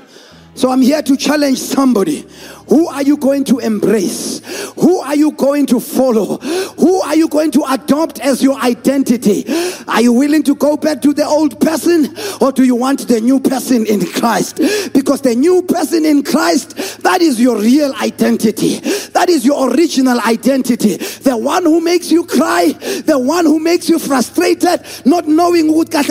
So 0.56 0.72
I'm 0.72 0.82
here 0.82 1.02
to 1.04 1.16
challenge 1.16 1.60
somebody. 1.60 2.26
Who 2.70 2.88
are 2.88 3.04
you 3.04 3.18
going 3.18 3.44
to 3.46 3.60
embrace? 3.60 4.42
Who 4.76 5.00
are 5.00 5.16
you 5.16 5.32
going 5.32 5.66
to 5.68 5.80
follow? 5.80 6.38
Who 6.38 7.02
are 7.02 7.16
you 7.16 7.28
going 7.28 7.52
to 7.52 7.64
adopt 7.70 8.20
as 8.20 8.42
your 8.44 8.60
identity? 8.60 9.46
Are 9.88 10.02
you 10.02 10.14
willing 10.14 10.44
to 10.44 10.56
go 10.56 10.78
back 10.78 11.02
to 11.02 11.14
the 11.14 11.26
old 11.26 11.60
person 11.60 12.16
or 12.42 12.52
do 12.52 12.64
you 12.64 12.76
want 12.76 13.08
the 13.08 13.22
new 13.22 13.40
person 13.40 13.86
in 13.86 14.06
Christ? 14.06 14.58
Because 14.94 15.22
the 15.22 15.36
new 15.36 15.62
person 15.64 16.06
in 16.06 16.24
Christ, 16.24 17.04
that 17.04 17.22
is 17.22 17.40
your 17.40 17.58
real 17.60 17.94
identity. 17.96 18.80
That 19.10 19.30
is 19.30 19.46
your 19.46 19.72
original 19.72 20.20
identity. 20.22 20.98
The 20.98 21.38
one 21.38 21.64
who 21.64 21.82
makes 21.82 22.12
you 22.12 22.26
cry, 22.26 22.74
the 23.06 23.18
one 23.18 23.46
who 23.46 23.60
makes 23.60 23.90
you 23.90 24.00
frustrated, 24.00 24.82
not 25.06 25.28
knowing 25.28 25.74
what 25.74 25.92
that's 25.92 26.08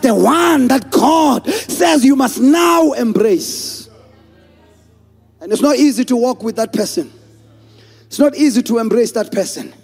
the 0.00 0.14
one 0.14 0.68
that 0.68 0.90
God 0.90 1.48
says 1.48 2.04
you 2.04 2.16
must 2.16 2.40
now 2.40 2.92
embrace. 2.92 3.81
And 5.42 5.50
it's 5.50 5.60
not 5.60 5.74
easy 5.74 6.04
to 6.04 6.14
walk 6.14 6.44
with 6.44 6.54
that 6.54 6.72
person. 6.72 7.12
It's 8.06 8.20
not 8.20 8.36
easy 8.36 8.62
to 8.62 8.78
embrace 8.78 9.10
that 9.12 9.32
person 9.32 9.74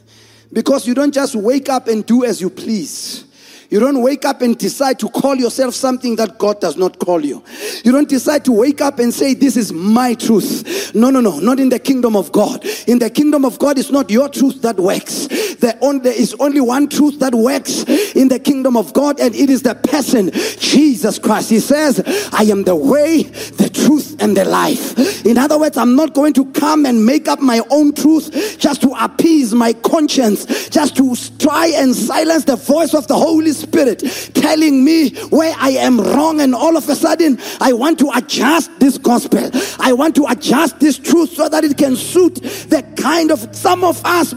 because 0.53 0.87
you 0.87 0.95
don't 0.95 1.13
just 1.13 1.35
wake 1.35 1.69
up 1.69 1.89
and 1.89 2.07
do 2.07 2.25
as 2.25 2.41
you 2.41 2.49
please. 2.49 3.25
You 3.69 3.81
don't 3.81 4.01
wake 4.01 4.25
up 4.25 4.41
and 4.41 4.57
decide 4.57 5.01
to 5.01 5.09
call 5.09 5.35
yourself 5.35 5.75
something 5.75 6.15
that 6.17 6.39
God 6.39 6.61
does 6.61 6.77
not 6.77 7.01
call 7.01 7.25
you. 7.25 7.43
You 7.85 7.91
don't 7.91 8.09
decide 8.09 8.45
to 8.45 8.53
wake 8.53 8.81
up 8.81 9.01
and 9.01 9.13
say, 9.13 9.35
This 9.35 9.57
is 9.57 9.73
my 9.73 10.15
truth. 10.15 10.95
No, 10.95 11.11
no, 11.11 11.21
no, 11.21 11.41
not 11.41 11.59
in 11.59 11.69
the 11.69 11.81
kingdom 11.81 12.15
of 12.15 12.31
God. 12.31 12.65
In 12.87 13.01
the 13.01 13.11
kingdom 13.11 13.45
of 13.45 13.59
God, 13.59 13.79
it's 13.79 13.91
not 13.91 14.11
your 14.11 14.29
truth 14.29 14.63
that 14.63 14.77
works. 14.77 15.27
There, 15.61 15.77
is 16.05 16.35
only 16.39 16.61
one 16.61 16.89
truth 16.89 17.19
that 17.21 17.35
works 17.35 17.85
in 18.15 18.29
the 18.29 18.39
kingdom 18.39 18.77
of 18.77 18.93
God, 18.93 19.21
and 19.21 19.35
it 19.35 19.51
is 19.51 19.63
the 19.63 19.75
person, 19.75 20.31
Jesus 20.59 21.19
Christ. 21.19 21.51
He 21.51 21.61
says, 21.61 22.03
I 22.33 22.45
am 22.45 22.65
the 22.65 22.77
way, 22.77 23.23
the 23.23 23.69
truth, 23.69 24.17
and 24.21 24.37
the 24.37 24.45
life. 24.45 25.25
In 25.25 25.39
other 25.39 25.59
words, 25.59 25.77
I'm 25.77 25.97
not 25.97 26.15
going 26.15 26.33
to 26.35 26.45
come 26.53 26.87
and 26.87 27.05
make 27.05 27.29
up 27.29 27.41
my 27.41 27.61
own 27.71 27.95
truth 27.95 28.59
just 28.59 28.83
to 28.83 28.91
appease 28.99 29.55
my 29.55 29.73
conscience, 29.73 30.69
just 30.69 30.97
to 30.97 31.17
try 31.39 31.67
and 31.75 31.95
silence 31.95 32.45
the 32.45 32.57
voice 32.57 32.95
of 32.95 33.07
the 33.09 33.17
Holy 33.17 33.53
Spirit 33.53 34.01
telling 34.35 34.85
me 34.85 35.11
where 35.27 35.55
I 35.59 35.71
am 35.71 36.01
wrong, 36.01 36.41
and 36.41 36.55
all 36.55 36.77
of 36.77 36.89
a 36.89 36.97
sudden 36.97 37.39
I 37.61 37.73
want 37.73 37.99
to 38.01 38.11
adjust 38.15 38.71
this 38.81 38.99
gospel. 38.99 39.51
I 39.79 39.93
want 39.93 40.15
to 40.17 40.27
adjust 40.29 40.81
this 40.81 40.99
truth 40.99 41.33
so 41.33 41.49
that 41.49 41.65
it 41.65 41.77
can 41.77 41.97
suit 41.97 42.37
the 42.37 42.83
kind 42.97 43.31
of 43.31 43.55
some 43.55 43.85
of 43.85 44.05
us, 44.05 44.35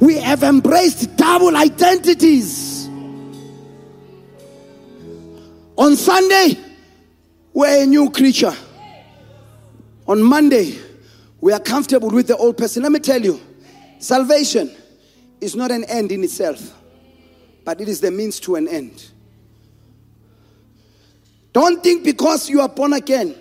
we 0.00 0.16
have 0.18 0.37
embraced 0.42 1.16
double 1.16 1.56
identities. 1.56 2.88
On 5.76 5.94
Sunday, 5.96 6.58
we're 7.52 7.82
a 7.82 7.86
new 7.86 8.10
creature. 8.10 8.54
On 10.06 10.22
Monday, 10.22 10.78
we 11.40 11.52
are 11.52 11.60
comfortable 11.60 12.10
with 12.10 12.26
the 12.26 12.36
old 12.36 12.56
person. 12.56 12.82
Let 12.82 12.92
me 12.92 12.98
tell 12.98 13.22
you, 13.22 13.40
salvation 13.98 14.70
is 15.40 15.54
not 15.54 15.70
an 15.70 15.84
end 15.84 16.10
in 16.10 16.24
itself 16.24 16.74
but 17.68 17.82
it 17.82 17.88
is 17.90 18.00
the 18.00 18.10
means 18.10 18.40
to 18.40 18.54
an 18.54 18.66
end. 18.66 19.10
Don't 21.52 21.82
think 21.82 22.02
because 22.02 22.48
you 22.48 22.62
are 22.62 22.68
born 22.70 22.94
again, 22.94 23.34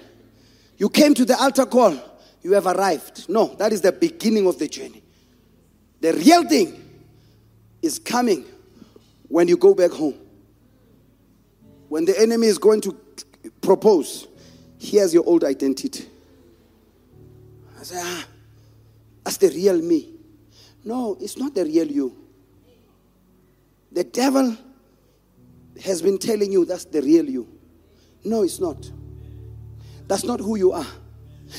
you 0.75 0.89
came 0.89 1.13
to 1.13 1.23
the 1.23 1.41
altar 1.41 1.65
call, 1.65 1.97
you 2.41 2.51
have 2.51 2.65
arrived. 2.65 3.29
No, 3.29 3.55
that 3.55 3.71
is 3.71 3.79
the 3.79 3.93
beginning 3.93 4.45
of 4.45 4.59
the 4.59 4.67
journey. 4.67 5.01
The 6.01 6.11
real 6.11 6.43
thing 6.43 6.86
is 7.81 7.99
coming 7.99 8.45
when 9.27 9.47
you 9.47 9.57
go 9.57 9.73
back 9.73 9.91
home. 9.91 10.15
When 11.89 12.05
the 12.05 12.19
enemy 12.19 12.47
is 12.47 12.57
going 12.57 12.81
to 12.81 12.95
propose, 13.61 14.27
here's 14.79 15.13
your 15.13 15.25
old 15.25 15.43
identity. 15.43 16.05
I 17.79 17.83
say, 17.83 17.95
ah, 17.99 18.25
that's 19.23 19.37
the 19.37 19.49
real 19.49 19.81
me. 19.81 20.13
No, 20.83 21.17
it's 21.19 21.37
not 21.37 21.53
the 21.53 21.63
real 21.65 21.87
you. 21.87 22.15
The 23.91 24.03
devil 24.03 24.55
has 25.83 26.01
been 26.01 26.17
telling 26.17 26.51
you 26.51 26.65
that's 26.65 26.85
the 26.85 27.01
real 27.01 27.25
you. 27.29 27.47
No, 28.23 28.43
it's 28.43 28.59
not. 28.59 28.89
That's 30.07 30.23
not 30.23 30.39
who 30.39 30.57
you 30.57 30.71
are. 30.71 30.87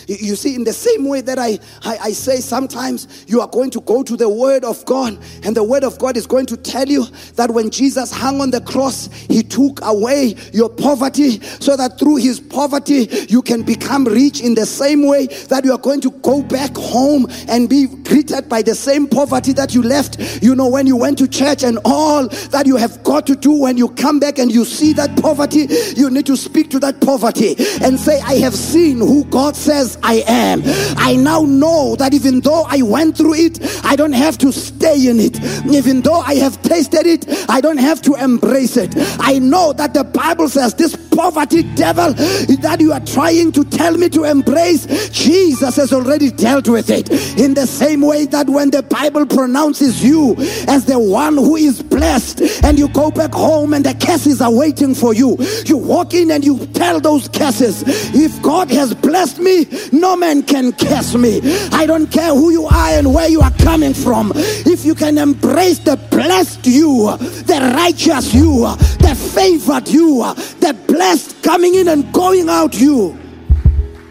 You 0.06 0.36
see, 0.36 0.54
in 0.54 0.64
the 0.64 0.72
same 0.72 1.08
way 1.08 1.20
that 1.22 1.38
I, 1.38 1.58
I, 1.82 1.98
I, 2.04 2.12
say 2.12 2.40
sometimes 2.40 3.24
you 3.26 3.40
are 3.40 3.48
going 3.48 3.70
to 3.70 3.80
go 3.80 4.02
to 4.02 4.16
the 4.16 4.28
Word 4.28 4.64
of 4.64 4.84
God, 4.84 5.18
and 5.44 5.56
the 5.56 5.64
Word 5.64 5.84
of 5.84 5.98
God 5.98 6.16
is 6.16 6.26
going 6.26 6.46
to 6.46 6.56
tell 6.56 6.86
you 6.86 7.04
that 7.36 7.50
when 7.50 7.70
Jesus 7.70 8.10
hung 8.10 8.40
on 8.40 8.50
the 8.50 8.60
cross, 8.60 9.06
He 9.12 9.42
took 9.42 9.80
away 9.82 10.34
your 10.52 10.68
poverty 10.68 11.40
so 11.40 11.76
that 11.76 11.98
through 11.98 12.16
His 12.16 12.40
poverty 12.40 13.08
you 13.28 13.42
can 13.42 13.62
become 13.62 14.04
rich 14.04 14.40
in 14.40 14.54
the 14.54 14.66
same 14.66 15.06
way 15.06 15.26
that 15.48 15.64
you 15.64 15.72
are 15.72 15.78
going 15.78 16.00
to 16.02 16.10
go 16.10 16.42
back 16.42 16.74
home 16.76 17.26
and 17.48 17.68
be 17.68 17.86
greeted 17.86 18.48
by 18.48 18.62
the 18.62 18.74
same 18.74 19.06
poverty 19.06 19.52
that 19.54 19.74
you 19.74 19.82
left. 19.82 20.42
You 20.42 20.54
know, 20.54 20.68
when 20.68 20.86
you 20.86 20.96
went 20.96 21.18
to 21.18 21.28
church 21.28 21.62
and 21.62 21.78
all 21.84 22.28
that 22.28 22.66
you 22.66 22.76
have 22.76 23.02
got 23.04 23.26
to 23.26 23.36
do 23.36 23.52
when 23.52 23.76
you 23.76 23.88
come 23.90 24.20
back 24.20 24.38
and 24.38 24.52
you 24.52 24.64
see 24.64 24.92
that 24.94 25.20
poverty, 25.20 25.66
you 25.96 26.10
need 26.10 26.26
to 26.26 26.36
speak 26.36 26.70
to 26.70 26.78
that 26.80 27.00
poverty 27.00 27.54
and 27.82 27.98
say, 27.98 28.20
I 28.20 28.34
have 28.34 28.54
seen 28.54 28.98
who 28.98 29.24
God 29.24 29.56
says 29.56 29.77
I 30.02 30.24
am. 30.26 30.62
I 30.96 31.14
now 31.14 31.42
know 31.42 31.94
that 31.96 32.12
even 32.12 32.40
though 32.40 32.64
I 32.68 32.82
went 32.82 33.16
through 33.16 33.34
it, 33.34 33.58
I 33.84 33.94
don't 33.96 34.12
have 34.12 34.36
to 34.38 34.52
stay 34.52 35.08
in 35.08 35.20
it. 35.20 35.38
Even 35.66 36.00
though 36.02 36.20
I 36.20 36.34
have 36.34 36.60
tasted 36.62 37.06
it, 37.06 37.26
I 37.48 37.60
don't 37.60 37.78
have 37.78 38.02
to 38.02 38.14
embrace 38.14 38.76
it. 38.76 38.94
I 39.20 39.38
know 39.38 39.72
that 39.74 39.94
the 39.94 40.04
Bible 40.04 40.48
says 40.48 40.74
this 40.74 40.96
poverty, 41.14 41.62
devil, 41.74 42.12
that 42.12 42.78
you 42.80 42.92
are 42.92 43.00
trying 43.00 43.52
to 43.52 43.64
tell 43.64 43.96
me 43.96 44.08
to 44.10 44.24
embrace, 44.24 45.08
Jesus 45.10 45.76
has 45.76 45.92
already 45.92 46.30
dealt 46.30 46.68
with 46.68 46.90
it. 46.90 47.10
In 47.38 47.54
the 47.54 47.66
same 47.66 48.00
way 48.00 48.26
that 48.26 48.48
when 48.48 48.70
the 48.70 48.82
Bible 48.82 49.26
pronounces 49.26 50.02
you 50.02 50.34
as 50.66 50.84
the 50.86 50.98
one 50.98 51.36
who 51.36 51.56
is 51.56 51.82
blessed, 51.82 52.40
and 52.64 52.78
you 52.78 52.88
go 52.88 53.10
back 53.10 53.32
home 53.32 53.74
and 53.74 53.84
the 53.84 53.94
curses 54.04 54.40
are 54.40 54.52
waiting 54.52 54.94
for 54.94 55.14
you, 55.14 55.36
you 55.66 55.76
walk 55.76 56.14
in 56.14 56.30
and 56.30 56.44
you 56.44 56.66
tell 56.68 57.00
those 57.00 57.28
curses, 57.28 57.82
if 58.14 58.40
God 58.42 58.70
has 58.70 58.94
blessed 58.94 59.38
me, 59.40 59.66
no 59.92 60.16
man 60.16 60.42
can 60.42 60.72
curse 60.72 61.14
me. 61.14 61.40
I 61.72 61.86
don't 61.86 62.06
care 62.10 62.34
who 62.34 62.50
you 62.50 62.66
are 62.66 62.90
and 62.90 63.14
where 63.14 63.28
you 63.28 63.40
are 63.40 63.52
coming 63.52 63.94
from. 63.94 64.32
If 64.34 64.84
you 64.84 64.94
can 64.94 65.18
embrace 65.18 65.78
the 65.78 65.96
blessed 66.10 66.66
you, 66.66 67.16
the 67.18 67.72
righteous 67.74 68.34
you, 68.34 68.60
the 68.98 69.14
favored 69.34 69.88
you, 69.88 70.22
the 70.60 70.76
blessed 70.86 71.42
coming 71.42 71.74
in 71.74 71.88
and 71.88 72.12
going 72.12 72.48
out 72.48 72.74
you, 72.78 73.18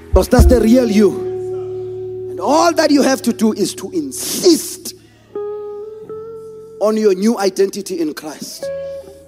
because 0.07 0.27
that's 0.29 0.45
the 0.45 0.61
real 0.61 0.89
you. 0.89 1.27
And 2.31 2.39
all 2.39 2.73
that 2.73 2.91
you 2.91 3.01
have 3.01 3.21
to 3.23 3.33
do 3.33 3.53
is 3.53 3.73
to 3.75 3.91
insist 3.91 4.93
on 6.79 6.95
your 6.97 7.15
new 7.15 7.37
identity 7.39 7.99
in 7.99 8.13
Christ 8.13 8.65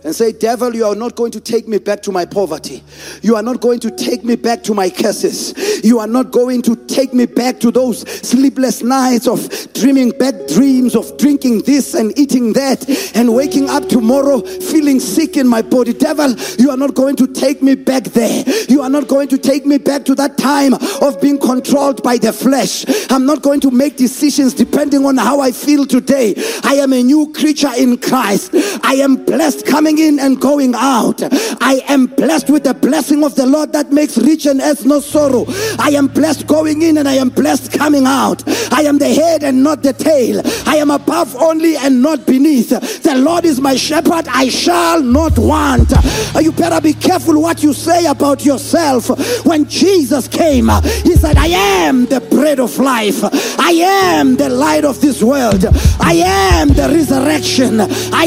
and 0.04 0.16
say, 0.16 0.32
Devil, 0.32 0.76
you 0.76 0.86
are 0.86 0.96
not 0.96 1.16
going 1.16 1.32
to 1.32 1.40
take 1.40 1.68
me 1.68 1.78
back 1.78 2.02
to 2.04 2.12
my 2.12 2.26
poverty. 2.26 2.84
You 3.22 3.36
are 3.36 3.44
not 3.44 3.62
going 3.62 3.80
to 3.80 3.92
take 3.92 4.24
me 4.24 4.36
back 4.36 4.64
to 4.64 4.74
my 4.74 4.90
curses. 4.90 5.84
You 5.84 6.00
are 6.00 6.08
not 6.08 6.32
going 6.32 6.62
to 6.64 6.76
take 6.90 7.14
me 7.14 7.26
back 7.26 7.60
to 7.60 7.72
those 7.72 8.02
sleepless 8.28 8.82
nights 8.84 9.28
of 9.28 9.48
dreaming 9.74 10.10
bad 10.18 10.48
dreams, 10.48 10.96
of 10.96 11.18
drinking 11.18 11.62
this 11.64 11.94
and 11.94 12.18
eating 12.18 12.54
that, 12.54 12.88
and 13.16 13.34
waking 13.34 13.70
up 13.70 13.88
tomorrow 13.88 14.42
feeling 14.42 15.00
sick 15.00 15.38
in 15.38 15.48
my 15.48 15.62
body. 15.62 15.94
Devil, 15.94 16.36
you 16.58 16.70
are 16.72 16.78
not 16.78 16.96
going 16.96 17.16
to 17.16 17.28
take 17.28 17.62
me 17.62 17.76
back 17.76 18.04
there. 18.06 18.44
You 18.68 18.82
are 18.82 18.90
not 18.90 19.08
going 19.08 19.28
to 19.30 19.38
take 19.38 19.66
me 19.66 19.78
back 19.78 20.06
to 20.06 20.16
that 20.16 20.38
time 20.38 20.74
of 20.74 21.22
being 21.22 21.40
controlled 21.40 22.04
by 22.04 22.18
the 22.18 22.34
flesh. 22.34 22.86
I'm 23.12 23.26
not 23.26 23.42
going 23.42 23.60
to 23.62 23.72
make 23.72 23.98
decisions 23.98 24.54
depending 24.54 25.06
on 25.06 25.18
how 25.18 25.40
I 25.40 25.52
feel 25.52 25.86
today. 25.86 26.36
I 26.64 26.76
am 26.76 26.94
a 26.94 27.02
new 27.02 27.32
creature 27.34 27.72
in 27.78 27.98
Christ. 27.98 28.52
I 28.84 28.96
am 28.96 29.24
blessed 29.26 29.66
coming 29.66 30.00
in 30.00 30.20
and 30.20 30.40
going 30.40 30.74
out. 30.76 31.22
I 31.62 31.82
am 31.88 32.08
blessed 32.08 32.50
with 32.50 32.64
the 32.64 32.74
blessing 32.74 33.24
of 33.24 33.36
the 33.36 33.46
Lord 33.46 33.74
that 33.74 33.92
makes 33.92 34.18
rich 34.18 34.46
and 34.46 34.62
adds 34.62 34.86
no 34.86 35.00
sorrow. 35.00 35.46
I 35.80 35.92
am 35.96 36.08
blessed 36.08 36.48
going 36.48 36.82
in 36.82 36.89
and 36.98 37.08
I 37.08 37.14
am 37.14 37.30
blessed 37.30 37.72
coming 37.72 38.06
out. 38.06 38.44
I 38.72 38.84
am 38.84 38.98
the 38.98 39.10
head 39.10 39.44
and 39.44 39.64
not 39.64 39.84
the 39.84 39.94
tail. 39.94 40.42
I 40.66 40.78
am 40.78 40.92
above 40.92 41.36
only 41.36 41.76
and 41.78 42.02
not 42.02 42.26
beneath. 42.26 42.70
The 42.70 43.16
Lord 43.16 43.46
is 43.46 43.60
my 43.60 43.76
shepherd. 43.76 44.28
I 44.28 44.50
shall 44.50 45.02
not 45.02 45.38
want. 45.38 45.92
Uh, 46.36 46.40
you 46.40 46.52
better 46.52 46.80
be 46.82 46.94
careful 46.94 47.42
what 47.42 47.64
you 47.64 47.74
say 47.74 48.06
about 48.06 48.46
yourself. 48.46 49.10
When 49.46 49.68
Jesus 49.68 50.28
came, 50.28 50.70
uh, 50.70 50.82
he 50.82 51.16
said, 51.16 51.38
I 51.38 51.48
am 51.48 52.06
the 52.06 52.22
bread 52.22 52.60
of 52.60 52.78
life. 52.80 53.20
I 53.60 53.72
am 53.72 54.36
the 54.36 54.50
light 54.50 54.86
of 54.86 55.02
this 55.02 55.22
world. 55.24 55.66
I 56.00 56.14
am 56.26 56.70
the 56.70 56.90
resurrection. 56.90 57.82
I 58.14 58.26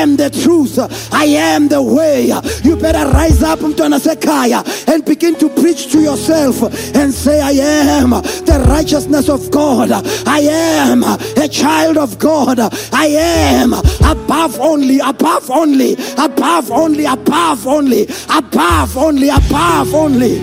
am 0.00 0.16
the 0.16 0.30
truth. 0.30 0.78
I 1.12 1.24
am 1.24 1.68
the 1.68 1.82
way. 1.82 2.26
You 2.62 2.76
better 2.76 3.10
rise 3.10 3.42
up, 3.42 3.60
Mtwana 3.60 3.98
Sekaya, 4.00 4.64
and 4.88 5.04
begin 5.04 5.36
to 5.36 5.48
preach 5.48 5.90
to 5.92 6.00
yourself 6.00 6.62
and 6.94 7.12
say, 7.12 7.40
I 7.40 7.50
am 7.52 7.89
the 7.90 8.64
righteousness 8.68 9.28
of 9.28 9.50
God. 9.50 9.90
I 10.26 10.40
am 10.40 11.02
a 11.02 11.48
child 11.48 11.96
of 11.96 12.18
God. 12.18 12.58
I 12.92 13.06
am 13.06 13.72
above 13.72 14.58
only, 14.60 14.98
above 15.00 15.50
only, 15.50 15.94
above 16.16 16.70
only, 16.70 17.04
above 17.04 17.66
only, 17.66 18.06
above 18.28 18.96
only, 18.96 19.28
above 19.28 19.94
only. 19.94 20.38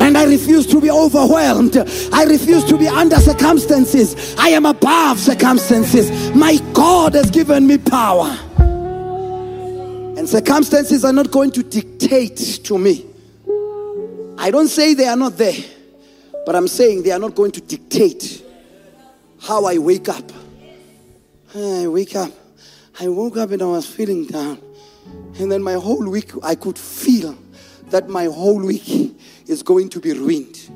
And 0.00 0.18
I 0.18 0.24
refuse 0.24 0.66
to 0.66 0.80
be 0.80 0.90
overwhelmed. 0.90 1.76
I 2.12 2.24
refuse 2.24 2.64
to 2.64 2.76
be 2.76 2.88
under 2.88 3.16
circumstances. 3.16 4.34
I 4.36 4.48
am 4.50 4.66
above 4.66 5.18
circumstances. 5.18 6.34
My 6.34 6.58
God 6.74 7.14
has 7.14 7.30
given 7.30 7.66
me 7.66 7.78
power. 7.78 8.36
And 10.16 10.28
circumstances 10.28 11.04
are 11.04 11.12
not 11.12 11.30
going 11.30 11.52
to 11.52 11.62
dictate 11.62 12.36
to 12.64 12.78
me. 12.78 13.06
I 14.36 14.50
don't 14.50 14.68
say 14.68 14.92
they 14.94 15.06
are 15.06 15.16
not 15.16 15.38
there, 15.38 15.54
but 16.44 16.54
I'm 16.54 16.68
saying 16.68 17.02
they 17.02 17.10
are 17.10 17.18
not 17.18 17.34
going 17.34 17.52
to 17.52 17.60
dictate 17.60 18.44
how 19.40 19.64
I 19.64 19.78
wake 19.78 20.08
up. 20.08 20.30
I 21.54 21.86
wake 21.86 22.16
up. 22.16 22.32
I 23.00 23.08
woke 23.08 23.36
up 23.36 23.50
and 23.50 23.62
I 23.62 23.66
was 23.66 23.86
feeling 23.86 24.26
down. 24.26 24.58
And 25.38 25.50
then 25.50 25.62
my 25.62 25.74
whole 25.74 26.08
week, 26.08 26.32
I 26.42 26.54
could 26.54 26.78
feel 26.78 27.36
that 27.90 28.08
my 28.08 28.24
whole 28.26 28.64
week 28.64 29.16
is 29.46 29.62
going 29.62 29.88
to 29.90 30.00
be 30.00 30.12
ruined. 30.12 30.70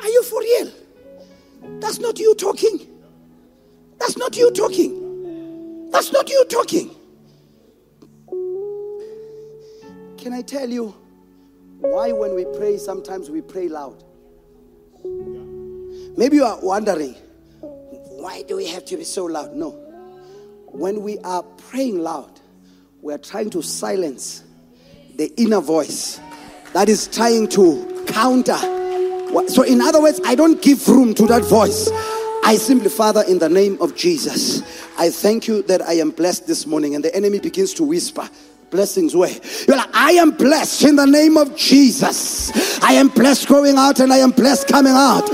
Are 0.00 0.08
you 0.08 0.22
for 0.22 0.40
real? 0.40 0.70
That's 1.80 1.98
not 1.98 2.18
you 2.18 2.34
talking. 2.34 2.86
That's 3.98 4.16
not 4.16 4.36
you 4.36 4.50
talking. 4.52 5.90
That's 5.90 6.12
not 6.12 6.28
you 6.28 6.44
talking. 6.48 6.94
Can 10.22 10.32
I 10.32 10.42
tell 10.42 10.70
you 10.70 10.94
why, 11.80 12.12
when 12.12 12.36
we 12.36 12.44
pray, 12.56 12.78
sometimes 12.78 13.28
we 13.28 13.40
pray 13.40 13.68
loud? 13.68 14.04
Maybe 16.16 16.36
you 16.36 16.44
are 16.44 16.60
wondering, 16.62 17.16
why 17.58 18.44
do 18.46 18.54
we 18.54 18.68
have 18.68 18.84
to 18.84 18.96
be 18.96 19.02
so 19.02 19.24
loud? 19.24 19.56
No. 19.56 19.70
When 20.68 21.02
we 21.02 21.18
are 21.24 21.42
praying 21.42 21.98
loud, 21.98 22.38
we 23.00 23.12
are 23.12 23.18
trying 23.18 23.50
to 23.50 23.62
silence 23.62 24.44
the 25.16 25.26
inner 25.40 25.60
voice 25.60 26.20
that 26.72 26.88
is 26.88 27.08
trying 27.08 27.48
to 27.48 28.04
counter. 28.06 28.58
So, 29.48 29.64
in 29.64 29.80
other 29.80 30.00
words, 30.00 30.20
I 30.24 30.36
don't 30.36 30.62
give 30.62 30.86
room 30.86 31.14
to 31.14 31.26
that 31.26 31.42
voice. 31.42 31.90
I 32.44 32.58
simply, 32.58 32.90
Father, 32.90 33.24
in 33.26 33.40
the 33.40 33.48
name 33.48 33.76
of 33.80 33.96
Jesus, 33.96 34.62
I 34.96 35.10
thank 35.10 35.48
you 35.48 35.62
that 35.64 35.82
I 35.82 35.94
am 35.94 36.10
blessed 36.12 36.46
this 36.46 36.64
morning. 36.64 36.94
And 36.94 37.02
the 37.02 37.12
enemy 37.12 37.40
begins 37.40 37.74
to 37.74 37.82
whisper, 37.82 38.30
blessings 38.72 39.14
way. 39.14 39.38
you're 39.68 39.76
like 39.76 39.90
i 39.94 40.12
am 40.12 40.30
blessed 40.30 40.84
in 40.84 40.96
the 40.96 41.04
name 41.04 41.36
of 41.36 41.54
jesus 41.54 42.50
i 42.82 42.94
am 42.94 43.06
blessed 43.08 43.46
going 43.46 43.76
out 43.76 44.00
and 44.00 44.10
i 44.10 44.16
am 44.16 44.30
blessed 44.30 44.66
coming 44.66 44.94
out 44.94 45.28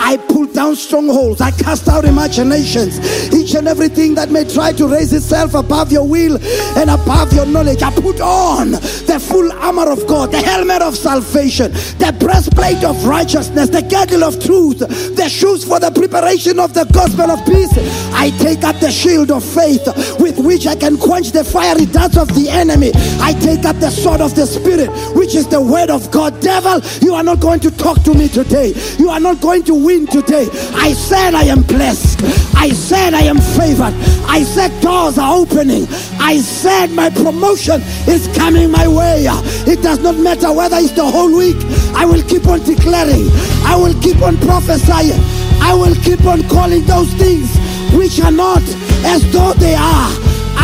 i 0.00 0.16
pull 0.28 0.46
down 0.46 0.76
strongholds 0.76 1.40
i 1.40 1.50
cast 1.50 1.88
out 1.88 2.04
imaginations 2.04 2.98
each 3.34 3.54
and 3.54 3.66
everything 3.66 4.14
that 4.14 4.30
may 4.30 4.44
try 4.44 4.72
to 4.72 4.86
raise 4.86 5.12
itself 5.12 5.54
above 5.54 5.90
your 5.90 6.06
will 6.06 6.38
and 6.78 6.90
above 6.90 7.32
your 7.32 7.46
knowledge 7.46 7.82
i 7.82 7.90
put 7.90 8.20
on 8.20 8.70
the 8.70 9.18
full 9.28 9.50
armor 9.52 9.90
of 9.90 10.06
god 10.06 10.30
the 10.30 10.38
helmet 10.38 10.80
of 10.82 10.96
salvation 10.96 11.72
the 11.98 12.16
breastplate 12.20 12.82
of 12.84 13.04
righteousness 13.04 13.68
the 13.68 13.82
girdle 13.82 14.24
of 14.24 14.38
truth 14.42 14.78
the 14.78 15.28
shoes 15.28 15.64
for 15.64 15.80
the 15.80 15.90
preparation 15.90 16.58
of 16.58 16.72
the 16.74 16.84
gospel 16.92 17.30
of 17.30 17.44
peace 17.44 17.72
i 18.14 18.30
take 18.38 18.62
up 18.64 18.78
the 18.80 18.90
shield 18.90 19.30
of 19.30 19.44
faith 19.44 19.86
with 20.20 20.38
which 20.38 20.66
i 20.66 20.74
can 20.74 20.96
quench 20.96 21.32
the 21.32 21.42
fiery 21.42 21.86
darts 21.86 22.16
of 22.16 22.28
the 22.28 22.48
enemy 22.48 22.68
enemy. 22.68 22.92
I 23.20 23.32
take 23.32 23.64
up 23.64 23.76
the 23.76 23.90
sword 23.90 24.20
of 24.20 24.34
the 24.34 24.46
Spirit, 24.46 24.90
which 25.16 25.34
is 25.34 25.48
the 25.48 25.60
word 25.60 25.90
of 25.90 26.10
God. 26.10 26.40
Devil, 26.40 26.80
you 27.00 27.14
are 27.14 27.22
not 27.22 27.40
going 27.40 27.60
to 27.60 27.70
talk 27.70 28.02
to 28.04 28.14
me 28.14 28.28
today. 28.28 28.74
You 28.98 29.10
are 29.10 29.20
not 29.20 29.40
going 29.40 29.64
to 29.64 29.74
win 29.88 30.06
today. 30.06 30.46
I 30.74 30.92
said 30.92 31.32
I 31.32 31.44
am 31.44 31.62
blessed. 31.62 32.20
I 32.54 32.68
said 32.68 33.14
I 33.14 33.22
am 33.22 33.38
favored. 33.56 33.94
I 34.28 34.42
said 34.42 34.68
doors 34.82 35.16
are 35.16 35.34
opening. 35.34 35.86
I 36.20 36.36
said 36.40 36.90
my 36.90 37.08
promotion 37.08 37.80
is 38.06 38.28
coming 38.36 38.70
my 38.70 38.86
way. 38.86 39.24
It 39.72 39.80
does 39.82 40.00
not 40.00 40.16
matter 40.18 40.52
whether 40.52 40.76
it's 40.76 40.92
the 40.92 41.06
whole 41.06 41.34
week. 41.34 41.56
I 41.96 42.04
will 42.04 42.22
keep 42.22 42.46
on 42.48 42.60
declaring. 42.64 43.30
I 43.64 43.76
will 43.80 43.98
keep 44.02 44.20
on 44.20 44.36
prophesying. 44.48 45.22
I 45.62 45.72
will 45.72 45.96
keep 46.04 46.22
on 46.26 46.46
calling 46.50 46.84
those 46.84 47.10
things 47.14 47.48
which 47.96 48.20
are 48.20 48.36
not 48.46 48.64
as 49.08 49.24
though 49.32 49.54
they 49.54 49.74
are. 49.74 50.10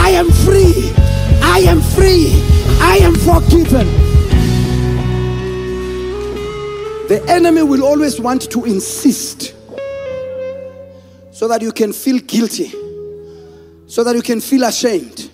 I 0.07 0.11
am 0.21 0.29
free. 0.45 0.93
I 1.41 1.61
am 1.73 1.81
free. 1.97 2.29
I 2.93 2.99
am 3.01 3.15
forgiven. 3.15 4.14
The 7.07 7.23
enemy 7.29 7.63
will 7.63 7.85
always 7.85 8.19
want 8.19 8.51
to 8.51 8.65
insist 8.65 9.55
so 11.31 11.47
that 11.49 11.61
you 11.61 11.71
can 11.71 11.93
feel 11.93 12.19
guilty, 12.21 12.73
so 13.87 14.03
that 14.05 14.17
you 14.17 14.23
can 14.23 14.41
feel 14.41 14.65
ashamed, 14.65 15.31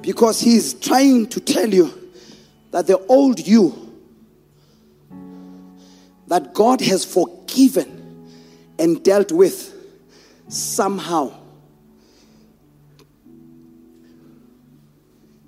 because 0.00 0.40
he's 0.40 0.74
trying 0.74 1.26
to 1.26 1.40
tell 1.40 1.68
you 1.68 1.92
that 2.70 2.86
the 2.86 2.98
old 3.06 3.44
you 3.44 3.74
that 6.28 6.54
God 6.54 6.80
has 6.82 7.04
forgiven 7.04 8.30
and 8.78 9.02
dealt 9.02 9.32
with 9.32 9.74
somehow 10.48 11.32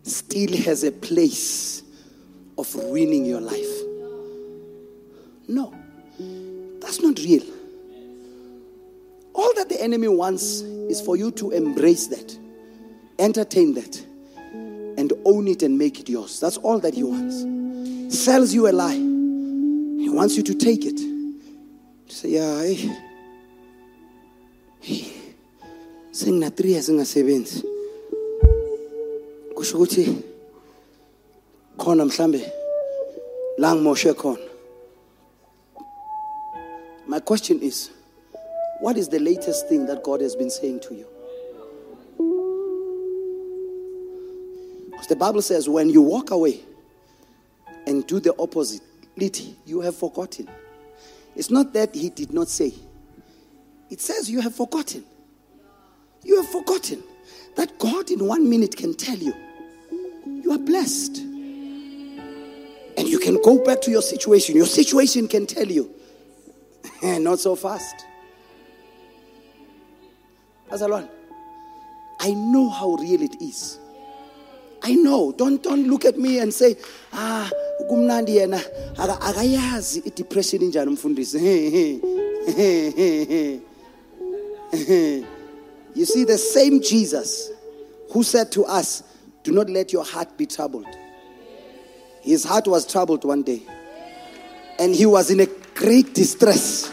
still 0.02 0.56
has 0.56 0.82
a 0.82 0.90
place 0.90 1.82
of 2.56 2.74
ruining 2.74 3.24
your 3.24 3.40
life. 3.40 3.87
No, 5.48 5.74
that's 6.80 7.00
not 7.00 7.18
real. 7.18 7.42
All 9.34 9.54
that 9.54 9.68
the 9.68 9.80
enemy 9.80 10.08
wants 10.08 10.60
is 10.60 11.00
for 11.00 11.16
you 11.16 11.30
to 11.32 11.50
embrace 11.50 12.08
that, 12.08 12.38
entertain 13.18 13.74
that, 13.74 14.04
and 14.98 15.12
own 15.24 15.48
it 15.48 15.62
and 15.62 15.78
make 15.78 16.00
it 16.00 16.08
yours. 16.08 16.40
That's 16.40 16.56
all 16.58 16.78
that 16.80 16.94
He 16.94 17.02
wants. 17.02 17.42
He 17.42 18.10
sells 18.10 18.52
you 18.52 18.68
a 18.68 18.72
lie. 18.72 18.94
He 18.94 20.08
wants 20.10 20.36
you 20.36 20.42
to 20.42 20.54
take 20.54 20.84
it. 20.84 21.00
Say, 22.08 22.30
yeah, 22.30 22.62
hey. 22.62 22.96
hey. 24.80 25.18
sengina 26.18 26.50
3 26.50 26.70
years 26.70 26.88
ngingasebenzi 26.90 27.62
kusho 29.54 29.76
ukuthi 29.76 30.16
khona 31.76 32.04
mhlambe 32.04 32.52
la 33.58 33.74
ngimoshe 33.74 34.12
khona 34.14 34.47
my 37.18 37.24
question 37.24 37.60
is 37.60 37.90
what 38.78 38.96
is 38.96 39.08
the 39.08 39.18
latest 39.18 39.68
thing 39.68 39.86
that 39.86 40.04
god 40.04 40.20
has 40.20 40.36
been 40.36 40.48
saying 40.48 40.78
to 40.78 40.94
you 40.94 41.04
because 44.88 45.08
the 45.08 45.16
bible 45.16 45.42
says 45.42 45.68
when 45.68 45.90
you 45.90 46.00
walk 46.00 46.30
away 46.30 46.60
and 47.88 48.06
do 48.06 48.20
the 48.20 48.32
opposite 48.38 48.82
you 49.66 49.80
have 49.80 49.96
forgotten 49.96 50.48
it's 51.34 51.50
not 51.50 51.72
that 51.72 51.92
he 51.92 52.08
did 52.08 52.32
not 52.32 52.46
say 52.46 52.72
it 53.90 54.00
says 54.00 54.30
you 54.30 54.40
have 54.40 54.54
forgotten 54.54 55.04
you 56.22 56.36
have 56.40 56.48
forgotten 56.48 57.02
that 57.56 57.76
God 57.80 58.10
in 58.12 58.24
one 58.24 58.48
minute 58.48 58.76
can 58.76 58.94
tell 58.94 59.16
you, 59.16 59.34
you 60.24 60.52
are 60.52 60.58
blessed. 60.58 61.18
And 61.18 63.08
you 63.08 63.18
can 63.18 63.40
go 63.42 63.64
back 63.64 63.80
to 63.82 63.90
your 63.90 64.02
situation. 64.02 64.54
Your 64.54 64.66
situation 64.66 65.26
can 65.26 65.46
tell 65.46 65.66
you, 65.66 65.92
not 67.02 67.38
so 67.40 67.54
fast. 67.56 68.06
Azalwan, 70.70 71.08
I 72.20 72.32
know 72.32 72.68
how 72.68 72.94
real 72.94 73.22
it 73.22 73.40
is. 73.40 73.78
I 74.82 74.94
know. 74.94 75.32
Don't, 75.32 75.62
don't 75.62 75.86
look 75.88 76.04
at 76.04 76.18
me 76.18 76.38
and 76.38 76.52
say, 76.52 76.76
ah, 77.12 77.50
kumnandi 77.88 78.36
yena 78.36 78.60
akayazi 78.96 80.06
i-depression 80.06 80.60
injani 80.60 80.88
umfundisi 80.88 81.38
You 85.94 86.04
see, 86.04 86.24
the 86.24 86.38
same 86.38 86.80
Jesus 86.80 87.50
who 88.12 88.22
said 88.22 88.52
to 88.52 88.64
us, 88.64 89.02
Do 89.42 89.52
not 89.52 89.70
let 89.70 89.92
your 89.92 90.04
heart 90.04 90.36
be 90.36 90.46
troubled. 90.46 90.86
His 92.20 92.44
heart 92.44 92.66
was 92.68 92.86
troubled 92.86 93.24
one 93.24 93.42
day, 93.42 93.62
and 94.78 94.94
he 94.94 95.06
was 95.06 95.30
in 95.30 95.40
a 95.40 95.46
great 95.78 96.12
distress. 96.14 96.90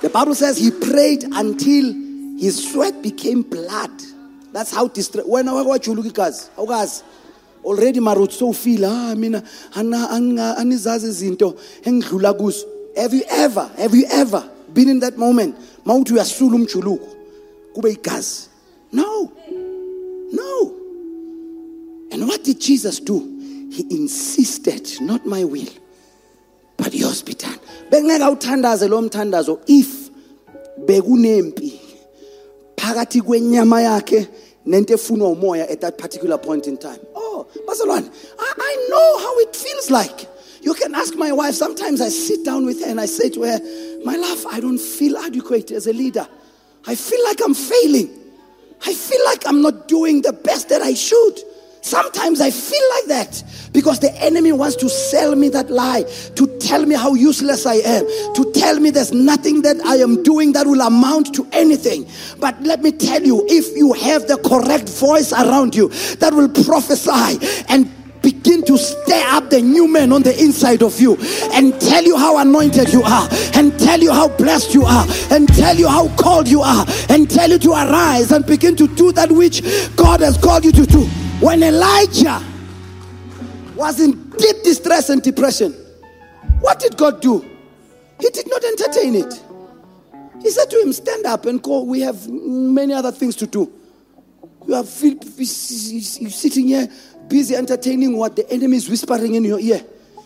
The 0.00 0.10
Bible 0.10 0.34
says 0.34 0.58
he 0.58 0.70
prayed 0.70 1.24
until 1.24 1.92
his 2.38 2.70
sweat 2.70 3.02
became 3.02 3.42
blood. 3.42 3.90
That's 4.52 4.72
how 4.72 4.88
distress. 4.88 5.26
When 5.26 5.48
I 5.48 5.62
watch 5.62 5.86
you 5.86 5.94
look 5.94 6.14
guys, 6.14 6.50
how 6.54 6.66
guys 6.66 7.02
already 7.64 8.00
married 8.00 8.30
so 8.32 8.52
feel 8.52 8.84
ah 8.84 9.14
mina 9.16 9.42
anizazi 9.74 11.08
izinto 11.08 11.58
engidlula 11.82 12.34
kuzo. 12.34 12.64
Have 12.96 13.14
you 13.14 13.24
ever, 13.28 13.70
have 13.76 13.94
you 13.94 14.06
ever 14.10 14.48
been 14.72 14.88
in 14.88 15.00
that 15.00 15.16
moment 15.16 15.56
mawuthi 15.84 16.12
uyasula 16.12 16.56
umjuluko 16.56 17.08
kube 17.74 17.92
igazi 17.92 18.48
no 18.92 19.32
no 20.32 20.74
and 22.12 22.26
what 22.26 22.44
did 22.44 22.60
jesus 22.60 23.00
do 23.00 23.18
he 23.70 23.86
insisted 23.90 25.00
not 25.00 25.24
my 25.26 25.44
will 25.44 25.68
but 26.78 26.94
yours 26.94 27.22
be 27.24 27.34
done 27.34 27.58
bengeke 27.90 28.24
awuthandaze 28.24 28.88
lo 28.88 29.02
mthandazo 29.02 29.60
if 29.66 30.10
bekunempi 30.86 31.80
phakathi 32.76 33.20
kwenyama 33.20 33.82
yakhe 33.82 34.28
nento 34.66 34.94
efunwa 34.94 35.28
umoya 35.28 35.68
at 35.70 35.80
that 35.80 35.98
particular 35.98 36.38
point 36.38 36.66
in 36.66 36.76
time 36.76 37.00
oh 37.14 37.46
bazalwane 37.66 38.10
I, 38.38 38.52
I 38.58 38.86
know 38.88 39.18
how 39.18 39.38
it 39.40 39.56
feels 39.56 39.90
like 39.90 40.28
you 40.60 40.74
can 40.74 40.94
ask 40.94 41.14
my 41.14 41.32
wife. 41.32 41.54
Sometimes 41.54 42.00
I 42.00 42.08
sit 42.08 42.44
down 42.44 42.66
with 42.66 42.82
her 42.84 42.90
and 42.90 43.00
I 43.00 43.06
say 43.06 43.30
to 43.30 43.42
her, 43.42 43.58
My 44.04 44.16
love, 44.16 44.44
I 44.50 44.60
don't 44.60 44.78
feel 44.78 45.16
adequate 45.16 45.70
as 45.70 45.86
a 45.86 45.92
leader. 45.92 46.26
I 46.86 46.94
feel 46.94 47.22
like 47.24 47.40
I'm 47.44 47.54
failing. 47.54 48.10
I 48.86 48.94
feel 48.94 49.24
like 49.24 49.46
I'm 49.46 49.62
not 49.62 49.88
doing 49.88 50.22
the 50.22 50.32
best 50.32 50.68
that 50.68 50.82
I 50.82 50.94
should. 50.94 51.40
Sometimes 51.80 52.40
I 52.40 52.50
feel 52.50 52.82
like 52.96 53.04
that 53.06 53.42
because 53.72 54.00
the 54.00 54.12
enemy 54.22 54.52
wants 54.52 54.76
to 54.76 54.88
sell 54.88 55.34
me 55.34 55.48
that 55.50 55.70
lie, 55.70 56.02
to 56.34 56.58
tell 56.58 56.84
me 56.84 56.94
how 56.94 57.14
useless 57.14 57.66
I 57.66 57.74
am, 57.74 58.04
to 58.34 58.52
tell 58.54 58.78
me 58.80 58.90
there's 58.90 59.12
nothing 59.12 59.62
that 59.62 59.80
I 59.84 59.96
am 59.96 60.22
doing 60.22 60.52
that 60.52 60.66
will 60.66 60.80
amount 60.80 61.34
to 61.34 61.46
anything. 61.52 62.08
But 62.38 62.60
let 62.62 62.82
me 62.82 62.92
tell 62.92 63.22
you, 63.22 63.44
if 63.48 63.76
you 63.76 63.92
have 63.92 64.26
the 64.26 64.38
correct 64.38 64.88
voice 64.88 65.32
around 65.32 65.74
you 65.74 65.88
that 66.16 66.32
will 66.34 66.48
prophesy 66.48 67.64
and 67.68 67.90
begin 68.32 68.62
to 68.62 68.76
stir 68.76 69.24
up 69.28 69.48
the 69.48 69.62
new 69.62 69.88
man 69.88 70.12
on 70.12 70.22
the 70.22 70.38
inside 70.38 70.82
of 70.82 71.00
you 71.00 71.16
and 71.52 71.80
tell 71.80 72.04
you 72.04 72.14
how 72.14 72.36
anointed 72.36 72.92
you 72.92 73.02
are 73.02 73.26
and 73.54 73.78
tell 73.80 73.98
you 73.98 74.12
how 74.12 74.28
blessed 74.36 74.74
you 74.74 74.84
are 74.84 75.06
and 75.30 75.48
tell 75.48 75.74
you 75.74 75.88
how 75.88 76.14
called 76.16 76.46
you 76.46 76.60
are 76.60 76.84
and 77.08 77.30
tell 77.30 77.48
you 77.48 77.58
to 77.58 77.70
arise 77.70 78.30
and 78.30 78.44
begin 78.44 78.76
to 78.76 78.86
do 78.96 79.12
that 79.12 79.32
which 79.32 79.62
God 79.96 80.20
has 80.20 80.36
called 80.36 80.62
you 80.66 80.72
to 80.72 80.84
do. 80.84 81.06
When 81.40 81.62
Elijah 81.62 82.44
was 83.74 83.98
in 83.98 84.12
deep 84.30 84.62
distress 84.62 85.08
and 85.08 85.22
depression, 85.22 85.72
what 86.60 86.80
did 86.80 86.98
God 86.98 87.22
do? 87.22 87.40
He 88.20 88.28
did 88.28 88.46
not 88.50 88.62
entertain 88.62 89.14
it. 89.14 89.42
He 90.42 90.50
said 90.50 90.68
to 90.68 90.76
him, 90.82 90.92
Stand 90.92 91.24
up 91.24 91.46
and 91.46 91.62
go. 91.62 91.82
We 91.82 92.00
have 92.00 92.28
many 92.28 92.92
other 92.92 93.10
things 93.12 93.36
to 93.36 93.46
do. 93.46 93.72
You 94.66 94.74
are 94.74 94.84
sitting 94.84 96.66
here 96.68 96.88
busy 97.28 97.56
entertaining 97.56 98.16
what 98.16 98.36
the 98.36 98.50
enemy 98.50 98.76
is 98.76 98.88
whispering 98.88 99.34
in 99.34 99.44
your 99.44 99.60
ear. 99.60 99.82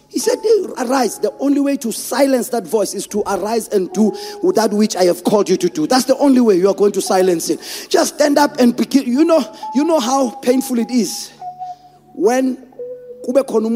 He 0.09 0.19
said, 0.19 0.39
Arise. 0.79 1.19
The 1.21 1.33
only 1.39 1.61
way 1.61 1.79
to 1.79 1.91
silence 1.91 2.51
that 2.51 2.67
voice 2.67 2.93
is 2.93 3.07
to 3.09 3.23
arise 3.27 3.69
and 3.69 3.91
do 3.93 4.11
that 4.55 4.71
which 4.73 4.95
I 4.95 5.05
have 5.05 5.25
called 5.25 5.49
you 5.49 5.57
to 5.57 5.69
do. 5.71 5.87
That's 5.87 6.05
the 6.05 6.17
only 6.19 6.41
way 6.43 6.57
you 6.57 6.69
are 6.69 6.75
going 6.75 6.93
to 6.93 7.01
silence 7.01 7.49
it. 7.49 7.61
Just 7.89 8.17
stand 8.17 8.37
up 8.37 8.59
and 8.59 8.77
begin. 8.77 9.07
You 9.07 9.25
know, 9.25 9.43
you 9.75 9.85
know 9.85 10.01
how 10.01 10.31
painful 10.43 10.79
it 10.79 10.91
is 10.91 11.33
when 12.15 12.57
kube 13.27 13.43
khona 13.47 13.71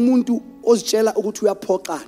ozitshela 0.67 1.13
ukuthi 1.15 1.45
uyaphoqana 1.45 2.01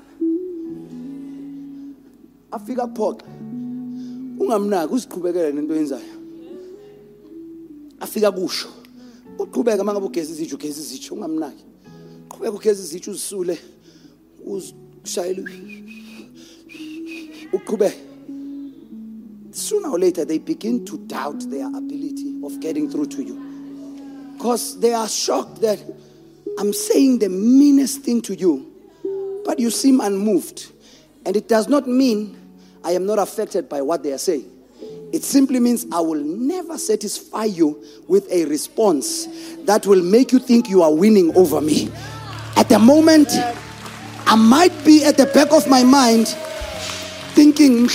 afika 2.51 2.87
kuphoqa 2.87 3.25
ungamnaki 4.39 4.93
uziqhubekele 4.93 5.51
nento 5.51 5.75
yenzayo 5.75 6.15
afika 7.99 8.31
kusho 8.31 8.67
uqhubeka 9.39 9.83
mangabe 9.83 10.05
ugeza 10.05 10.31
izitsho 10.31 10.55
ugeza 10.55 10.81
izitsho 10.81 11.15
ungamnaki. 11.15 11.63
Qhubeka 12.29 12.55
ugeza 12.55 12.83
izitsho 12.83 13.11
uzisule 13.11 13.57
uzishayele 14.45 15.43
uqhubeka 17.53 18.09
sooner 19.51 19.89
or 19.89 19.99
later 19.99 20.25
they 20.25 20.37
begin 20.37 20.85
to 20.85 20.97
doubt 20.97 21.49
their 21.49 21.67
ability 21.67 22.35
of 22.43 22.59
getting 22.59 22.89
through 22.89 23.07
to 23.07 23.23
you. 23.23 23.37
Because 24.37 24.79
they 24.79 24.93
are 24.93 25.07
shocked 25.07 25.61
that 25.61 25.79
I'm 26.57 26.71
saying 26.73 27.19
the 27.19 27.29
meanest 27.29 28.01
thing 28.01 28.21
to 28.23 28.35
you 28.35 28.65
but 29.45 29.59
you 29.59 29.69
seem 29.71 29.99
unmoved. 29.99 30.71
And 31.25 31.35
it 31.35 31.47
does 31.47 31.67
not 31.67 31.87
mean 31.87 32.37
I 32.83 32.91
am 32.91 33.05
not 33.05 33.19
affected 33.19 33.67
by 33.67 33.81
what 33.81 34.03
they 34.03 34.13
are 34.13 34.17
saying 34.17 34.49
it 35.11 35.23
simply 35.23 35.59
means 35.59 35.85
I 35.91 35.99
will 36.01 36.23
never 36.23 36.77
satisfy 36.77 37.45
you 37.45 37.83
with 38.07 38.31
a 38.31 38.45
response 38.45 39.27
that 39.65 39.85
will 39.85 40.03
make 40.03 40.31
you 40.31 40.39
think 40.39 40.69
you 40.69 40.83
are 40.83 40.93
winning 40.93 41.35
over 41.35 41.61
me. 41.61 41.91
At 42.55 42.69
the 42.69 42.79
moment, 42.79 43.29
I 44.25 44.35
might 44.35 44.85
be 44.85 45.03
at 45.03 45.17
the 45.17 45.25
back 45.27 45.51
of 45.51 45.67
my 45.67 45.83
mind 45.83 46.27
thinking, 47.33 47.87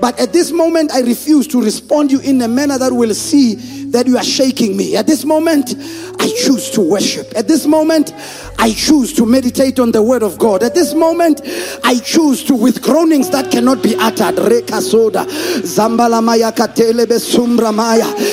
but 0.00 0.18
at 0.20 0.32
this 0.32 0.50
moment, 0.52 0.92
I 0.92 1.00
refuse 1.00 1.46
to 1.48 1.62
respond 1.62 2.10
you 2.10 2.20
in 2.20 2.40
a 2.42 2.48
manner 2.48 2.78
that 2.78 2.92
will 2.92 3.14
see 3.14 3.75
that 3.92 4.06
you 4.06 4.16
are 4.16 4.24
shaking 4.24 4.76
me. 4.76 4.96
At 4.96 5.06
this 5.06 5.24
moment, 5.24 5.74
I 6.18 6.28
choose 6.28 6.70
to 6.70 6.80
worship. 6.80 7.32
At 7.34 7.48
this 7.48 7.66
moment, 7.66 8.12
I 8.58 8.72
choose 8.72 9.12
to 9.14 9.26
meditate 9.26 9.78
on 9.78 9.92
the 9.92 10.02
word 10.02 10.22
of 10.22 10.38
God. 10.38 10.62
At 10.62 10.74
this 10.74 10.94
moment, 10.94 11.40
I 11.84 11.98
choose 12.00 12.42
to, 12.44 12.54
with 12.54 12.82
groanings 12.82 13.30
that 13.30 13.50
cannot 13.50 13.82
be 13.82 13.94
uttered, 13.96 14.36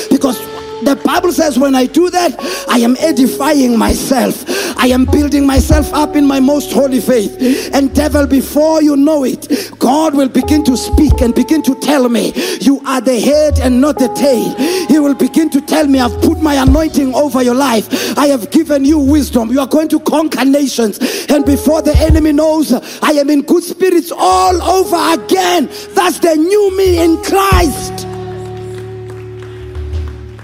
because 0.09 0.52
The 0.83 0.95
Bible 1.03 1.31
says, 1.31 1.57
when 1.57 1.75
I 1.75 1.85
do 1.85 2.09
that, 2.09 2.35
I 2.69 2.79
am 2.79 2.95
edifying 2.99 3.77
myself. 3.77 4.43
I 4.77 4.87
am 4.87 5.05
building 5.05 5.47
myself 5.47 5.93
up 5.93 6.15
in 6.15 6.25
my 6.25 6.39
most 6.39 6.71
holy 6.71 6.99
faith. 6.99 7.71
And, 7.73 7.93
devil, 7.95 8.27
before 8.27 8.81
you 8.81 8.95
know 8.97 9.23
it, 9.23 9.71
God 9.79 10.13
will 10.13 10.29
begin 10.29 10.63
to 10.65 10.75
speak 10.75 11.21
and 11.21 11.33
begin 11.33 11.61
to 11.63 11.75
tell 11.75 12.09
me, 12.09 12.33
You 12.59 12.81
are 12.85 13.01
the 13.01 13.19
head 13.19 13.59
and 13.59 13.79
not 13.79 13.97
the 13.97 14.09
tail. 14.09 14.55
He 14.87 14.99
will 14.99 15.15
begin 15.15 15.49
to 15.51 15.61
tell 15.61 15.87
me, 15.87 15.99
I've 15.99 16.21
put 16.21 16.41
my 16.41 16.55
anointing 16.55 17.15
over 17.15 17.41
your 17.41 17.55
life. 17.55 18.17
I 18.17 18.27
have 18.27 18.51
given 18.51 18.83
you 18.83 18.99
wisdom. 18.99 19.51
You 19.51 19.61
are 19.61 19.67
going 19.67 19.89
to 19.89 19.99
conquer 20.01 20.45
nations. 20.45 20.99
And 21.29 21.45
before 21.45 21.81
the 21.81 21.95
enemy 21.95 22.33
knows, 22.33 22.73
I 23.01 23.11
am 23.11 23.29
in 23.29 23.41
good 23.43 23.63
spirits 23.63 24.11
all 24.11 24.61
over 24.61 25.23
again. 25.23 25.69
That's 25.95 26.19
the 26.19 26.35
new 26.35 26.77
me 26.77 27.03
in 27.03 27.21
Christ. 27.23 28.12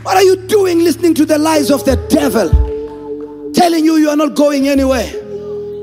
What 0.09 0.17
are 0.17 0.23
you 0.23 0.37
doing 0.47 0.79
listening 0.79 1.13
to 1.13 1.23
the 1.23 1.37
lies 1.37 1.69
of 1.69 1.85
the 1.85 1.95
devil? 2.09 2.49
Telling 3.53 3.85
you 3.85 3.97
you 3.97 4.09
are 4.09 4.15
not 4.15 4.35
going 4.35 4.67
anywhere. 4.67 5.07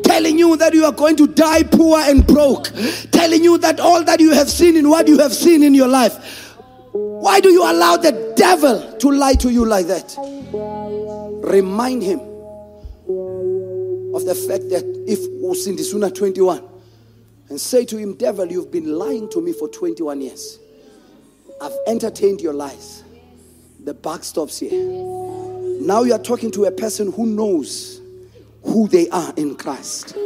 Telling 0.02 0.36
you 0.36 0.56
that 0.56 0.74
you 0.74 0.84
are 0.84 0.90
going 0.90 1.14
to 1.18 1.28
die 1.28 1.62
poor 1.62 2.00
and 2.00 2.26
broke. 2.26 2.72
Telling 3.12 3.44
you 3.44 3.56
that 3.58 3.78
all 3.78 4.02
that 4.02 4.18
you 4.18 4.32
have 4.32 4.50
seen 4.50 4.76
in 4.76 4.90
what 4.90 5.06
you 5.06 5.20
have 5.20 5.32
seen 5.32 5.62
in 5.62 5.74
your 5.74 5.86
life. 5.86 6.56
Why 6.92 7.38
do 7.38 7.50
you 7.50 7.62
allow 7.62 7.98
the 7.98 8.34
devil 8.36 8.98
to 8.98 9.10
lie 9.12 9.34
to 9.34 9.48
you 9.48 9.64
like 9.64 9.86
that? 9.86 10.16
Remind 11.44 12.02
him 12.02 12.18
of 12.18 14.24
the 14.24 14.34
fact 14.34 14.70
that 14.70 15.04
if 15.06 15.20
Usindisuna 15.40 16.12
21 16.12 16.64
and 17.48 17.60
say 17.60 17.84
to 17.84 17.96
him, 17.96 18.16
Devil, 18.16 18.50
you've 18.50 18.72
been 18.72 18.92
lying 18.92 19.30
to 19.30 19.40
me 19.40 19.52
for 19.52 19.68
21 19.68 20.20
years. 20.20 20.58
I've 21.62 21.76
entertained 21.86 22.40
your 22.40 22.54
lies. 22.54 23.04
The 23.86 23.94
buck 23.94 24.24
stops 24.24 24.58
here. 24.58 24.72
Now 25.80 26.02
you 26.02 26.12
are 26.12 26.18
talking 26.18 26.50
to 26.50 26.64
a 26.64 26.72
person 26.72 27.12
who 27.12 27.24
knows 27.24 28.00
who 28.64 28.88
they 28.88 29.08
are 29.10 29.32
in 29.36 29.54
Christ. 29.54 30.16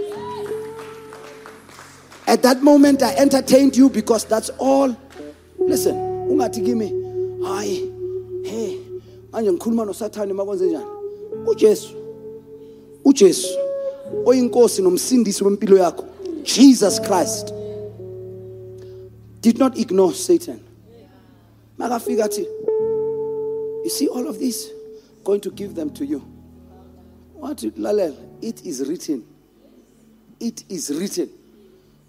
At 2.26 2.42
that 2.42 2.62
moment, 2.62 3.02
I 3.02 3.14
entertained 3.16 3.76
you 3.76 3.90
because 3.90 4.24
that's 4.24 4.48
all. 4.56 4.96
Listen, 5.58 5.94
ungathi 5.94 6.64
kimi, 6.64 6.88
hayi, 7.42 8.46
hey, 8.46 8.78
manje 9.30 9.52
ngikhuluma 9.52 9.84
noSathane 9.84 10.32
makwenze 10.32 10.66
njani? 10.66 10.86
uJesu. 11.46 11.94
uJesu 13.04 13.58
oyinkosi 14.24 14.82
nomsindisi 14.82 15.44
wempilo 15.44 15.76
yakho. 15.76 16.04
Jesus 16.44 16.98
Christ 16.98 17.52
did 19.42 19.58
not 19.58 19.76
ignore 19.76 20.14
Satan. 20.14 20.60
Makafika 21.78 22.24
athi 22.24 22.46
you 23.84 23.90
see 23.90 24.08
all 24.08 24.26
of 24.28 24.38
this? 24.38 24.70
Going 25.24 25.40
to 25.42 25.50
give 25.50 25.74
them 25.74 25.90
to 25.94 26.04
you. 26.04 26.18
What 27.34 27.58
Lalel? 27.58 28.16
It 28.42 28.64
is 28.64 28.86
written. 28.86 29.24
It 30.38 30.64
is 30.68 30.90
written. 30.90 31.30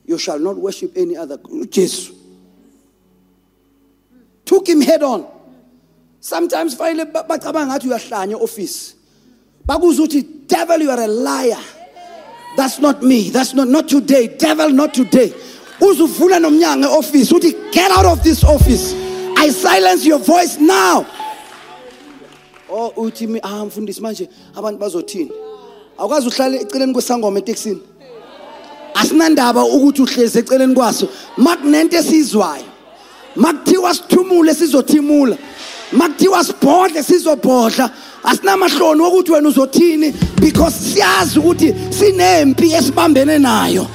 You 0.05 0.17
shall 0.17 0.39
not 0.39 0.57
worship 0.57 0.91
any 0.95 1.15
other. 1.15 1.38
Jesus. 1.69 2.11
Took 4.45 4.67
him 4.67 4.82
head 4.82 5.03
on. 5.03 5.28
Sometimes 6.19 6.76
finally 6.76 7.09
bacabanga 7.09 7.80
ngathi 7.80 8.30
your 8.30 8.43
office. 8.43 8.95
Bakuza 9.65 10.05
uthi 10.05 10.47
devil 10.47 10.80
you 10.80 10.89
are 10.89 11.01
a 11.01 11.07
liar. 11.07 11.57
That's 12.57 12.80
not 12.80 13.01
me. 13.01 13.30
That's 13.30 13.53
not 13.53 13.67
not 13.67 13.88
today. 13.88 14.28
Devil 14.28 14.69
not 14.69 14.93
today. 14.93 15.30
Uzuvula 15.80 16.39
nomnyango 16.39 16.86
office 16.86 17.32
uthi 17.32 17.72
get 17.72 17.91
out 17.91 18.05
of 18.05 18.24
this 18.24 18.43
office. 18.43 18.93
I 19.38 19.49
silence 19.49 20.05
your 20.05 20.19
voice 20.19 20.57
now. 20.57 21.07
Oh 22.72 22.93
uthi 22.97 23.39
ah 23.43 23.65
mfundisi 23.65 24.01
manje 24.01 24.30
abantu 24.55 24.80
bazothini? 24.80 25.32
Awukazi 25.97 26.28
uhlale 26.28 26.57
eceleni 26.61 26.93
kwesangoma 26.93 27.39
etekisini 27.39 27.82
asinandaba 28.93 29.63
ukuthi 29.65 30.01
uhlezi 30.01 30.39
eceleni 30.39 30.76
kwaso. 30.76 31.07
Makunento 31.38 31.97
esizwayo. 31.97 32.63
Makuthiwa 33.36 33.93
sithumule 33.93 34.53
sizothimula. 34.53 35.38
Makuthiwa 35.91 36.43
sibhodle 36.43 37.03
sizobhodla. 37.03 37.89
Asinamahloni 38.24 39.01
wokuthi 39.01 39.32
wena 39.32 39.49
uzothini? 39.49 40.13
Because 40.39 40.76
siyazi 40.76 41.39
ukuthi 41.39 41.76
sinempi 41.89 42.74
esibambene 42.74 43.39
nayo. 43.39 43.88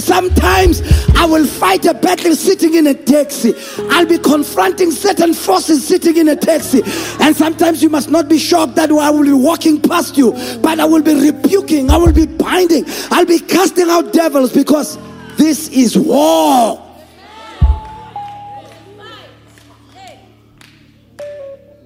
Sometimes 0.00 0.82
I 1.16 1.26
will 1.26 1.46
fight 1.46 1.84
a 1.86 1.94
battle 1.94 2.34
sitting 2.34 2.74
in 2.74 2.86
a 2.86 2.94
taxi. 2.94 3.54
I'll 3.90 4.06
be 4.06 4.18
confronting 4.18 4.90
certain 4.90 5.32
forces 5.32 5.86
sitting 5.86 6.16
in 6.16 6.28
a 6.28 6.36
taxi. 6.36 6.82
And 7.20 7.36
sometimes 7.36 7.82
you 7.82 7.88
must 7.88 8.10
not 8.10 8.28
be 8.28 8.38
shocked 8.38 8.74
that 8.76 8.90
I 8.90 9.10
will 9.10 9.24
be 9.24 9.32
walking 9.32 9.80
past 9.80 10.16
you, 10.16 10.32
but 10.60 10.80
I 10.80 10.84
will 10.84 11.02
be 11.02 11.14
rebuking, 11.14 11.90
I 11.90 11.96
will 11.96 12.12
be 12.12 12.26
binding, 12.26 12.84
I'll 13.10 13.26
be 13.26 13.38
casting 13.38 13.88
out 13.88 14.12
devils 14.12 14.52
because 14.52 14.98
this 15.36 15.68
is 15.68 15.96
war. 15.96 16.78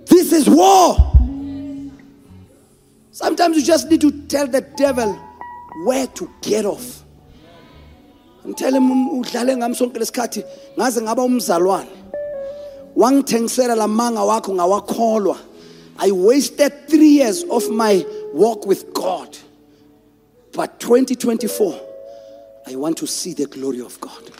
This 0.06 0.32
is 0.32 0.48
war. 0.48 0.96
Sometimes 3.12 3.56
you 3.56 3.64
just 3.64 3.90
need 3.90 4.00
to 4.00 4.10
tell 4.26 4.46
the 4.46 4.62
devil 4.62 5.25
where 5.84 6.06
to 6.06 6.30
get 6.40 6.64
off. 6.64 7.02
Ngithele 8.46 8.76
um, 8.76 9.20
udlale 9.20 9.56
ngami 9.56 9.74
sonke 9.74 9.98
lesikhathi 9.98 10.44
ngaze 10.78 11.02
ngaba 11.02 11.22
umzalwane. 11.22 11.90
Wangithengisela 12.96 13.74
lamanga 13.74 14.24
wakho 14.24 14.54
ngawakholwa. 14.54 15.38
I 15.98 16.10
wasted 16.10 16.72
3 16.88 17.08
years 17.08 17.42
of 17.44 17.68
my 17.70 18.04
walk 18.32 18.66
with 18.66 18.92
god. 18.94 19.36
But 20.52 20.80
2024 20.80 21.80
i 22.68 22.74
want 22.74 22.96
to 22.98 23.06
see 23.06 23.32
the 23.34 23.46
glory 23.46 23.80
of 23.80 24.00
god. 24.00 24.30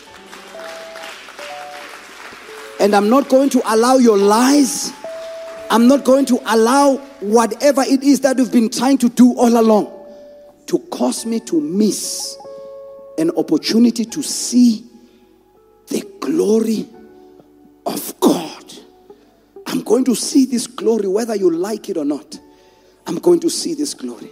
And 2.81 2.95
i'm 2.95 3.11
not 3.11 3.29
going 3.29 3.51
to 3.51 3.63
allow 3.67 3.97
your 3.97 4.17
lies. 4.17 4.93
I'm 5.69 5.89
not 5.89 6.05
going 6.05 6.27
to 6.27 6.41
allow 6.47 6.97
whatever 7.21 7.83
it 7.83 8.05
is 8.05 8.21
that 8.21 8.39
you've 8.39 8.53
been 8.53 8.71
trying 8.71 8.99
to 8.99 9.09
do 9.09 9.33
all 9.35 9.59
along 9.61 9.96
to 10.67 10.79
cause 10.91 11.27
me 11.27 11.41
to 11.41 11.61
miss 11.61 12.37
an 13.19 13.31
opportunity 13.37 14.05
to 14.05 14.23
see 14.23 14.85
the 15.89 16.03
glory 16.21 16.89
of 17.87 18.21
God. 18.21 18.65
I'm 19.67 19.83
going 19.83 20.05
to 20.05 20.15
see 20.15 20.47
this 20.47 20.67
glory 20.67 21.09
whether 21.09 21.35
you 21.35 21.51
like 21.51 21.89
it 21.89 21.97
or 21.97 22.05
not. 22.05 22.39
I'm 23.07 23.19
going 23.19 23.41
to 23.41 23.51
see 23.51 23.75
this 23.75 23.95
glory. 23.95 24.31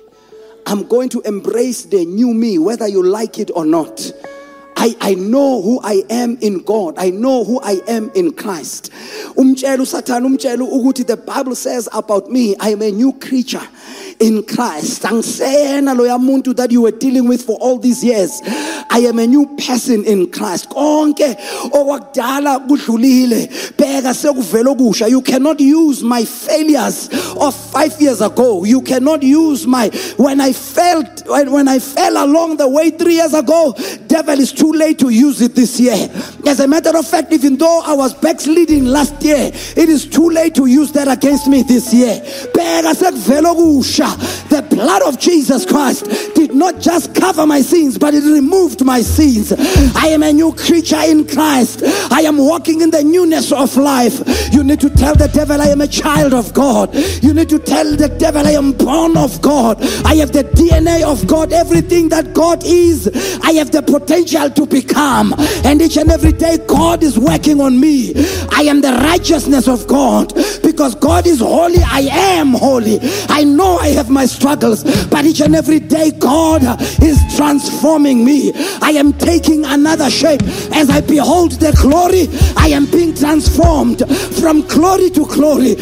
I'm 0.67 0.87
going 0.89 1.09
to 1.11 1.21
embrace 1.23 1.85
the 1.85 2.05
new 2.05 2.33
me 2.35 2.59
whether 2.59 2.89
you 2.89 3.03
like 3.03 3.39
it 3.39 3.51
or 3.55 3.65
not. 3.65 4.13
I, 4.77 4.97
I 5.01 5.15
know 5.15 5.63
who 5.63 5.81
I 5.83 6.03
am 6.11 6.37
in 6.41 6.63
God. 6.63 6.95
I 6.99 7.11
know 7.11 7.45
who 7.45 7.61
I 7.61 7.81
am 7.87 8.11
in 8.15 8.33
Christ. 8.33 8.91
the 11.05 11.23
Bible 11.27 11.55
says 11.55 11.89
about 11.93 12.31
me, 12.31 12.57
I 12.59 12.71
am 12.71 12.83
a 12.83 12.91
new 12.91 13.13
creature 13.13 13.67
in 14.21 14.43
Christ. 14.45 15.03
That 15.03 16.69
you 16.71 16.83
were 16.83 16.91
dealing 16.91 17.29
with 17.29 17.43
for 17.43 17.57
all 17.59 17.79
these 17.79 18.03
years. 18.05 18.41
I 18.45 18.99
am 19.09 19.19
a 19.19 19.27
new 19.27 19.47
person 19.57 20.05
in 20.05 20.31
Christ. 20.31 20.69
You 25.11 25.23
cannot 25.23 25.61
use 25.61 26.03
my 26.03 26.25
failures 26.25 27.09
of 27.37 27.55
5 27.55 28.01
years 28.01 28.21
ago. 28.21 28.65
You 28.65 28.81
cannot 28.83 29.23
use 29.23 29.67
my 29.67 29.91
when 30.17 30.41
I 30.41 30.53
felt 30.53 31.27
when, 31.27 31.51
when 31.51 31.69
I 31.69 31.79
fell 31.79 32.25
along 32.25 32.57
the 32.59 32.69
way 32.69 32.91
3 32.91 33.15
years 33.15 33.35
ago, 33.35 33.75
devil 34.07 34.39
is 34.39 34.53
too 34.53 34.73
late 34.73 34.99
to 35.01 35.09
use 35.11 35.41
it 35.41 35.55
this 35.55 35.81
year. 35.81 36.09
As 36.47 36.61
a 36.61 36.69
matter 36.69 36.97
of 36.97 37.07
fact, 37.07 37.33
even 37.33 37.57
though 37.57 37.81
I 37.85 37.95
was 37.95 38.15
backsliding 38.15 38.85
last 38.85 39.23
year, 39.23 39.51
it 39.77 39.89
is 39.89 40.07
too 40.07 40.29
late 40.31 40.55
to 40.57 40.67
use 40.67 40.93
that 40.93 41.09
against 41.09 41.49
me 41.49 41.63
this 41.63 41.93
year. 41.93 42.21
The 44.49 44.67
blood 44.71 45.03
of 45.03 45.19
Jesus 45.19 45.65
Christ 45.67 46.07
did 46.35 46.55
not 46.55 46.81
just 46.81 47.15
cover 47.15 47.47
my 47.47 47.61
sins, 47.61 47.99
but 47.99 48.15
it 48.15 48.25
removed 48.25 48.85
my 48.85 49.01
sins. 49.01 49.53
I 49.97 50.09
am 50.09 50.23
a 50.23 50.33
new 50.33 50.53
creature 50.53 51.01
in 51.05 51.27
Christ. 51.27 51.83
I 52.11 52.23
am 52.23 52.39
walking 52.39 52.81
in 52.81 52.91
the 52.91 53.03
newness 53.03 53.53
of 53.53 53.77
life. 53.77 54.23
You 54.53 54.63
need 54.65 54.81
to 54.81 54.91
tell 54.91 55.15
the 55.15 55.29
devil, 55.29 55.61
I 55.61 55.67
am 55.67 55.81
a 55.81 55.87
child 55.87 56.35
of 56.35 56.53
God. 56.55 56.95
You 56.95 57.35
need 57.35 57.49
to 57.49 57.59
tell 57.59 57.97
the 57.97 58.09
devil, 58.09 58.47
I 58.47 58.53
am 58.53 58.73
born 58.73 59.17
of 59.17 59.41
God. 59.43 59.83
I 60.05 60.17
have 60.17 60.33
the 60.33 60.45
DNA 60.45 61.03
of 61.03 61.27
God. 61.27 61.53
Everything 61.53 62.09
that 62.11 62.35
God 62.35 62.63
is, 62.65 63.09
I 63.43 63.53
have 63.53 63.71
the 63.71 63.83
potential 63.83 64.51
to 64.51 64.67
become. 64.67 65.35
And 65.65 65.81
each 65.81 65.97
and 65.97 66.11
every 66.11 66.33
day, 66.33 66.59
God 66.67 67.03
is 67.03 67.19
working 67.19 67.61
on 67.61 67.81
me. 67.81 68.13
I 68.51 68.63
am 68.69 68.81
the 68.81 68.93
righteousness 68.93 69.69
of 69.69 69.87
God 69.87 70.33
because 70.63 70.95
God 70.95 71.27
is 71.27 71.41
holy. 71.41 71.83
I 71.85 72.01
am 72.11 72.53
holy. 72.53 72.99
I 73.29 73.45
know 73.45 73.79
I 73.79 73.89
have 73.95 74.11
my 74.11 74.27
struggles, 74.27 74.85
but 75.07 75.25
each 75.25 75.41
and 75.41 75.55
every 75.55 75.81
day, 75.81 76.11
God 76.11 76.63
is 77.03 77.19
transforming 77.37 78.25
me. 78.25 78.53
I 78.83 78.91
am 78.91 79.13
taking 79.13 79.65
another 79.65 80.11
shape. 80.11 80.43
As 80.73 80.91
I 80.91 81.01
behold 81.01 81.53
the 81.53 81.73
glory, 81.81 82.29
I 82.57 82.69
am 82.69 82.87
being 82.87 83.15
transformed 83.15 84.03
from 84.41 84.63
glory 84.63 85.11
to 85.11 85.25
glory. 85.27 85.77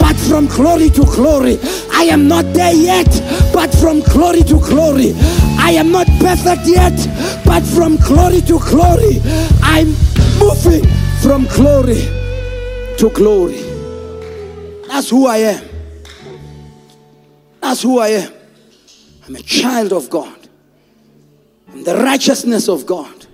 But 0.00 0.16
from 0.16 0.46
glory 0.46 0.90
to 0.90 1.04
glory. 1.04 1.58
I 1.92 2.04
am 2.04 2.28
not 2.28 2.44
there 2.54 2.74
yet, 2.74 3.08
but 3.52 3.72
from 3.74 4.00
glory 4.00 4.42
to 4.44 4.58
glory. 4.58 5.12
I 5.58 5.72
am 5.72 5.92
not 5.92 6.06
perfect 6.18 6.66
yet, 6.66 6.96
but 7.44 7.62
from 7.62 7.96
glory 7.96 8.40
to 8.42 8.58
glory. 8.58 9.20
I'm 9.62 9.88
moving 10.40 10.86
from 11.22 11.46
glory 11.46 12.00
to 12.96 13.10
glory. 13.10 13.62
That's 14.88 15.10
who 15.10 15.26
I 15.26 15.36
am. 15.38 15.69
That's 17.60 17.82
who 17.82 17.98
I 17.98 18.08
am. 18.08 18.32
I'm 19.26 19.36
a 19.36 19.42
child 19.42 19.92
of 19.92 20.10
God. 20.10 20.48
I'm 21.72 21.84
the 21.84 21.96
righteousness 21.96 22.68
of 22.68 22.86
God. 22.86 23.26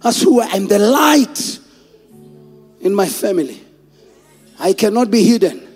That's 0.00 0.22
who 0.22 0.40
I 0.40 0.46
am. 0.46 0.68
The 0.68 0.78
light 0.78 1.58
in 2.80 2.94
my 2.94 3.06
family. 3.06 3.62
I 4.58 4.72
cannot 4.72 5.10
be 5.10 5.22
hidden. 5.22 5.66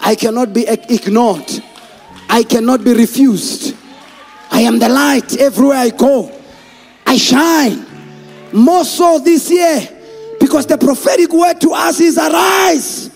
I 0.00 0.14
cannot 0.14 0.52
be 0.52 0.66
ignored. 0.68 1.50
I 2.28 2.42
cannot 2.42 2.84
be 2.84 2.92
refused. 2.94 3.74
I 4.50 4.60
am 4.60 4.78
the 4.78 4.88
light 4.88 5.36
everywhere 5.38 5.78
I 5.78 5.90
go. 5.90 6.30
I 7.06 7.16
shine. 7.16 7.86
More 8.52 8.84
so 8.84 9.18
this 9.18 9.50
year 9.50 9.88
because 10.38 10.66
the 10.66 10.78
prophetic 10.78 11.32
word 11.32 11.60
to 11.62 11.72
us 11.72 11.98
is 12.00 12.18
arise 12.18 13.10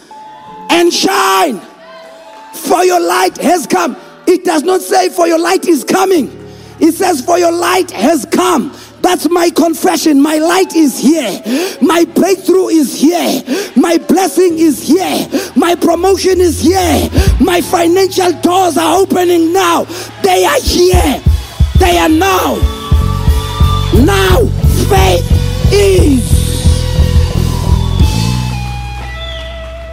and 0.70 0.92
shine. 0.92 1.60
For 2.58 2.84
your 2.84 3.00
light 3.00 3.36
has 3.38 3.66
come. 3.66 3.96
It 4.26 4.44
does 4.44 4.62
not 4.62 4.82
say 4.82 5.08
for 5.08 5.26
your 5.26 5.38
light 5.38 5.66
is 5.66 5.84
coming. 5.84 6.26
It 6.80 6.92
says 6.92 7.24
for 7.24 7.38
your 7.38 7.52
light 7.52 7.90
has 7.90 8.26
come. 8.26 8.76
That's 9.00 9.28
my 9.30 9.50
confession. 9.50 10.20
My 10.20 10.38
light 10.38 10.74
is 10.74 10.98
here. 10.98 11.40
My 11.80 12.04
breakthrough 12.04 12.68
is 12.68 13.00
here. 13.00 13.42
My 13.76 13.96
blessing 13.96 14.58
is 14.58 14.82
here. 14.82 15.28
My 15.56 15.74
promotion 15.74 16.40
is 16.40 16.60
here. 16.60 17.08
My 17.40 17.60
financial 17.60 18.32
doors 18.40 18.76
are 18.76 18.98
opening 18.98 19.52
now. 19.52 19.84
They 20.22 20.44
are 20.44 20.60
here. 20.60 21.22
They 21.78 21.96
are 21.98 22.08
now. 22.08 22.56
Now 24.04 24.46
faith 24.88 25.72
is. 25.72 26.47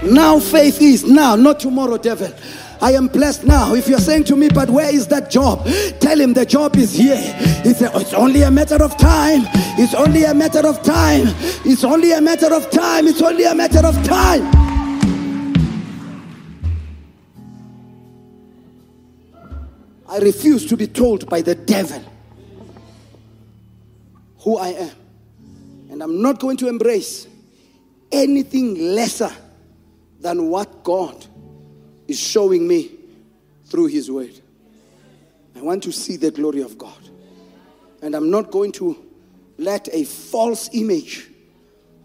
Now 0.06 0.40
faith 0.40 0.82
is. 0.82 1.04
Now, 1.04 1.36
not 1.36 1.60
tomorrow, 1.60 1.98
devil. 1.98 2.32
I 2.82 2.92
am 2.92 3.08
blessed 3.08 3.46
now. 3.46 3.74
If 3.74 3.88
you're 3.88 4.00
saying 4.00 4.26
to 4.26 4.36
me, 4.36 4.50
but 4.54 4.70
where 4.70 4.94
is 4.94 5.08
that 5.08 5.30
job? 5.30 5.66
Tell 6.00 6.20
him 6.20 6.34
the 6.34 6.46
job 6.46 6.76
is 6.76 6.94
here. 6.94 7.16
It's, 7.66 7.82
it's 7.82 8.14
only 8.14 8.44
a 8.44 8.52
matter 8.52 8.84
of 8.84 8.98
time. 8.98 9.42
It's 9.78 9.94
only 9.94 10.24
a 10.24 10.34
matter 10.34 10.68
of 10.68 10.84
time. 10.84 11.24
It's 11.66 11.84
only 11.84 12.12
a 12.12 12.22
matter 12.22 12.54
of 12.54 12.70
time. 12.70 13.08
It's 13.08 13.22
only 13.22 13.46
a 13.46 13.56
matter 13.56 13.86
of 13.86 13.96
time. 14.06 14.66
I 20.08 20.20
refuse 20.20 20.66
to 20.68 20.78
be 20.78 20.88
told 20.88 21.28
by 21.30 21.42
the 21.42 21.56
devil 21.56 22.04
who 24.40 24.58
I 24.58 24.70
am. 24.70 24.92
And 25.90 26.04
I'm 26.04 26.22
not 26.22 26.40
going 26.40 26.58
to 26.58 26.68
embrace 26.68 27.28
anything 28.12 28.94
lesser 28.94 29.32
than 30.26 30.50
what 30.50 30.84
God 30.84 31.24
is 32.08 32.20
showing 32.20 32.68
me 32.68 32.90
through 33.66 33.86
His 33.86 34.10
Word. 34.10 34.34
I 35.56 35.62
want 35.62 35.84
to 35.84 35.92
see 35.92 36.18
the 36.18 36.32
glory 36.32 36.62
of 36.62 36.80
God. 36.80 36.98
And 38.02 38.16
I'm 38.16 38.32
not 38.32 38.50
going 38.50 38.72
to 38.74 39.06
let 39.60 39.88
a 39.94 40.04
false 40.04 40.72
image 40.74 41.30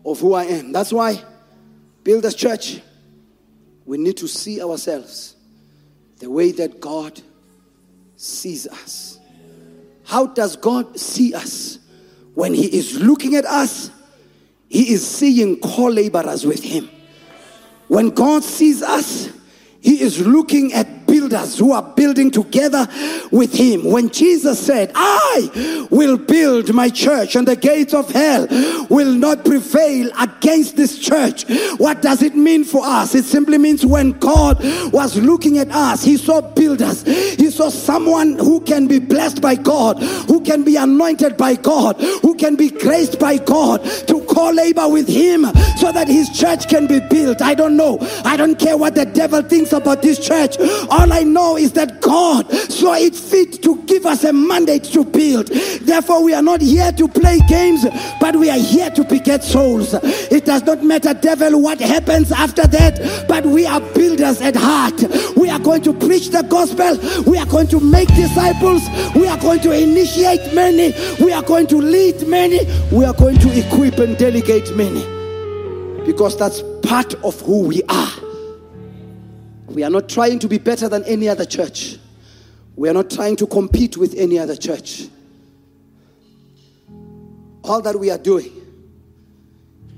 of 0.04 0.20
who 0.20 0.34
I 0.34 0.44
am. 0.44 0.70
That's 0.70 0.92
why, 0.92 1.24
Builders 2.04 2.34
Church, 2.34 2.82
we 3.86 3.96
need 3.96 4.18
to 4.18 4.28
see 4.28 4.62
ourselves 4.62 5.34
the 6.18 6.28
way 6.28 6.52
that 6.52 6.78
God 6.78 7.22
sees 8.16 8.66
us. 8.66 9.18
How 10.04 10.26
does 10.26 10.56
God 10.56 11.00
see 11.00 11.32
us? 11.32 11.78
When 12.34 12.52
He 12.52 12.66
is 12.66 13.00
looking 13.00 13.34
at 13.36 13.46
us, 13.46 13.90
He 14.68 14.92
is 14.92 15.08
seeing 15.08 15.58
co 15.58 15.86
laborers 15.86 16.44
with 16.44 16.62
Him. 16.62 16.90
When 17.90 18.10
God 18.10 18.44
sees 18.44 18.84
us, 18.84 19.28
he 19.80 20.00
is 20.00 20.24
looking 20.24 20.72
at 20.72 20.99
builders 21.10 21.58
who 21.58 21.72
are 21.72 21.82
building 21.82 22.30
together 22.30 22.86
with 23.32 23.52
him. 23.52 23.84
When 23.84 24.10
Jesus 24.10 24.64
said, 24.64 24.92
I 24.94 25.88
will 25.90 26.16
build 26.16 26.72
my 26.72 26.88
church 26.88 27.34
and 27.34 27.46
the 27.46 27.56
gates 27.56 27.94
of 27.94 28.08
hell 28.10 28.46
will 28.88 29.12
not 29.12 29.44
prevail 29.44 30.10
against 30.20 30.76
this 30.76 30.98
church. 30.98 31.44
What 31.78 32.00
does 32.00 32.22
it 32.22 32.36
mean 32.36 32.64
for 32.64 32.84
us? 32.84 33.14
It 33.14 33.24
simply 33.24 33.58
means 33.58 33.84
when 33.84 34.12
God 34.12 34.58
was 34.92 35.16
looking 35.16 35.58
at 35.58 35.70
us, 35.72 36.04
he 36.04 36.16
saw 36.16 36.40
builders. 36.40 37.02
He 37.02 37.50
saw 37.50 37.70
someone 37.70 38.38
who 38.38 38.60
can 38.60 38.86
be 38.86 39.00
blessed 39.00 39.40
by 39.42 39.56
God, 39.56 40.00
who 40.28 40.40
can 40.42 40.62
be 40.62 40.76
anointed 40.76 41.36
by 41.36 41.56
God, 41.56 42.00
who 42.22 42.34
can 42.34 42.54
be 42.54 42.70
graced 42.70 43.18
by 43.18 43.38
God 43.38 43.84
to 44.06 44.20
co-labor 44.26 44.88
with 44.88 45.08
him 45.08 45.44
so 45.76 45.90
that 45.90 46.06
his 46.06 46.28
church 46.30 46.68
can 46.68 46.86
be 46.86 47.00
built. 47.00 47.42
I 47.42 47.54
don't 47.54 47.76
know. 47.76 47.98
I 48.24 48.36
don't 48.36 48.58
care 48.58 48.76
what 48.76 48.94
the 48.94 49.06
devil 49.06 49.42
thinks 49.42 49.72
about 49.72 50.02
this 50.02 50.24
church. 50.24 50.56
All 51.00 51.14
I 51.14 51.22
know 51.22 51.56
is 51.56 51.72
that 51.72 52.02
God 52.02 52.52
saw 52.52 52.92
it 52.92 53.14
fit 53.14 53.62
to 53.62 53.82
give 53.84 54.04
us 54.04 54.22
a 54.22 54.34
mandate 54.34 54.84
to 54.92 55.02
build. 55.02 55.46
Therefore, 55.46 56.22
we 56.22 56.34
are 56.34 56.42
not 56.42 56.60
here 56.60 56.92
to 56.92 57.08
play 57.08 57.38
games, 57.48 57.86
but 58.20 58.36
we 58.36 58.50
are 58.50 58.58
here 58.58 58.90
to 58.90 59.04
beget 59.04 59.42
souls. 59.42 59.94
It 59.94 60.44
does 60.44 60.62
not 60.64 60.84
matter, 60.84 61.14
devil, 61.14 61.62
what 61.62 61.80
happens 61.80 62.30
after 62.30 62.66
that, 62.66 63.24
but 63.26 63.46
we 63.46 63.64
are 63.66 63.80
builders 63.94 64.42
at 64.42 64.56
heart. 64.56 65.02
We 65.38 65.48
are 65.48 65.58
going 65.58 65.80
to 65.84 65.94
preach 65.94 66.28
the 66.28 66.42
gospel. 66.42 66.98
We 67.24 67.38
are 67.38 67.46
going 67.46 67.68
to 67.68 67.80
make 67.80 68.08
disciples. 68.08 68.82
We 69.14 69.26
are 69.26 69.38
going 69.38 69.60
to 69.60 69.72
initiate 69.72 70.52
many. 70.54 70.92
We 71.18 71.32
are 71.32 71.42
going 71.42 71.66
to 71.68 71.78
lead 71.78 72.28
many. 72.28 72.60
We 72.92 73.06
are 73.06 73.14
going 73.14 73.38
to 73.38 73.58
equip 73.58 73.96
and 74.00 74.18
delegate 74.18 74.76
many. 74.76 75.02
Because 76.04 76.36
that's 76.36 76.62
part 76.82 77.14
of 77.24 77.40
who 77.40 77.62
we 77.68 77.82
are. 77.88 78.29
We 79.70 79.84
are 79.84 79.90
not 79.90 80.08
trying 80.08 80.40
to 80.40 80.48
be 80.48 80.58
better 80.58 80.88
than 80.88 81.04
any 81.04 81.28
other 81.28 81.44
church. 81.44 81.96
We 82.74 82.88
are 82.88 82.92
not 82.92 83.08
trying 83.08 83.36
to 83.36 83.46
compete 83.46 83.96
with 83.96 84.14
any 84.16 84.38
other 84.38 84.56
church. 84.56 85.08
All 87.62 87.80
that 87.82 87.98
we 87.98 88.10
are 88.10 88.18
doing 88.18 88.50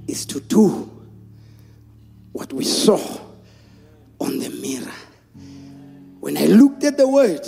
is 0.06 0.26
to 0.26 0.40
do 0.40 0.90
what 2.32 2.52
we 2.52 2.64
saw 2.64 3.00
on 4.20 4.38
the 4.38 4.50
mirror. 4.50 4.92
When 6.20 6.36
I 6.36 6.46
looked 6.46 6.84
at 6.84 6.98
the 6.98 7.08
word, 7.08 7.46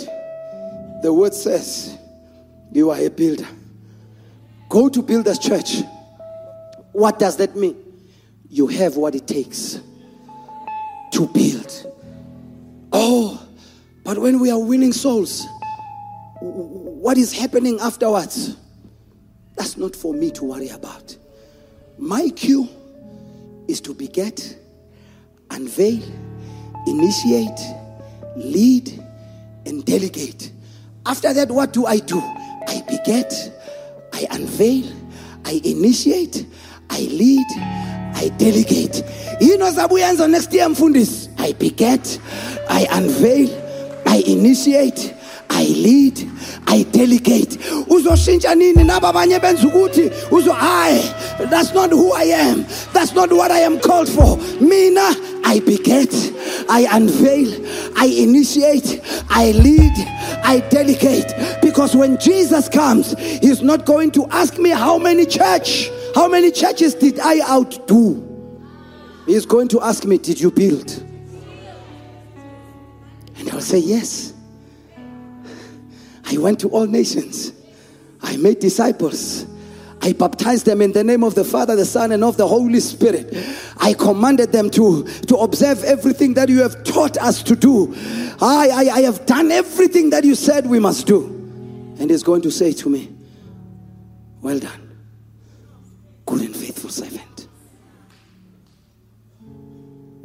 the 1.03 1.13
word 1.13 1.33
says, 1.33 1.95
You 2.71 2.89
are 2.89 2.99
a 2.99 3.09
builder. 3.09 3.47
Go 4.67 4.89
to 4.89 5.01
Builders 5.03 5.37
Church. 5.37 5.83
What 6.91 7.19
does 7.19 7.37
that 7.37 7.55
mean? 7.55 7.77
You 8.49 8.67
have 8.67 8.97
what 8.97 9.13
it 9.13 9.27
takes 9.27 9.79
to 11.11 11.27
build. 11.27 11.94
Oh, 12.97 13.45
but 14.05 14.19
when 14.19 14.39
we 14.39 14.49
are 14.49 14.57
winning 14.57 14.93
souls, 14.93 15.45
what 16.39 17.17
is 17.17 17.33
happening 17.37 17.77
afterwards? 17.81 18.55
That's 19.57 19.75
not 19.75 19.97
for 19.97 20.13
me 20.13 20.31
to 20.31 20.45
worry 20.45 20.69
about. 20.69 21.17
My 21.97 22.29
cue 22.29 22.69
is 23.67 23.81
to 23.81 23.93
beget, 23.93 24.57
unveil, 25.51 26.01
initiate, 26.87 27.59
lead, 28.37 29.03
and 29.65 29.83
delegate. 29.83 30.53
After 31.05 31.33
that, 31.33 31.51
what 31.51 31.73
do 31.73 31.85
I 31.85 31.97
do? 31.97 32.19
I 32.65 32.81
beget, 32.87 33.33
I 34.13 34.25
unveil, 34.31 34.89
I 35.43 35.59
initiate, 35.65 36.45
I 36.89 37.01
lead, 37.01 37.45
I 38.15 38.31
delegate. 38.37 39.03
You 39.41 39.57
know, 39.57 39.69
Zabuyanza 39.69 40.31
next 40.31 40.53
year, 40.53 40.65
Mfundis. 40.69 41.24
I 41.45 41.53
beget, 41.53 42.19
I 42.67 42.87
unveil, 42.91 43.47
I 44.07 44.23
initiate, 44.25 45.13
I 45.51 45.65
lead, 45.65 46.27
I 46.65 46.81
delegate. 46.91 47.59
Uzoshintsha 47.85 48.55
nini 48.57 48.83
naba 48.83 49.13
abanye 49.13 49.39
benza 49.39 49.67
uzo 50.31 50.51
hayi 50.51 51.51
that's 51.51 51.71
not 51.75 51.91
who 51.91 52.13
I 52.13 52.23
am. 52.23 52.63
That's 52.93 53.13
not 53.13 53.31
what 53.31 53.51
I 53.51 53.59
am 53.59 53.79
called 53.79 54.09
for. 54.09 54.37
Mina 54.59 55.11
I 55.45 55.61
beget, 55.63 56.11
I 56.67 56.87
unveil, 56.91 57.53
I 57.95 58.07
initiate, 58.07 59.01
I 59.29 59.51
lead, 59.51 59.93
I 60.43 60.67
delegate. 60.71 61.61
Because 61.61 61.95
when 61.95 62.17
Jesus 62.17 62.67
comes, 62.67 63.15
he's 63.19 63.61
not 63.61 63.85
going 63.85 64.09
to 64.13 64.25
ask 64.31 64.57
me 64.57 64.71
how 64.71 64.97
many 64.97 65.27
church, 65.27 65.91
how 66.15 66.27
many 66.27 66.49
churches 66.49 66.95
did 66.95 67.19
I 67.19 67.47
outdo? 67.47 68.23
He's 69.27 69.45
going 69.45 69.67
to 69.67 69.81
ask 69.81 70.05
me, 70.05 70.17
did 70.17 70.39
you 70.41 70.49
build? 70.49 71.04
And 73.45 73.53
I'll 73.53 73.61
say, 73.61 73.79
Yes. 73.79 74.33
I 76.27 76.37
went 76.37 76.59
to 76.61 76.69
all 76.69 76.87
nations. 76.87 77.53
I 78.21 78.37
made 78.37 78.59
disciples. 78.59 79.45
I 80.01 80.13
baptized 80.13 80.65
them 80.65 80.81
in 80.81 80.91
the 80.91 81.03
name 81.03 81.23
of 81.23 81.35
the 81.35 81.43
Father, 81.43 81.75
the 81.75 81.85
Son, 81.85 82.11
and 82.11 82.23
of 82.23 82.37
the 82.37 82.47
Holy 82.47 82.79
Spirit. 82.79 83.31
I 83.77 83.93
commanded 83.93 84.51
them 84.51 84.69
to, 84.71 85.03
to 85.03 85.37
observe 85.37 85.83
everything 85.83 86.33
that 86.35 86.49
you 86.49 86.61
have 86.61 86.83
taught 86.83 87.17
us 87.17 87.43
to 87.43 87.55
do. 87.55 87.93
I, 88.41 88.69
I, 88.71 88.89
I 88.97 89.01
have 89.01 89.25
done 89.25 89.51
everything 89.51 90.09
that 90.09 90.23
you 90.23 90.35
said 90.35 90.65
we 90.65 90.79
must 90.79 91.07
do. 91.07 91.25
And 91.99 92.09
he's 92.09 92.23
going 92.23 92.41
to 92.41 92.51
say 92.51 92.73
to 92.73 92.89
me, 92.89 93.15
Well 94.41 94.59
done, 94.59 94.97
good 96.25 96.41
and 96.41 96.55
faithful 96.55 96.89
servant. 96.89 97.24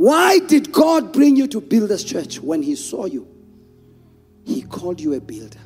Why 0.00 0.38
did 0.38 0.72
God 0.72 1.12
bring 1.12 1.36
you 1.36 1.46
to 1.48 1.60
build 1.60 1.90
this 1.90 2.02
church 2.02 2.40
when 2.40 2.62
He 2.62 2.74
saw 2.74 3.04
you? 3.04 3.28
He 4.46 4.62
called 4.62 4.98
you 4.98 5.12
a 5.12 5.20
builder. 5.20 5.60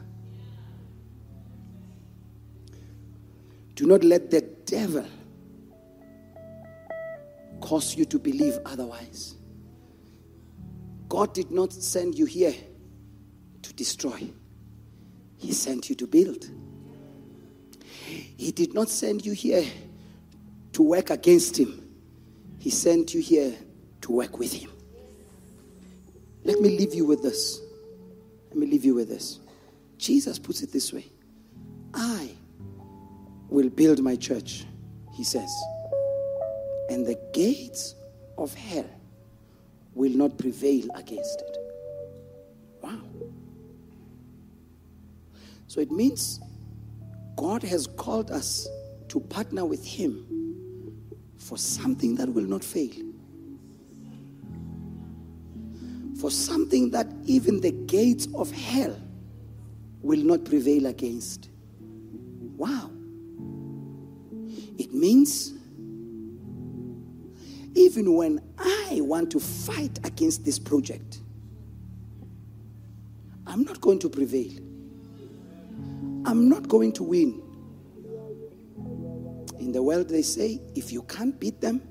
Do 3.76 3.86
not 3.86 4.02
let 4.02 4.32
the 4.32 4.40
devil 4.40 5.06
cause 7.60 7.96
you 7.96 8.06
to 8.06 8.18
believe 8.18 8.58
otherwise. 8.66 9.36
God 11.08 11.32
did 11.32 11.52
not 11.52 11.72
send 11.72 12.18
you 12.18 12.26
here 12.26 12.56
to 13.62 13.72
destroy, 13.74 14.20
He 15.36 15.52
sent 15.52 15.88
you 15.88 15.94
to 15.94 16.08
build. 16.08 16.50
He 18.36 18.50
did 18.50 18.74
not 18.74 18.88
send 18.88 19.24
you 19.24 19.32
here 19.32 19.64
to 20.72 20.82
work 20.82 21.10
against 21.10 21.56
Him, 21.56 21.88
He 22.58 22.70
sent 22.70 23.14
you 23.14 23.20
here 23.20 23.54
to 24.04 24.12
work 24.12 24.38
with 24.38 24.52
Him. 24.52 24.70
Let 26.44 26.60
me 26.60 26.76
leave 26.76 26.94
you 26.94 27.06
with 27.06 27.22
this. 27.22 27.58
Let 28.50 28.58
me 28.58 28.66
leave 28.66 28.84
you 28.84 28.94
with 28.94 29.08
this. 29.08 29.40
Jesus 29.96 30.38
puts 30.38 30.62
it 30.62 30.70
this 30.72 30.92
way 30.92 31.06
I 31.94 32.30
will 33.48 33.70
build 33.70 34.02
my 34.02 34.16
church, 34.16 34.66
he 35.14 35.24
says, 35.24 35.50
and 36.90 37.06
the 37.06 37.18
gates 37.32 37.94
of 38.36 38.52
hell 38.52 38.88
will 39.94 40.12
not 40.12 40.36
prevail 40.36 40.86
against 40.94 41.40
it. 41.40 41.56
Wow. 42.82 43.00
So 45.66 45.80
it 45.80 45.90
means 45.90 46.40
God 47.36 47.62
has 47.62 47.86
called 47.86 48.30
us 48.30 48.68
to 49.08 49.20
partner 49.20 49.64
with 49.64 49.86
Him 49.86 50.26
for 51.38 51.56
something 51.56 52.16
that 52.16 52.28
will 52.28 52.44
not 52.44 52.62
fail. 52.62 53.03
For 56.24 56.30
something 56.30 56.88
that 56.92 57.06
even 57.26 57.60
the 57.60 57.70
gates 57.70 58.28
of 58.34 58.50
hell 58.50 58.98
will 60.00 60.24
not 60.24 60.46
prevail 60.46 60.86
against. 60.86 61.50
Wow. 62.56 62.90
It 64.78 64.94
means 64.94 65.52
even 67.74 68.14
when 68.14 68.40
I 68.56 69.02
want 69.02 69.32
to 69.32 69.38
fight 69.38 69.98
against 70.02 70.46
this 70.46 70.58
project, 70.58 71.20
I'm 73.46 73.64
not 73.64 73.82
going 73.82 73.98
to 73.98 74.08
prevail. 74.08 74.52
I'm 76.24 76.48
not 76.48 76.68
going 76.68 76.92
to 76.92 77.02
win. 77.02 77.42
In 79.58 79.72
the 79.72 79.82
world, 79.82 80.08
they 80.08 80.22
say, 80.22 80.62
if 80.74 80.90
you 80.90 81.02
can't 81.02 81.38
beat 81.38 81.60
them, 81.60 81.82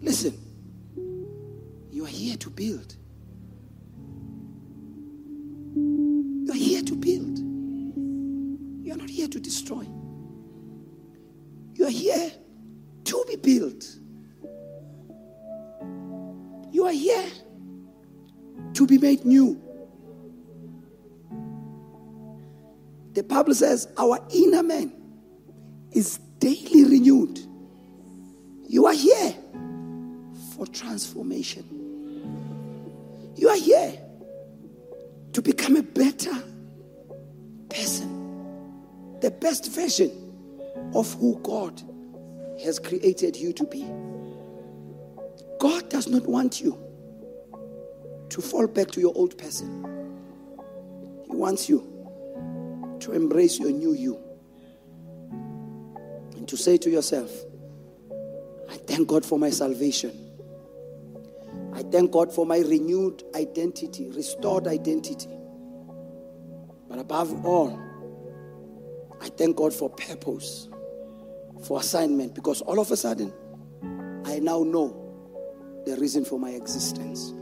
listen, 0.00 0.47
you 1.98 2.04
are 2.04 2.06
here 2.06 2.36
to 2.36 2.48
build. 2.48 2.94
You 5.74 6.52
are 6.52 6.54
here 6.54 6.80
to 6.80 6.94
build. 6.94 7.38
You 8.86 8.92
are 8.92 8.96
not 8.96 9.10
here 9.10 9.26
to 9.26 9.40
destroy. 9.40 9.82
You 11.74 11.86
are 11.86 11.90
here 11.90 12.30
to 13.02 13.24
be 13.26 13.34
built. 13.34 13.84
You 16.70 16.86
are 16.86 16.92
here 16.92 17.30
to 18.74 18.86
be 18.86 18.98
made 18.98 19.24
new. 19.24 19.60
The 23.14 23.24
Bible 23.24 23.54
says 23.56 23.88
our 23.98 24.24
inner 24.32 24.62
man 24.62 24.92
is 25.90 26.18
daily 26.38 26.84
renewed. 26.84 27.40
You 28.68 28.86
are 28.86 28.94
here 28.94 29.34
for 30.54 30.64
transformation. 30.68 31.86
You 33.38 33.48
are 33.50 33.56
here 33.56 33.96
to 35.32 35.40
become 35.40 35.76
a 35.76 35.82
better 35.82 36.34
person, 37.70 39.20
the 39.20 39.30
best 39.30 39.70
version 39.70 40.10
of 40.92 41.12
who 41.14 41.38
God 41.44 41.80
has 42.64 42.80
created 42.80 43.36
you 43.36 43.52
to 43.52 43.64
be. 43.64 43.84
God 45.60 45.88
does 45.88 46.08
not 46.08 46.26
want 46.26 46.60
you 46.60 46.76
to 48.30 48.40
fall 48.40 48.66
back 48.66 48.90
to 48.90 49.00
your 49.00 49.12
old 49.14 49.38
person. 49.38 49.84
He 51.30 51.36
wants 51.36 51.68
you 51.68 52.96
to 52.98 53.12
embrace 53.12 53.60
your 53.60 53.70
new 53.70 53.92
you 53.92 54.18
and 56.36 56.48
to 56.48 56.56
say 56.56 56.76
to 56.78 56.90
yourself, 56.90 57.30
I 58.68 58.74
thank 58.78 59.06
God 59.06 59.24
for 59.24 59.38
my 59.38 59.50
salvation. 59.50 60.27
I 61.78 61.82
thank 61.82 62.10
God 62.10 62.32
for 62.32 62.44
my 62.44 62.58
renewed 62.58 63.22
identity, 63.36 64.10
restored 64.10 64.66
identity. 64.66 65.30
But 66.88 66.98
above 66.98 67.46
all, 67.46 67.80
I 69.20 69.28
thank 69.28 69.56
God 69.56 69.72
for 69.72 69.88
purpose, 69.88 70.68
for 71.62 71.78
assignment, 71.78 72.34
because 72.34 72.62
all 72.62 72.80
of 72.80 72.90
a 72.90 72.96
sudden, 72.96 73.32
I 74.24 74.40
now 74.40 74.64
know 74.64 75.82
the 75.86 75.96
reason 75.98 76.24
for 76.24 76.36
my 76.36 76.50
existence. 76.50 77.32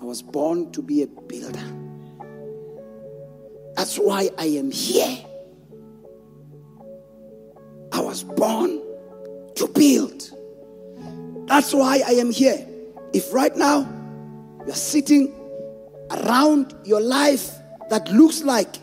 I 0.00 0.04
was 0.04 0.22
born 0.22 0.70
to 0.70 0.80
be 0.80 1.02
a 1.02 1.08
builder. 1.08 1.66
That's 3.74 3.96
why 3.96 4.30
I 4.38 4.46
am 4.46 4.70
here. 4.70 5.18
I 7.90 8.00
was 8.00 8.22
born 8.22 8.80
to 9.56 9.66
build. 9.66 10.30
That's 11.48 11.74
why 11.74 12.04
I 12.06 12.12
am 12.12 12.30
here. 12.30 12.68
If 13.14 13.32
right 13.32 13.56
now 13.56 13.88
you're 14.66 14.74
sitting 14.74 15.32
around 16.10 16.74
your 16.84 17.00
life 17.00 17.48
that 17.88 18.10
looks 18.10 18.42
like 18.42 18.76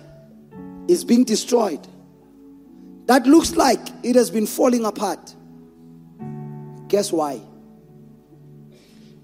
is 0.88 1.04
being 1.04 1.26
destroyed, 1.26 1.86
that 3.08 3.28
looks 3.28 3.58
like 3.58 3.80
it 4.04 4.16
has 4.16 4.30
been 4.30 4.48
falling 4.48 4.86
apart, 4.86 5.36
guess 6.88 7.12
why? 7.12 7.42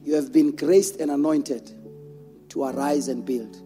You 0.03 0.15
have 0.15 0.33
been 0.33 0.53
graced 0.53 0.99
and 0.99 1.09
anointed 1.09 1.71
to 2.49 2.65
arise 2.65 3.07
and 3.07 3.25
build. 3.25 3.61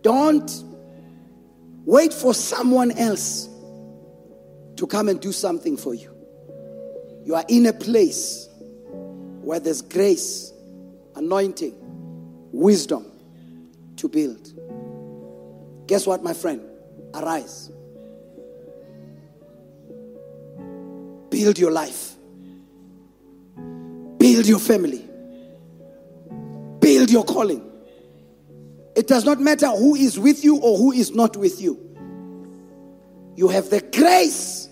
Don't 0.00 0.64
wait 1.84 2.14
for 2.14 2.32
someone 2.32 2.90
else 2.92 3.50
to 4.76 4.86
come 4.86 5.10
and 5.10 5.20
do 5.20 5.30
something 5.30 5.76
for 5.76 5.92
you. 5.92 6.14
You 7.24 7.34
are 7.34 7.44
in 7.48 7.66
a 7.66 7.72
place 7.74 8.47
where 9.48 9.58
there's 9.58 9.80
grace, 9.80 10.52
anointing, 11.16 11.72
wisdom 12.52 13.10
to 13.96 14.06
build. 14.06 14.52
Guess 15.86 16.06
what, 16.06 16.22
my 16.22 16.34
friend? 16.34 16.60
Arise. 17.14 17.70
Build 21.30 21.58
your 21.58 21.70
life. 21.70 22.14
Build 24.18 24.46
your 24.46 24.58
family. 24.58 25.08
Build 26.80 27.10
your 27.10 27.24
calling. 27.24 27.64
It 28.96 29.06
does 29.06 29.24
not 29.24 29.40
matter 29.40 29.68
who 29.68 29.94
is 29.94 30.18
with 30.18 30.44
you 30.44 30.58
or 30.58 30.76
who 30.76 30.92
is 30.92 31.12
not 31.14 31.38
with 31.38 31.58
you. 31.58 31.96
You 33.34 33.48
have 33.48 33.70
the 33.70 33.80
grace, 33.80 34.68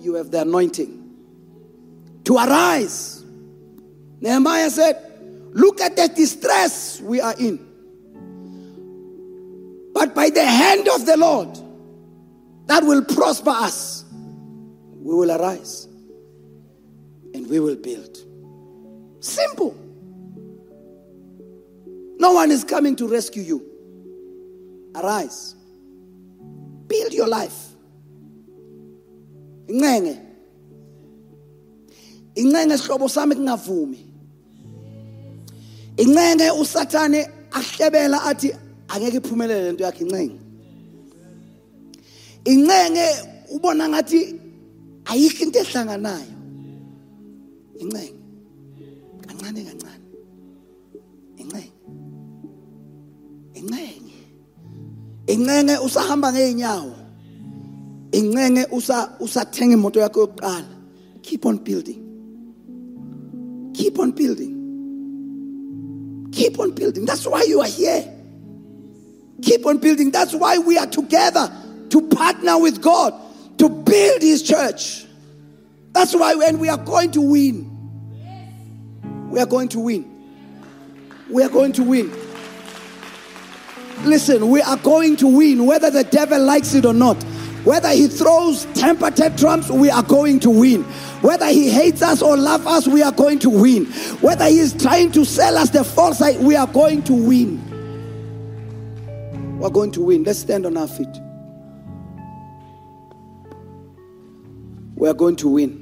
you 0.00 0.14
have 0.14 0.32
the 0.32 0.40
anointing 0.40 1.14
to 2.24 2.34
arise. 2.34 3.23
Nehemiah 4.24 4.70
said, 4.70 4.96
Look 5.52 5.82
at 5.82 5.96
the 5.96 6.08
distress 6.08 6.98
we 7.02 7.20
are 7.20 7.34
in. 7.38 7.58
But 9.92 10.14
by 10.14 10.30
the 10.30 10.42
hand 10.44 10.88
of 10.88 11.04
the 11.04 11.18
Lord 11.18 11.50
that 12.66 12.82
will 12.82 13.04
prosper 13.04 13.50
us, 13.50 14.06
we 14.94 15.14
will 15.14 15.30
arise 15.30 15.86
and 17.34 17.46
we 17.50 17.60
will 17.60 17.76
build. 17.76 18.16
Simple. 19.20 19.76
No 22.18 22.32
one 22.32 22.50
is 22.50 22.64
coming 22.64 22.96
to 22.96 23.06
rescue 23.06 23.42
you. 23.42 23.62
Arise. 24.94 25.54
Build 26.88 27.12
your 27.12 27.28
life. 27.28 27.74
Incenge 32.36 32.78
sihlobo 32.78 33.08
sami 33.10 33.34
kungavumi. 33.34 34.13
Incenge 35.96 36.50
usathane 36.50 37.28
ahlebela 37.52 38.22
athi 38.24 38.52
angeke 38.88 39.16
iphumelele 39.16 39.62
lento 39.64 39.84
yakhe 39.84 40.04
incenge 40.04 40.38
incenge 42.44 43.06
ubona 43.54 43.88
ngathi 43.88 44.40
ayikho 45.04 45.44
into 45.44 45.58
ehlanganayo. 45.58 46.34
Incenge 47.80 48.14
kancane 49.26 49.60
kancane. 49.68 50.04
Incenge 51.36 51.72
incenge 53.54 54.14
incenge 55.26 55.74
usahamba 55.78 56.32
ngeenyawo 56.32 56.94
incenge 58.12 58.66
usa 58.72 59.16
usathenga 59.20 59.74
imoto 59.74 60.00
yakho 60.00 60.20
yokuqala. 60.20 60.74
Keep 61.22 61.46
on 61.46 61.58
building. 61.58 62.00
Keep 63.74 63.98
on 63.98 64.12
building 64.12 64.53
keep 66.34 66.58
on 66.58 66.72
building. 66.72 67.04
That's 67.04 67.26
why 67.26 67.42
you 67.42 67.60
are 67.60 67.68
here. 67.68 68.10
Keep 69.42 69.66
on 69.66 69.78
building. 69.78 70.10
That's 70.10 70.34
why 70.34 70.58
we 70.58 70.78
are 70.78 70.86
together 70.86 71.52
to 71.90 72.08
partner 72.08 72.58
with 72.58 72.82
God 72.82 73.14
to 73.58 73.68
build 73.68 74.22
his 74.22 74.42
church. 74.42 75.04
That's 75.92 76.14
why 76.14 76.34
when 76.34 76.58
we 76.58 76.68
are 76.68 76.78
going 76.78 77.12
to 77.12 77.20
win 77.20 77.74
we 79.34 79.40
are 79.40 79.46
going 79.46 79.68
to 79.70 79.80
win. 79.80 80.08
We 81.28 81.42
are 81.42 81.48
going 81.48 81.72
to 81.72 81.82
win. 81.82 82.12
Listen, 84.04 84.48
we 84.48 84.62
are 84.62 84.76
going 84.76 85.16
to 85.16 85.26
win 85.26 85.66
whether 85.66 85.90
the 85.90 86.04
devil 86.04 86.40
likes 86.40 86.72
it 86.74 86.86
or 86.86 86.94
not. 86.94 87.20
Whether 87.64 87.88
he 87.88 88.06
throws 88.06 88.66
temper 88.74 89.10
tantrums, 89.10 89.72
we 89.72 89.90
are 89.90 90.04
going 90.04 90.38
to 90.38 90.50
win. 90.50 90.84
Whether 91.24 91.46
he 91.46 91.70
hates 91.70 92.02
us 92.02 92.20
or 92.20 92.36
loves 92.36 92.66
us, 92.66 92.86
we 92.86 93.02
are 93.02 93.10
going 93.10 93.38
to 93.38 93.48
win. 93.48 93.86
Whether 94.20 94.44
he 94.44 94.58
is 94.58 94.74
trying 94.74 95.10
to 95.12 95.24
sell 95.24 95.56
us 95.56 95.70
the 95.70 95.82
false 95.82 96.18
side, 96.18 96.38
we 96.38 96.54
are 96.54 96.66
going 96.66 97.02
to 97.04 97.14
win. 97.14 97.58
We're 99.58 99.70
going 99.70 99.90
to 99.92 100.02
win. 100.02 100.24
Let's 100.24 100.40
stand 100.40 100.66
on 100.66 100.76
our 100.76 100.86
feet. 100.86 101.08
We 104.96 105.08
are 105.08 105.14
going 105.14 105.36
to 105.36 105.48
win. 105.48 105.80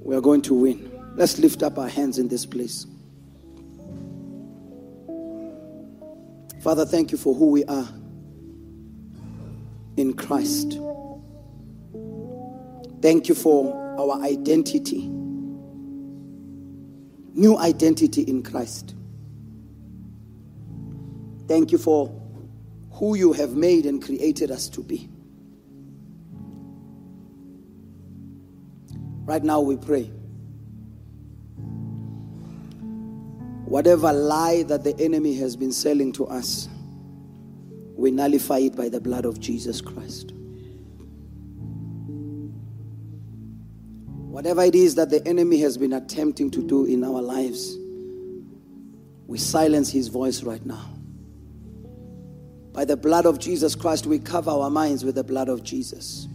We 0.00 0.16
are 0.16 0.22
going 0.22 0.40
to 0.40 0.54
win. 0.54 0.90
Let's 1.16 1.38
lift 1.38 1.62
up 1.62 1.76
our 1.78 1.88
hands 1.88 2.18
in 2.18 2.28
this 2.28 2.46
place. 2.46 2.86
Father, 6.62 6.86
thank 6.86 7.12
you 7.12 7.18
for 7.18 7.34
who 7.34 7.50
we 7.50 7.62
are 7.66 7.88
in 9.98 10.14
Christ. 10.14 10.78
Thank 13.04 13.28
you 13.28 13.34
for 13.34 13.74
our 13.98 14.22
identity, 14.22 15.06
new 17.34 17.58
identity 17.58 18.22
in 18.22 18.42
Christ. 18.42 18.94
Thank 21.46 21.70
you 21.70 21.76
for 21.76 22.18
who 22.92 23.14
you 23.14 23.34
have 23.34 23.56
made 23.56 23.84
and 23.84 24.02
created 24.02 24.50
us 24.50 24.70
to 24.70 24.82
be. 24.82 25.10
Right 29.26 29.44
now, 29.44 29.60
we 29.60 29.76
pray. 29.76 30.04
Whatever 33.66 34.14
lie 34.14 34.62
that 34.62 34.82
the 34.82 34.98
enemy 34.98 35.34
has 35.34 35.56
been 35.56 35.72
selling 35.72 36.10
to 36.12 36.26
us, 36.26 36.70
we 37.96 38.10
nullify 38.10 38.60
it 38.60 38.74
by 38.74 38.88
the 38.88 39.02
blood 39.02 39.26
of 39.26 39.40
Jesus 39.40 39.82
Christ. 39.82 40.32
Whatever 44.34 44.64
it 44.64 44.74
is 44.74 44.96
that 44.96 45.10
the 45.10 45.24
enemy 45.28 45.60
has 45.60 45.78
been 45.78 45.92
attempting 45.92 46.50
to 46.50 46.60
do 46.66 46.86
in 46.86 47.04
our 47.04 47.22
lives, 47.22 47.76
we 49.28 49.38
silence 49.38 49.92
his 49.92 50.08
voice 50.08 50.42
right 50.42 50.66
now. 50.66 50.90
By 52.72 52.84
the 52.84 52.96
blood 52.96 53.26
of 53.26 53.38
Jesus 53.38 53.76
Christ, 53.76 54.06
we 54.06 54.18
cover 54.18 54.50
our 54.50 54.70
minds 54.70 55.04
with 55.04 55.14
the 55.14 55.22
blood 55.22 55.48
of 55.48 55.62
Jesus. 55.62 56.26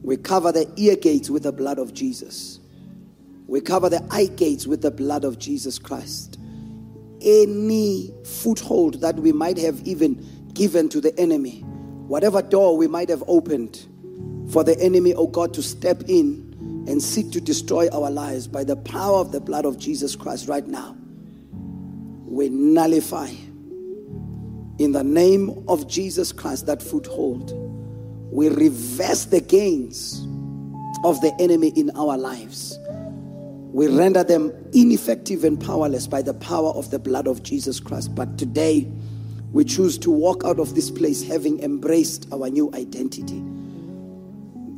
We 0.00 0.16
cover 0.16 0.52
the 0.52 0.72
ear 0.76 0.94
gates 0.94 1.28
with 1.28 1.42
the 1.42 1.50
blood 1.50 1.80
of 1.80 1.92
Jesus. 1.92 2.60
We 3.48 3.60
cover 3.62 3.88
the 3.88 4.06
eye 4.12 4.26
gates 4.26 4.68
with 4.68 4.82
the 4.82 4.92
blood 4.92 5.24
of 5.24 5.40
Jesus 5.40 5.80
Christ. 5.80 6.38
Any 7.20 8.14
foothold 8.24 9.00
that 9.00 9.16
we 9.16 9.32
might 9.32 9.58
have 9.58 9.80
even 9.80 10.24
given 10.54 10.88
to 10.90 11.00
the 11.00 11.18
enemy, 11.18 11.62
whatever 12.06 12.42
door 12.42 12.76
we 12.76 12.86
might 12.86 13.08
have 13.08 13.24
opened 13.26 13.88
for 14.52 14.62
the 14.62 14.78
enemy, 14.78 15.14
oh 15.14 15.26
God, 15.26 15.52
to 15.54 15.64
step 15.64 16.04
in 16.06 16.45
and 16.86 17.02
seek 17.02 17.32
to 17.32 17.40
destroy 17.40 17.88
our 17.88 18.10
lives 18.10 18.46
by 18.46 18.64
the 18.64 18.76
power 18.76 19.18
of 19.18 19.32
the 19.32 19.40
blood 19.40 19.64
of 19.64 19.78
Jesus 19.78 20.14
Christ 20.16 20.48
right 20.48 20.66
now, 20.66 20.96
we 22.26 22.48
nullify 22.48 23.30
in 24.78 24.92
the 24.92 25.04
name 25.04 25.64
of 25.68 25.88
Jesus 25.88 26.32
Christ 26.32 26.66
that 26.66 26.82
foothold. 26.82 27.52
We 28.30 28.48
reverse 28.48 29.24
the 29.24 29.40
gains 29.40 30.20
of 31.04 31.20
the 31.20 31.34
enemy 31.40 31.68
in 31.76 31.90
our 31.96 32.18
lives 32.18 32.78
we 33.76 33.88
render 33.88 34.24
them 34.24 34.52
ineffective 34.72 35.44
and 35.44 35.60
powerless 35.60 36.06
by 36.06 36.22
the 36.22 36.32
power 36.32 36.70
of 36.70 36.90
the 36.90 36.98
blood 36.98 37.26
of 37.26 37.42
Jesus 37.42 37.78
Christ. 37.78 38.14
But 38.14 38.38
today, 38.38 38.90
we 39.52 39.64
choose 39.64 39.98
to 39.98 40.10
walk 40.10 40.44
out 40.46 40.58
of 40.58 40.74
this 40.74 40.90
place 40.90 41.22
having 41.22 41.60
embraced 41.60 42.26
our 42.32 42.48
new 42.48 42.72
identity. 42.72 43.42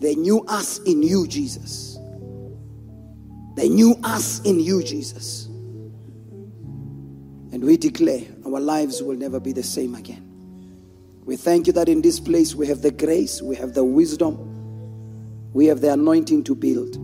The 0.00 0.16
new 0.16 0.44
us 0.46 0.78
in 0.78 1.04
you, 1.04 1.28
Jesus. 1.28 1.97
The 3.58 3.68
new 3.68 3.96
us 4.04 4.40
in 4.42 4.60
you, 4.60 4.84
Jesus. 4.84 5.46
And 7.50 7.64
we 7.64 7.76
declare 7.76 8.22
our 8.46 8.60
lives 8.60 9.02
will 9.02 9.16
never 9.16 9.40
be 9.40 9.52
the 9.52 9.64
same 9.64 9.96
again. 9.96 10.24
We 11.24 11.34
thank 11.34 11.66
you 11.66 11.72
that 11.72 11.88
in 11.88 12.00
this 12.00 12.20
place 12.20 12.54
we 12.54 12.68
have 12.68 12.82
the 12.82 12.92
grace, 12.92 13.42
we 13.42 13.56
have 13.56 13.74
the 13.74 13.82
wisdom, 13.82 14.38
we 15.52 15.66
have 15.66 15.80
the 15.80 15.92
anointing 15.92 16.44
to 16.44 16.54
build 16.54 16.98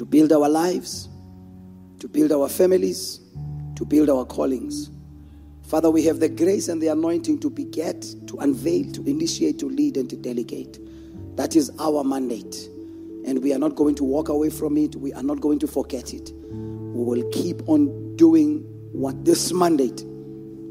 to 0.00 0.06
build 0.06 0.32
our 0.32 0.48
lives, 0.48 1.10
to 1.98 2.08
build 2.08 2.32
our 2.32 2.48
families, 2.48 3.20
to 3.74 3.84
build 3.84 4.08
our 4.08 4.24
callings. 4.24 4.88
Father, 5.60 5.90
we 5.90 6.02
have 6.04 6.20
the 6.20 6.28
grace 6.30 6.68
and 6.68 6.80
the 6.80 6.86
anointing 6.86 7.38
to 7.40 7.50
beget, 7.50 8.00
to 8.26 8.38
unveil, 8.38 8.90
to 8.92 9.02
initiate, 9.06 9.58
to 9.58 9.66
lead, 9.68 9.98
and 9.98 10.08
to 10.08 10.16
delegate. 10.16 10.78
That 11.36 11.54
is 11.54 11.70
our 11.78 12.02
mandate. 12.02 12.69
And 13.30 13.44
we 13.44 13.54
are 13.54 13.60
not 13.60 13.76
going 13.76 13.94
to 13.94 14.02
walk 14.02 14.28
away 14.28 14.50
from 14.50 14.76
it. 14.76 14.96
We 14.96 15.12
are 15.12 15.22
not 15.22 15.40
going 15.40 15.60
to 15.60 15.68
forget 15.68 16.12
it. 16.12 16.32
We 16.50 17.04
will 17.04 17.30
keep 17.30 17.62
on 17.68 18.16
doing 18.16 18.64
what 18.90 19.24
this 19.24 19.52
mandate 19.52 20.04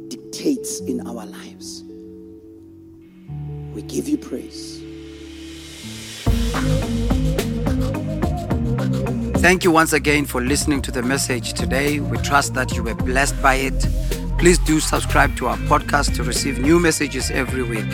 dictates 0.10 0.82
in 0.82 1.00
our 1.08 1.26
lives. 1.26 1.86
We 3.74 3.82
give 3.84 4.10
you 4.10 4.18
praise. 4.18 4.84
Thank 9.40 9.64
you 9.64 9.72
once 9.72 9.94
again 9.94 10.26
for 10.26 10.42
listening 10.42 10.82
to 10.82 10.92
the 10.92 11.02
message 11.02 11.54
today. 11.54 12.02
We 12.02 12.18
trust 12.18 12.56
that 12.56 12.76
you 12.76 12.84
were 12.84 12.96
blessed 12.96 13.42
by 13.42 13.56
it. 13.56 13.88
Please 14.38 14.58
do 14.60 14.82
subscribe 14.82 15.38
to 15.38 15.48
our 15.48 15.58
podcast 15.60 16.14
to 16.18 16.24
receive 16.24 16.60
new 16.60 16.78
messages 16.78 17.32
every 17.32 17.64
week. 17.64 17.90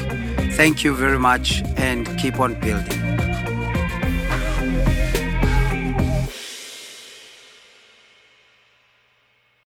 Thank 0.54 0.84
you 0.84 0.96
very 0.96 1.20
much 1.20 1.62
and 1.78 2.08
keep 2.18 2.40
on 2.40 2.60
building. 2.60 3.05